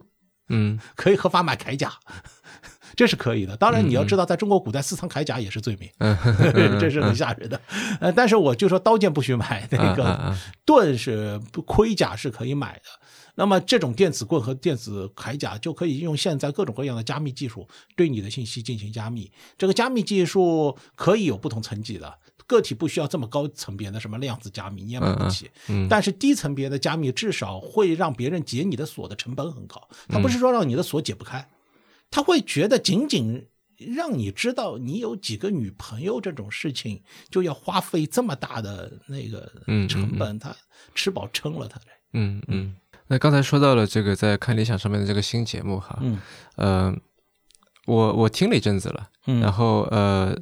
[0.49, 1.95] 嗯，可以合法买铠甲，
[2.97, 3.57] 这是可以的。
[3.57, 5.91] 当然，你要知道，在中国古代，私藏铠甲也是罪名，
[6.81, 7.61] 这是很吓人的。
[8.01, 10.35] 呃，但是我就说，刀剑不许买，那个
[10.65, 12.85] 盾是盔甲是可以买的。
[13.37, 17.67] 那么这种电子棍和电子铠甲就可以用现在各种各样的加密技术
[17.97, 19.29] 对你的信息进行加密。
[19.59, 22.15] 这个加密技术可以有不同层级的，
[22.47, 25.51] 个体不需要这么高层别的什么量子加密，你也买不起。
[25.91, 29.83] 但是低层别的加密至少会让别人解你的锁的成本很高。
[30.09, 31.45] 它不是说让你的锁解不开。
[32.15, 33.45] 他会觉得仅仅
[33.97, 40.55] 让你知道你有几个女朋友这种事情，就要花费这么大的那个嗯嗯成本，他
[40.95, 41.87] 吃饱撑了，他这。
[42.13, 42.77] 嗯嗯。
[43.09, 46.21] 那刚才说到了这个在看理想上面的这个新节目哈，嗯
[46.55, 46.97] 呃，
[47.87, 50.39] 我我听了一阵子了，嗯然后呃，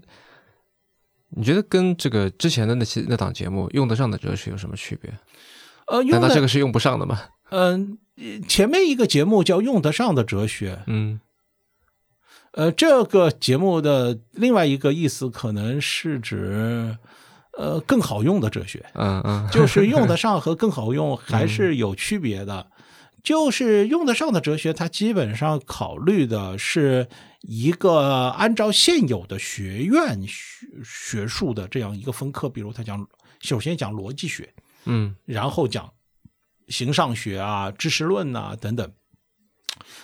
[1.30, 5.10] 你觉得跟这个之前的那些那档节目用得上的哲学有什么区别？
[5.86, 7.18] 呃，用难道这个是用不上的吗？
[7.48, 7.98] 嗯、
[8.46, 11.18] 前面一个节目叫《用得上的哲学》，嗯
[12.52, 16.96] 呃，这个节目的另外一个意思可能是指，
[17.56, 22.66] 呃，更好用的哲学，嗯嗯， 就是用得上和更好用还是有区别的。
[23.22, 27.06] 就是用得上的哲学，它基本上考虑的是
[27.42, 33.06] 一个按照现有的学院学学术的这样一个分科，比如他讲，
[33.40, 34.52] 首先讲逻辑学，
[34.86, 35.88] 嗯然后讲
[36.66, 38.90] 形上学啊、知识论呐、等等。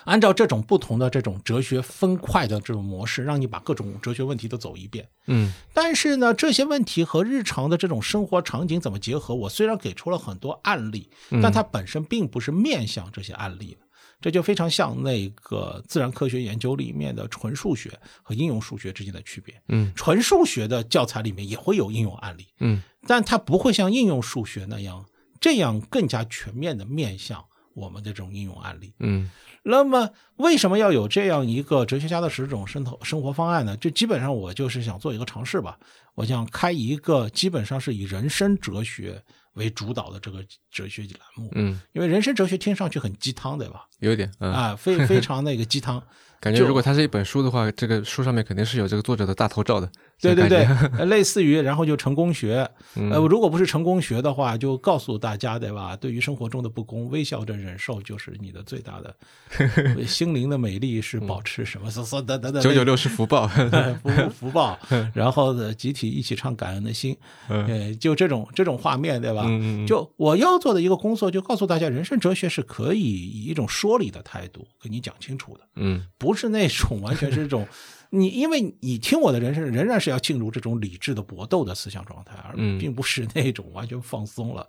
[0.08, 5.06] 按照这种不同的这种哲学分块的这种模式，让你把各种哲学问题都走一遍。
[5.26, 9.34] 嗯但是呢，这些问题和日常的这种生活场景怎么结合？
[9.34, 11.10] 我虽然给出了很多案例，
[11.42, 13.86] 但它本身并不是面向这些案例的。
[14.20, 19.54] 这就非常像那个自然科学研究里面的纯数学和应用数学之间的区别。
[19.68, 25.04] 嗯纯数学的教材里面也会有应用案例，嗯但它不会像应用数学那样
[25.38, 27.44] 这样更加全面的面向
[27.74, 28.92] 我们的这种应用案例。
[28.98, 29.30] 嗯
[29.70, 33.76] 那么，为什么要有这样一个哲学家的十种生活生活方案呢？
[33.76, 35.78] 这基本上我就是想做一个尝试吧。
[36.14, 39.22] 我想开一个基本上是以人生哲学
[39.52, 43.86] 为主导的这个哲学栏目，嗯，因为人生哲学听上去很鸡汤，对吧？
[44.00, 46.02] 有一点嗯，啊，非 非常那个鸡汤。
[46.40, 49.90] 感觉如果它是一本书的话，这个书上面肯定是有这个作者的大头照的。
[50.20, 55.96] 对对对类似于，然后就成功学， 嗯呃，如果不是成功学的话，就告诉大家，对吧？
[55.96, 59.14] 对于生活中的不公，微笑着忍受就是你的最大的
[60.06, 61.90] 心灵的美丽是保持什么？
[61.90, 63.48] 说说等等等，九九六是福报。
[64.02, 64.78] 福福报，
[65.14, 67.16] 然后呢，集体一起唱感恩的心，
[67.48, 69.44] 呃，就这种这种画面，对吧？
[69.86, 75.60] 就我要做的一个工作，就告诉大家，人生哲学是可以以一种说理的态度跟你讲清楚的。
[75.76, 77.66] 嗯不是那种完全是一种，
[78.10, 82.78] 你因为你听我的人生仍然是要进入这种理智的搏斗的思想状态，而嗯。
[82.78, 84.66] 并不是那种完全放松了，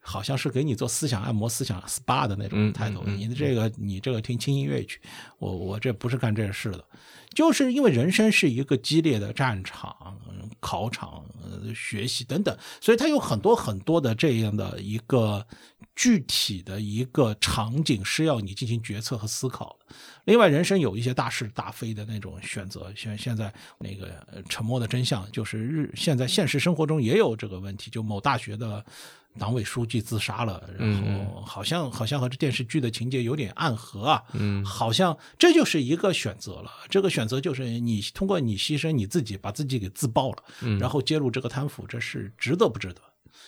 [0.00, 3.04] 好像是给你做思想按摩、思想 SPA 的那种嗯态度。
[3.04, 5.00] 你的这个，你这个听轻音乐去，
[5.38, 6.84] 我我这不是干这事的，
[7.34, 10.18] 就是因为人生是一个激烈的战场、
[10.58, 15.46] 考场、呃学习等等，所以它有很多很多的这样的一个
[15.94, 19.94] 具体的一个场景是要你进行决策和思考的。
[20.24, 28.84] 另外，人生有一些大是大非的那种选择，像现在那个呃沉默的真相就是日现在现实生活中也有这个问题，就某大学的
[29.38, 36.70] 党委书记自杀了，然后好像好像和这电视剧的情节有点暗合啊，嗯好像这就是一个选择了。
[36.88, 43.00] 这个选择就是你通过你牺牲你自己，把自己给自爆了，然后揭露这个贪腐，这是值得不值得？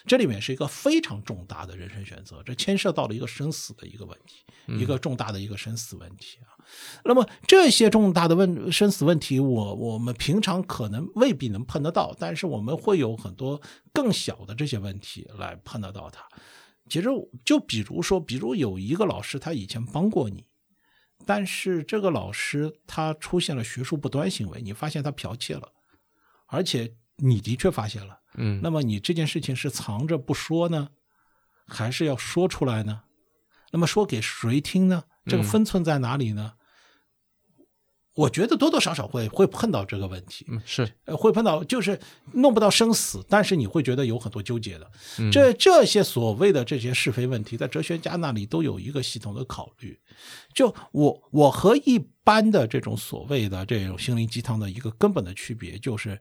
[0.07, 6.52] 这里面是一个非常重大的人生选择，这牵涉到了一个生死的一个问题，一个重大的一个生死问题啊。
[7.05, 13.61] 那么这些重大的问生死问题，我我们平常可能未必能碰得到，但是我们会有很多
[13.93, 16.27] 更小的这些问题来碰得到它。
[16.89, 17.09] 其实
[17.45, 20.45] 就比如说，比如有一个老师他以前帮过你，
[21.25, 25.73] 但是这个老师他出现了学术不端行为，你发现他剽窃了，
[26.47, 28.21] 而且你的确发现了。
[28.35, 30.89] 嗯那么你这件事情是藏着不说呢，
[31.67, 33.03] 还是要说出来呢？
[33.73, 35.05] 那么说给谁听呢？
[35.25, 36.55] 这个分寸在哪里呢？
[38.15, 41.99] 我觉得多多少少会会碰到这个问题，嗯是呃，会碰到就是
[42.33, 44.91] 弄不到生死，但是你会觉得有很多纠结的。
[45.33, 49.99] 这这些所谓的这些是非问题，在哲学家那里都有一个系统的考虑。
[50.53, 56.21] 就我我和一般的这种所谓的这种心灵鸡汤的一个根本的区别，就是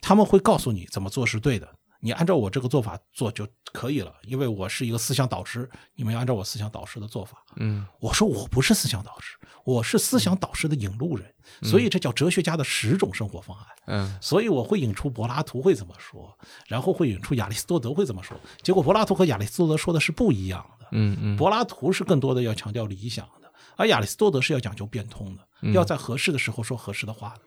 [0.00, 1.68] 他们会告诉你怎么做是对的，
[2.00, 7.44] 你按照我这个做法做就可以了，因为我是一个思想导师，你们要按照我思想导师的做法。
[7.56, 11.32] 嗯我说我不是思想导师，我是思想导师的引路人，
[11.62, 13.66] 所以这叫哲学家的十种生活方案。
[13.86, 16.36] 嗯所以我会引出柏拉图会怎么说，
[16.66, 18.36] 然后会引出亚里士多德会怎么说。
[18.62, 20.86] 结果柏拉图和亚里士多德说的是不一样的。
[20.92, 27.40] 嗯嗯柏拉图是更多的要强调理想的，而亚里士多德是要讲究变通的，要在合适的时候说合适的话的。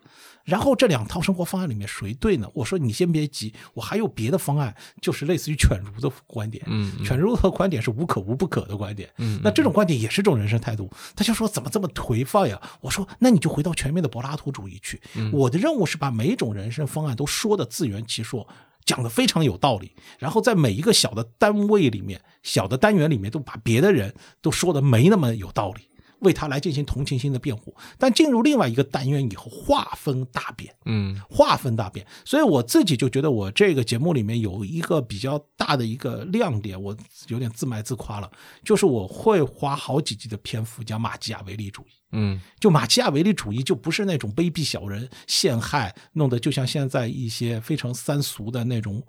[0.44, 2.46] 然后这两套生活方案里面谁对呢？
[2.52, 6.62] 我说你先别急，我还有别的方案，就是类似于犬儒的观点。
[6.66, 9.10] 嗯犬儒的观点是无可无不可的观点。
[9.18, 10.90] 嗯那这种观点也是种人生态度。
[11.16, 12.60] 他就说怎么这么颓废呀？
[12.82, 15.00] 我说那你就回到全面的柏拉图主义去。
[15.14, 18.46] 嗯我的任务是把每一种人生方案都说的自圆其说。
[18.84, 25.88] 讲的非常有道理，然后在每一个小的单位里面、小的单元里面，都把别的人都说的没那么有道理。
[26.24, 27.72] 为他来进行同情心的辩护。
[27.96, 32.04] 但进入另外一个单元以后，划分大变，嗯划分大变。
[32.24, 36.96] 所以我自己就觉得，我这个节目里面有一个比较大的一个亮点，我
[37.28, 38.28] 有点自卖自夸了，
[38.64, 41.92] 就是我会花好几集的篇幅讲马基雅维利主义。
[42.16, 49.02] 嗯就马基雅维利主义就不是那种卑鄙小人、陷害，弄得就像现在一些非常三俗的那种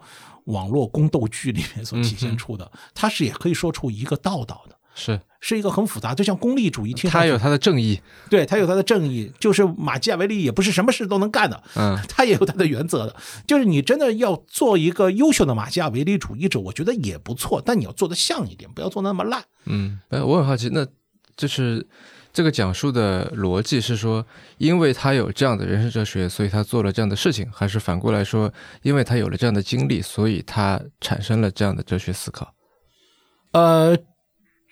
[0.46, 4.75] 网络宫斗剧里面所体现出的，它是也可以说出一个道道的。
[4.96, 13.16] 是，是一个很复杂，就像功利主义，他有他的正义，对他有他的正义，就是马基亚维利也不是什么事都能干的，嗯他也有他的原则的。
[13.46, 19.44] 就是你真的要做一个优秀的马基亚维利主义者，我觉得也不错，但你要做的像一点，不要做那么烂。
[19.66, 20.88] 嗯，哎，我很好奇，那
[21.36, 21.86] 就是
[22.32, 24.26] 这个讲述的逻辑是说，
[24.58, 28.52] 因为他有这样的人生哲学，所以他做了这样的事情，还是反过来说，
[28.82, 32.54] 因为他有了这样的经历，所以他产生了这样的哲学思考？
[33.52, 33.98] 呃，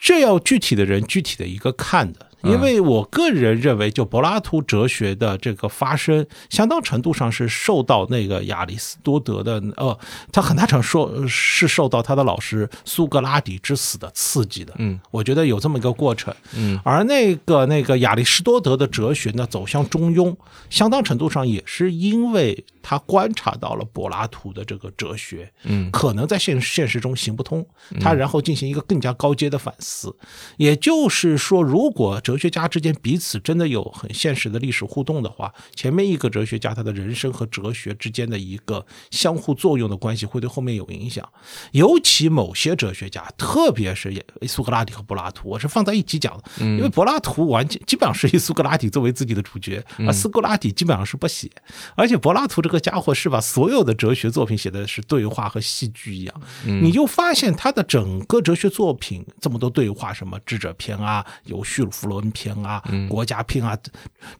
[0.04, 9.98] 这要具体的人具体的一个看的，因为我个人认为，就柏拉图哲学的这个发生，相当程度上是受到那个亚里士多德的，呃，
[10.32, 14.74] 他很大程度受是受到他的老师苏格拉底之死的刺激的。
[14.78, 16.34] 嗯我觉得有这么一个过程。
[16.56, 20.36] 嗯而那个那个亚里士多德的哲学呢，走向中庸，
[20.70, 27.66] 相当程度上也是因为他观察到了柏拉图的这个哲学，嗯可能在现现实中行不通，
[28.02, 30.14] 他然后进行一个更加高阶的反思。
[30.58, 41.28] 也就是说，如果哲学家之间彼此真的有很现实的历史互动的话，前面一个哲学家他的人生和哲学之间的一个相互作用的关系会对后面有影响。
[41.72, 44.14] 尤其某些哲学家，特别是
[44.48, 51.50] 苏格拉底和柏拉图，我是放在一起讲的，因为柏拉图完全基本上是以苏格拉底作为自己的主角，而苏格拉底基本上是不写，
[51.96, 63.78] 而且柏拉图这个家伙是把所有的哲学作品写的是对话和戏剧一样，你就发现他的整个哲学作品这么多对话，什么智者篇啊，有叙弗伦篇啊，国家篇啊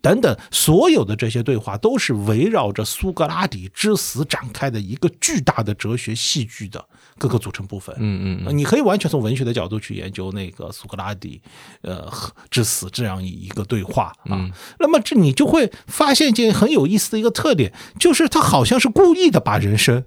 [0.02, 6.84] 等等，所有的这些对话都是围绕着苏格拉底之死展开的一个巨大的哲学戏剧的
[7.18, 7.94] 各个组成部分。
[8.00, 11.42] 嗯嗯呃你可以完全从文学的角度去研究那个苏格拉底，
[11.82, 12.12] 呃
[12.50, 14.50] 之死这样一个对话啊。
[14.80, 20.06] 那么这你就会发现一件很有意思的一个特点，就是他好像是故意的把人生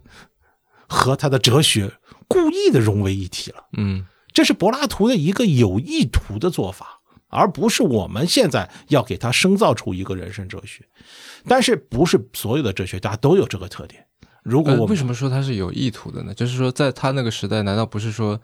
[0.89, 1.93] 和他的哲学
[2.27, 3.67] 故意的融为一体了。
[3.77, 6.96] 嗯这是柏拉图的一个有意图的做法，
[7.29, 10.85] 而不是我们现在要给他生造出一个人生哲学。
[11.49, 14.05] 但是不是所有的哲学家都有这个特点？
[14.43, 16.33] 如果呃，我们、为什么说他是有意图的呢？
[16.33, 18.41] 就是说，在他那个时代，难道不是说，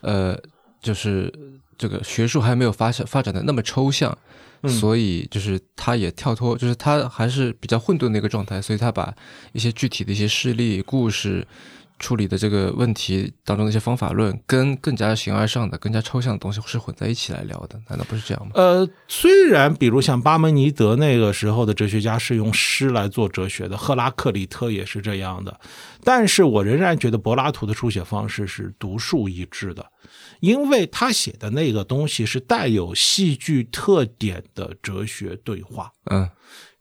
[0.00, 0.38] 呃，
[0.80, 1.32] 就是
[1.76, 4.16] 这个学术还没有发展发展的那么抽象，
[4.62, 9.14] 嗯所以就是他也跳脱，就是他还是比较混沌的一个状态，所以他把
[9.52, 11.46] 一些具体的一些事例、故事
[11.98, 18.52] 处理的这个问题当中的一些方法论，跟更加形而上的、更加抽象的东西是混在一起来聊的，难道不是这样吗？
[18.54, 25.58] 呃，虽然比如像巴门尼德那个时候的哲学家是用诗来做哲学的，赫拉克里特也是这样的，
[26.04, 29.86] 但是我仍然觉得柏拉图的书写方式是独树一帜的，
[30.40, 35.90] 因为他写的那个东西是带有戏剧特点的哲学对话。
[36.10, 36.28] 嗯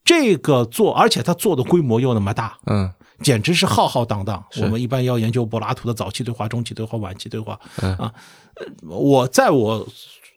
[0.03, 4.43] 这个做，而且他做的规模又那么大，嗯简直是浩浩荡荡。
[4.61, 8.13] 我们一般要研究柏拉图的早期对话、中期对话、晚期对话嗯啊。
[8.55, 9.87] 呃我在我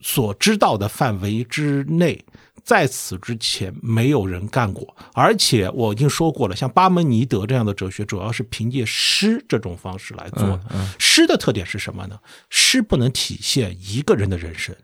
[0.00, 2.24] 所知道的范围之内，
[2.64, 4.96] 在此之前没有人干过。
[5.12, 10.60] 而且我已经说过了，像巴门尼德这样的哲学，主要是凭借诗这种方式来做的。
[10.98, 12.18] 诗的特点是什么呢？
[12.50, 14.74] 诗不能体现一个人的人生。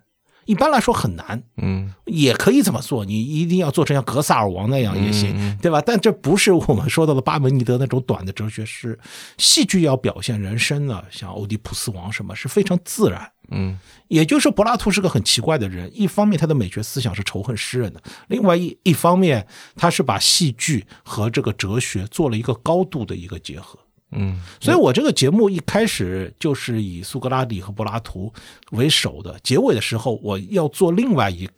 [0.47, 5.83] 一般来说很难，嗯也可以这么做，你一定要做成像格萨尔王那样也行，对吧？
[5.85, 8.99] 但这不是我们说到的巴门尼德那种短的哲学诗，
[9.39, 13.31] 戏剧要表现人生呢，像欧狄浦斯王什么是非常自然。
[13.51, 15.91] 嗯也就是说，柏拉图是个很奇怪的人。
[15.93, 19.47] 一方面，他的美学思想是仇恨诗人的；另外一一方面，
[19.77, 23.79] 他是把戏剧和这个哲学做了一个高度的一个结合。
[24.15, 28.32] 嗯所以我这个节目一开始就是以苏格拉底和柏拉图
[28.70, 31.53] 为首的，结尾的时候我要做另外一个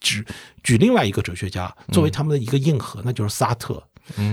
[0.00, 0.24] 举
[0.62, 3.82] 举另外一个哲学家作为他们的一个硬核，那就是萨特。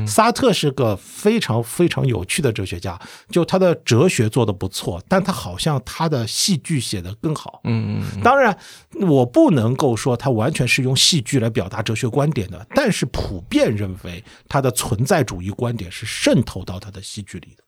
[0.06, 3.00] 萨特是个非常非常有趣的哲学家，
[3.30, 7.62] 就他的哲学做的不错，但他好像他的戏剧写得更好。
[7.64, 8.58] 嗯嗯当然，
[9.00, 17.61] 我不能够说他完全是用戏剧来表达哲学观点的，但是普遍认为他的存在主义观点是渗透到他的戏剧里的。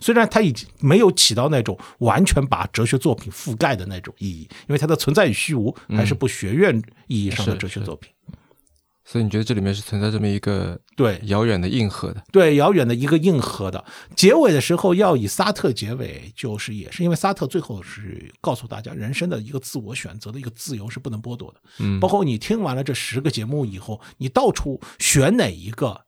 [0.00, 8.10] 虽然它已经没有起到那种完全把哲学作品覆盖的那种意义，因为它的存在与虚无还是不学院意义上的哲学作品。
[9.02, 12.22] 所以你觉得这里面是存在这么一个对遥远的硬核的？
[12.30, 21.60] 对，遥远的一个硬核的结尾的时候要以沙特结尾，就是也是因为沙特最后是告诉大家，人生的一个自我选择的一个自由是不能剥夺的。
[21.80, 26.02] 嗯包括你听完了这十个节目以后，你到处选哪一个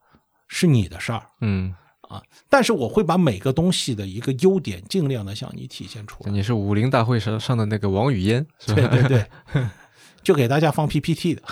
[0.47, 1.27] 是你的事儿。
[1.41, 1.75] 嗯，
[2.13, 6.31] 啊，但是我会把每个东西的一个优点尽量的向你体现出来。
[6.31, 8.89] 你是武林大会上上的那个王语嫣，是吧？
[8.89, 9.67] 对对对，
[10.23, 11.43] 就给大家放 PPT 的。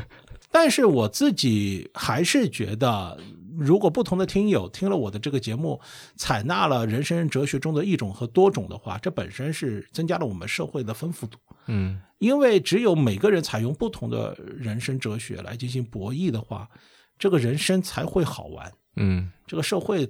[0.52, 3.18] 但是我自己还是觉得，
[3.58, 5.80] 如果不同的听友听了我的这个节目，
[6.16, 11.38] 采纳了人生哲学中的一种和多种的话，这本身是增加了我们社会的丰富度。
[11.66, 16.68] 嗯因为只有每个人采用不同的人生哲学来进行博弈的话，
[17.18, 18.72] 这个人生才会好玩。
[18.96, 20.08] 嗯这个社会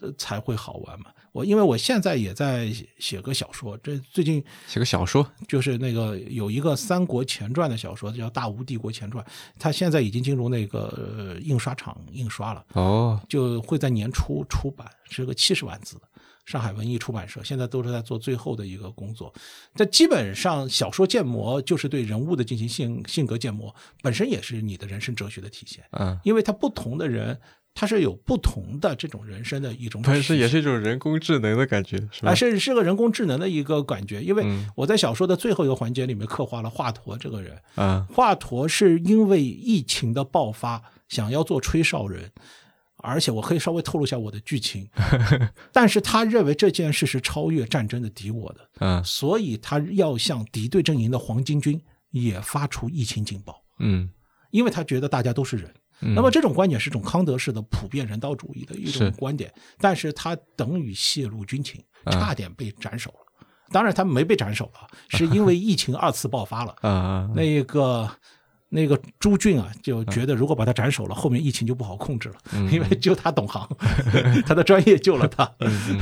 [0.00, 1.06] 呃才会好玩嘛。
[1.32, 9.24] 我因为我现在也在写个小说，这最近写个小说，就是那个有一个《三国前传》的小说叫《大吴帝国前传》，
[9.58, 16.02] 它现在已经进入那个呃印刷厂印刷了，哦，就会在年初出版，是个七十万字的。
[16.44, 19.32] 上海文艺出版社现在都是在做最后的一个工作，
[19.74, 27.40] 这基本上小说建模就是对人物的进行性性格建模，本身也是你的人生哲学的体现，嗯，因为他不同的人，
[27.74, 32.30] 他是有不同的这种人生的一种但是，也是一种人工智能的感觉，是吧？
[32.30, 34.70] 啊，是是个人工智能的一个感觉，因为嗯。
[34.76, 42.30] 我在小说的最后一个环节里面刻画了华佗这个人，啊，华佗是因为疫情的爆发，想要做吹哨人，
[42.98, 44.88] 而且我可以稍微透露一下我的剧情，
[45.72, 49.02] 但是他认为这件事是超越战争的敌我的，嗯。
[49.04, 51.80] 所以他要向敌对阵营的黄巾军
[52.12, 54.08] 也发出疫情警报，嗯。
[54.52, 55.74] 因为他觉得大家都是人。
[56.04, 63.16] 嗯，那么这种观点是一种康德式的普遍人道主义的一种观点，但是他等于泄露军情，啊差点被斩首了。
[63.70, 66.76] 当然，他没被斩首了，是因为疫情二次爆发了。
[66.82, 68.08] 啊啊，那个
[68.68, 72.36] 那个朱俊啊，就觉得如果把他斩首了，后面疫情就不好控制了，
[72.70, 73.66] 因为就他懂行，
[74.46, 75.50] 他的专业救了他。
[75.60, 75.98] 嗯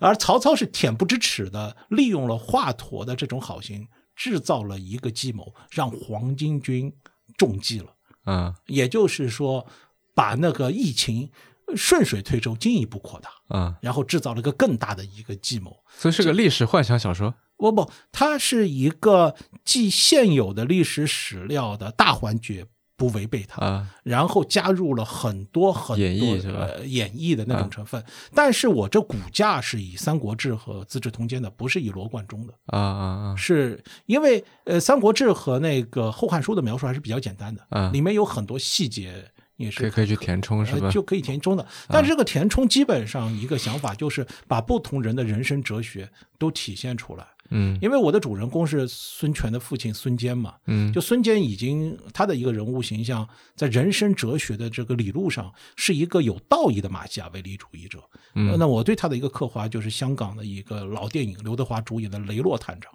[0.00, 6.92] 而曹操是恬不知耻的利用了华佗的这种好心，制造了一个计谋，让黄巾军
[7.36, 7.86] 中计了。
[8.30, 9.66] 啊也就是说，
[10.14, 11.30] 把那个疫情
[11.76, 15.76] 顺水推舟，进一步扩大，嗯，然后制造了一个更大的一个计谋。
[15.96, 19.34] 所以是个历史幻想小说，不不，它是一个
[19.64, 22.66] 既现有的历史史料的大环节
[22.98, 28.04] 不违背它，啊然后加入了很多很多演绎是吧呃演绎的那啊种成分。
[28.34, 32.52] 但是我这骨架是以《三国志》和《资治通鉴》的，不是以罗贯中的。
[32.66, 39.24] 啊啊啊，是因为呃，《三国志》和那个《后汉书》的描述还是比较简单的，啊里面有很多细节
[39.56, 40.90] 也是可以可以去填充是吧呃？
[40.90, 41.64] 就可以填充的。
[41.88, 47.24] 但是这个填充基本上一个想法就是把不同人的人生哲学都体现出来。
[47.50, 57.98] 嗯因为我的主人公是孙权的父亲孙坚嘛，嗯就孙坚已经他的一个人物形象，在人生哲学的这个理路上是一个有道义的马基雅维利主义者。
[58.34, 62.92] 嗯那我对他的一个刻画就是香港的一个老电影刘德华主演的《雷洛探长》。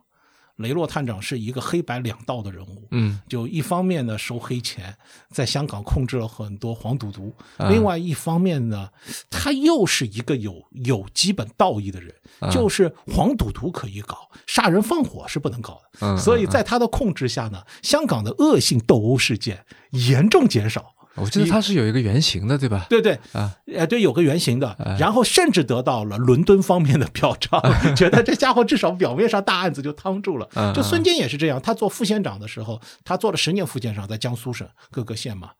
[0.57, 4.95] 雷洛探长是一个黑白两道的人物，嗯就一方面呢收黑钱，
[5.31, 8.89] 在香港控制了很多黄赌毒；啊另外一方面呢，
[9.31, 15.99] 他又是一个有有基本道义的人，啊就是黄赌毒可以搞，杀人放火是不能搞的。
[16.01, 20.93] 嗯，所以嗯在他的控制下呢，香港的恶性斗殴事件严重减少。
[21.15, 22.88] 我记得它是有一个原型的，对吧？
[22.90, 27.61] 对对，啊，呃，对，有个原型的哎，然后甚至得到了伦敦方面的表彰，
[27.95, 30.73] 觉得这家伙至少表面上大案子就趟住了嗯。
[30.73, 35.52] 就孙坚也是这样，他做副县长的时候，他做了十年副县长，在江苏省各个县嘛。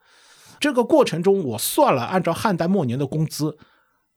[0.60, 3.58] 这个过程中，我算了，按照汉代末年的工资，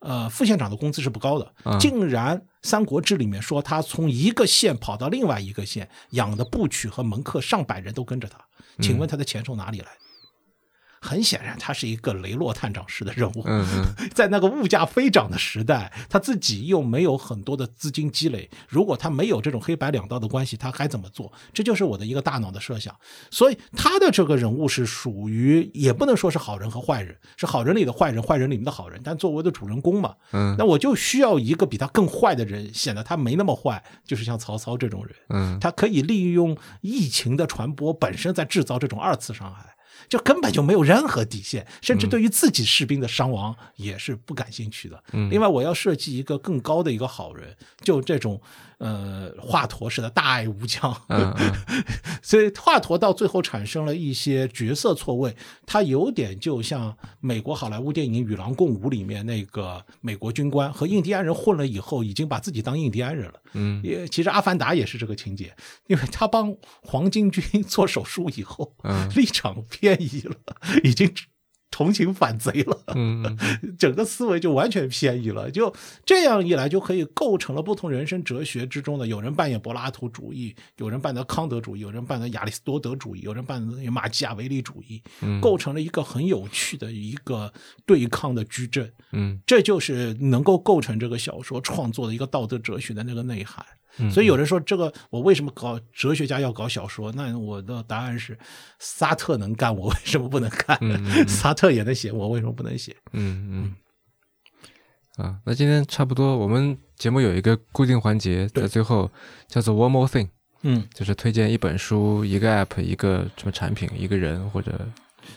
[0.00, 8.38] 呃，副县长的工资是不高的，嗯竟然《三国志》里面说他从一个县跑到另外一个县，养的部曲和门客上百人都跟着他。
[8.80, 9.88] 请问他的钱从哪里来？
[11.00, 13.42] 很显然，他是一个雷洛探长式的人物。
[13.44, 21.32] 嗯嗯 在那个物价飞涨的时代，他自己又没有很多的资金积累，如果他没有这种黑白两道的关系，他还怎么做？
[21.52, 22.94] 这就是我的一个大脑的设想。
[23.30, 29.00] 所以他的这个人物是属于，也不能说是好人和坏人，是好人里的坏人，坏人里面的好人。
[29.04, 35.14] 但作为的主人公嘛，嗯那我就需要一个比他更坏的人，显得他没那么坏，就是像曹操这种人。
[35.28, 39.75] 嗯他可以利用疫情的传播本身在制造这种二次伤害，
[40.08, 45.02] 就根本就没有任何底线，甚至对于自己士兵的伤亡也是不感兴趣的。
[45.12, 48.40] 嗯另外，我要设计一个更高的一个好人，就这种
[48.78, 51.84] 呃华佗式的大爱无疆，嗯嗯。
[52.22, 55.34] 所以华佗到最后产生了一些角色错位，
[55.64, 63.34] 他有点就像美国好莱坞电影《与狼共舞》里面那个美国军官和印第安人混了以后，已经把自己当印第安人了。
[63.52, 63.80] 嗯。
[63.82, 65.54] 也其实《阿凡达》也是这个情节，
[65.86, 69.08] 因为他帮黄巾军做手术以后，嗯。
[69.14, 70.34] 立场偏移了，
[70.82, 71.12] 已经
[71.76, 72.82] 同情反贼了。
[72.94, 75.70] 嗯嗯 整个思维就完全偏移了，就
[76.06, 87.52] 这样一来，就可以构成了不同人生哲学之中的，有人扮演柏拉图主义，有人扮演康德主义，有人扮演亚里士多德主义，有人扮演马基雅维利主义，嗯构成了一个很有趣的一个
[87.84, 88.90] 对抗的矩阵。
[89.12, 93.62] 嗯这就是能够构成这个小说创作的一个道德哲学的那个内涵。
[93.98, 97.10] 嗯所以有人说这个我为什么搞哲学家要搞小说？
[97.12, 98.38] 那我的答案是，
[98.78, 100.76] 萨特能干，我为什么不能干？
[100.80, 102.94] 嗯嗯 嗯萨特也能写，我为什么不能写？
[103.12, 103.74] 嗯嗯。
[105.16, 109.10] 啊，那今天差不多，我们节目有一个固定环节，在最后
[109.48, 110.28] 叫做 One More Thing，
[110.60, 114.86] 嗯，就是推荐一本书、一个 App、一个什么产品、一个人或者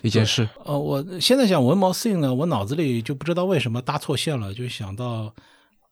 [0.02, 0.49] 一件事。
[0.65, 5.34] 呃，我现在想 One More thing 呢，我脑子里就不知道为什么搭错线了，就想到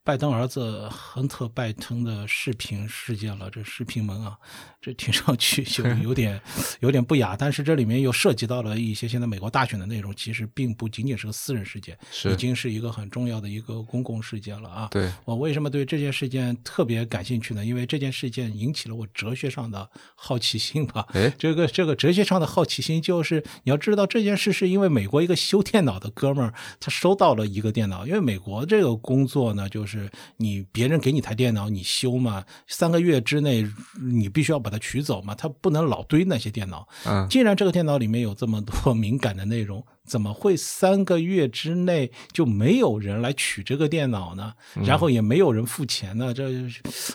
[0.07, 3.49] 拜登儿子亨特拜登的视频事件了。
[3.49, 4.39] 这视频门啊，
[4.87, 6.39] 这听上去就有点
[6.79, 14.87] 有点不雅，但是这里面又涉及到了一些现在美国大选的内容，其实并不仅仅是个私人事件，是已经是一个很重要的一个公共事件了啊。
[14.89, 17.65] 对，我为什么对这件事件特别感兴趣呢？
[17.65, 21.05] 因为这件事件引起了我哲学上的好奇心吧。
[21.09, 28.07] 哎，这个这个哲学上的好奇心，就是你要知道这件事是因为美国一个修电脑的哥们儿，他收到了一个电脑。
[28.07, 33.67] 因为美国这个工作呢，就是你别人给你台电脑，你修嘛，三个月之内
[33.99, 36.87] 你必须要把它取走嘛，他不能老堆那些电脑。
[37.05, 44.53] 嗯既然这个电脑里面有这么多 敏感的内容，怎么会三个月之内就没有人来取这个电脑呢？
[44.85, 46.33] 然后也没有人付钱呢？
[46.33, 46.51] 这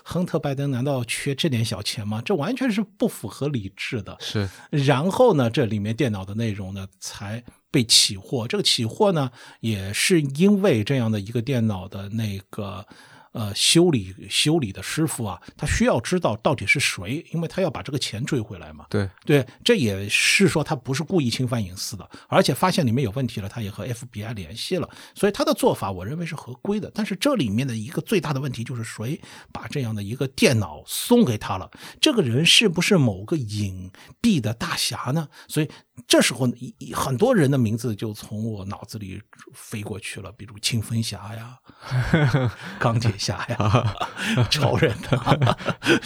[0.05, 2.23] 亨特拜登难道缺这点小钱吗？
[2.25, 4.17] 这完全是不符合理智的。
[4.21, 8.47] 是，然后呢，这里面电脑的内容呢才被起获。
[8.47, 9.31] 这个起获呢，
[9.61, 12.87] 也是因为这样的一个电脑的那个。
[13.33, 18.87] 呃，修理修理的师傅啊，他需要知道到底是谁，因为他要把这个钱追回来嘛。
[18.91, 26.91] 对，对，这也是说他不是故意侵犯隐私的，而且发现里面有问题了，他也和 FBI 联系了，所以他的做法我认为是合规的。
[26.95, 29.19] 但是这里面的一个最大的问题就是谁
[29.51, 31.71] 把这样的一个电脑送给他了？
[32.01, 33.91] 这个人是不是某个隐
[34.21, 35.29] 蔽的大侠呢？
[35.49, 35.71] 所以
[36.07, 36.47] 这时候
[36.95, 39.23] 很多人的名字就从我脑子里
[39.55, 41.57] 飞过去了，比如清风侠呀、
[42.79, 43.95] 钢铁侠呀、
[44.51, 45.57] 超人啊，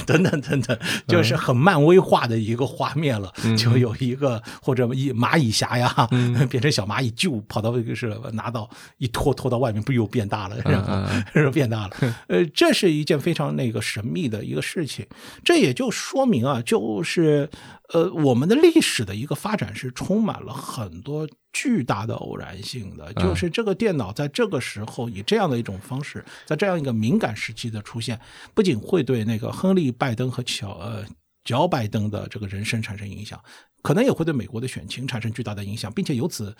[0.04, 0.78] 等等等等，
[1.08, 3.32] 就是很漫威化的一个画面了。
[3.56, 5.88] 就有一个或者一蚂蚁侠呀，
[6.50, 8.68] 变成小蚂蚁就跑到这个是拿到
[8.98, 10.92] 一拖拖到外面，不又变大了，然后
[11.32, 11.90] 然后变大了。
[12.28, 15.06] 呃，这是一件非常那个神秘的一个事情。
[15.42, 17.48] 这也就说明啊，就是
[17.90, 23.12] 呃，我们的历史的一个发展是充满了很多巨大的偶然性的。
[23.14, 28.20] 就是这个电脑在这个时候以这样的一种方式，在这样一个敏感时期的出现，
[28.54, 31.04] 不仅会对那个亨利·拜登和乔呃
[31.44, 33.40] 乔拜登的这个人生产生影响，
[33.82, 36.56] 可能也会对美国的选情产生巨大的影响，并且由此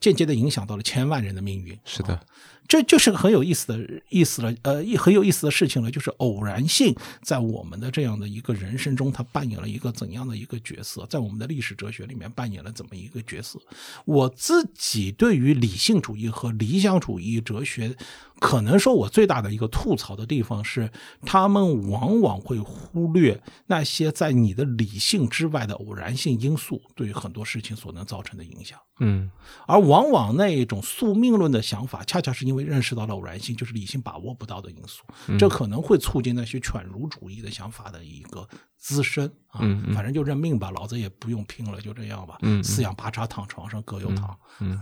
[0.00, 1.78] 间接的影响到了千万人的命运。
[1.84, 2.20] 是的，
[2.66, 13.60] 这就是个很有意思的意思了，呃，一很有意思的事情了，就是偶然性在我们的这样的一个人生中，它扮演了一个怎样的一个角色，在我们的历史哲学里面扮演了怎么一个角色。
[14.04, 17.96] 我自己对于理性主义和理想主义哲学，
[18.38, 20.90] 可能说我最大的一个吐槽的地方是，
[21.26, 28.78] 他们往往会忽略那些在你的理性之外的偶然性因素对于很多事情所能造成的影响。
[29.02, 29.30] 嗯
[29.66, 35.02] 而往往那一种宿命论的想法，恰恰是因为认识到了偶然性，就是理性把握不到的因素，
[35.36, 38.48] 这可能会促进那些犬儒主义的想法的一个
[38.78, 39.58] 滋生啊。
[39.92, 42.38] 反正就认命吧，老子也不用拼了，就这样吧。
[42.62, 44.38] 四仰八叉躺床上各有躺。
[44.60, 44.80] 嗯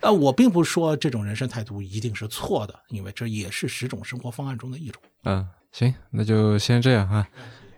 [0.00, 5.02] 啊， 我并不说这种人生态度一定是错的，因为这也是十种生活方案中的一种。
[5.24, 7.26] 嗯，行，那就先这样啊。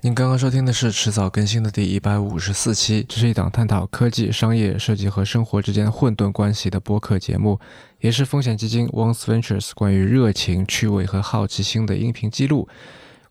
[0.06, 7.58] 您刚刚收听的是迟早更新的第一百五十四期，这是一档探讨科技、商业、设计和生活之间混沌关系的播客节目，
[7.98, 12.68] 也是风险基金 Once Ventures 关于热情、趣味和好奇心的音频记录。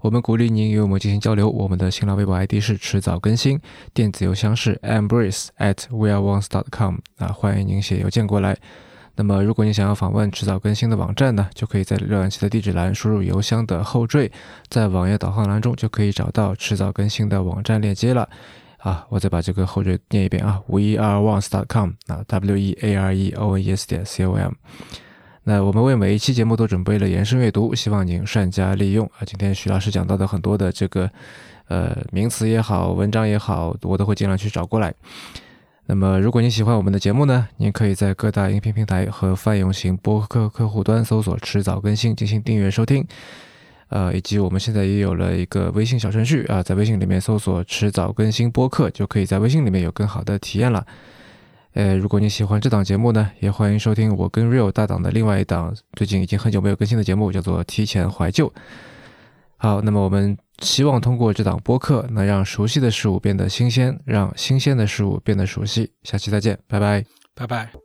[0.02, 1.50] 我们鼓励您与我们进行交流。
[1.50, 3.58] 我们的新浪微博 ID 是迟早更新，
[3.94, 8.58] 电子邮箱是 embrace at weareones.com 啊，欢迎您写邮件过来。
[9.18, 14.30] 那么，如果你想要访问迟早更新的网站呢，就可以在浏览器的地址栏输入邮箱的后缀，
[14.70, 18.28] 在网页导航栏中就可以找到迟早更新的网站链接了。
[18.80, 24.52] 啊，我再把这个后缀念一遍啊，weareones.com 啊，w e a r e o n e s 点 c o m。
[25.44, 29.26] 那我们为每一期节目都准备了延伸阅读，希望您善加利用啊。
[29.26, 31.10] 今天徐老师讲到的很多的这个
[31.68, 34.94] 呃名词也好，文章也好，我都会尽量去找过来。
[35.88, 43.06] 那么，如果您喜欢我们的节目呢，您可以在各大音频平台和泛用型播客客户端搜索“迟早更新”进行订阅收听。
[43.90, 50.84] 呃，以及我们现在也有了一个微信小程序啊，在微信里面搜索“迟早更新播客”，就可以在微信里面有更好的体验了。
[51.74, 58.48] 呃，如果你喜欢这档节目呢，也欢迎收听我跟 Real 大档的另外一档最近已经很久没有更新的节目，叫做《提前怀旧》。
[59.66, 65.92] 好，那么我们希望通过这档播客，能让熟悉的事物变得新鲜，让新鲜的事物变得熟悉。
[66.04, 67.85] 下期再见，拜拜，拜拜。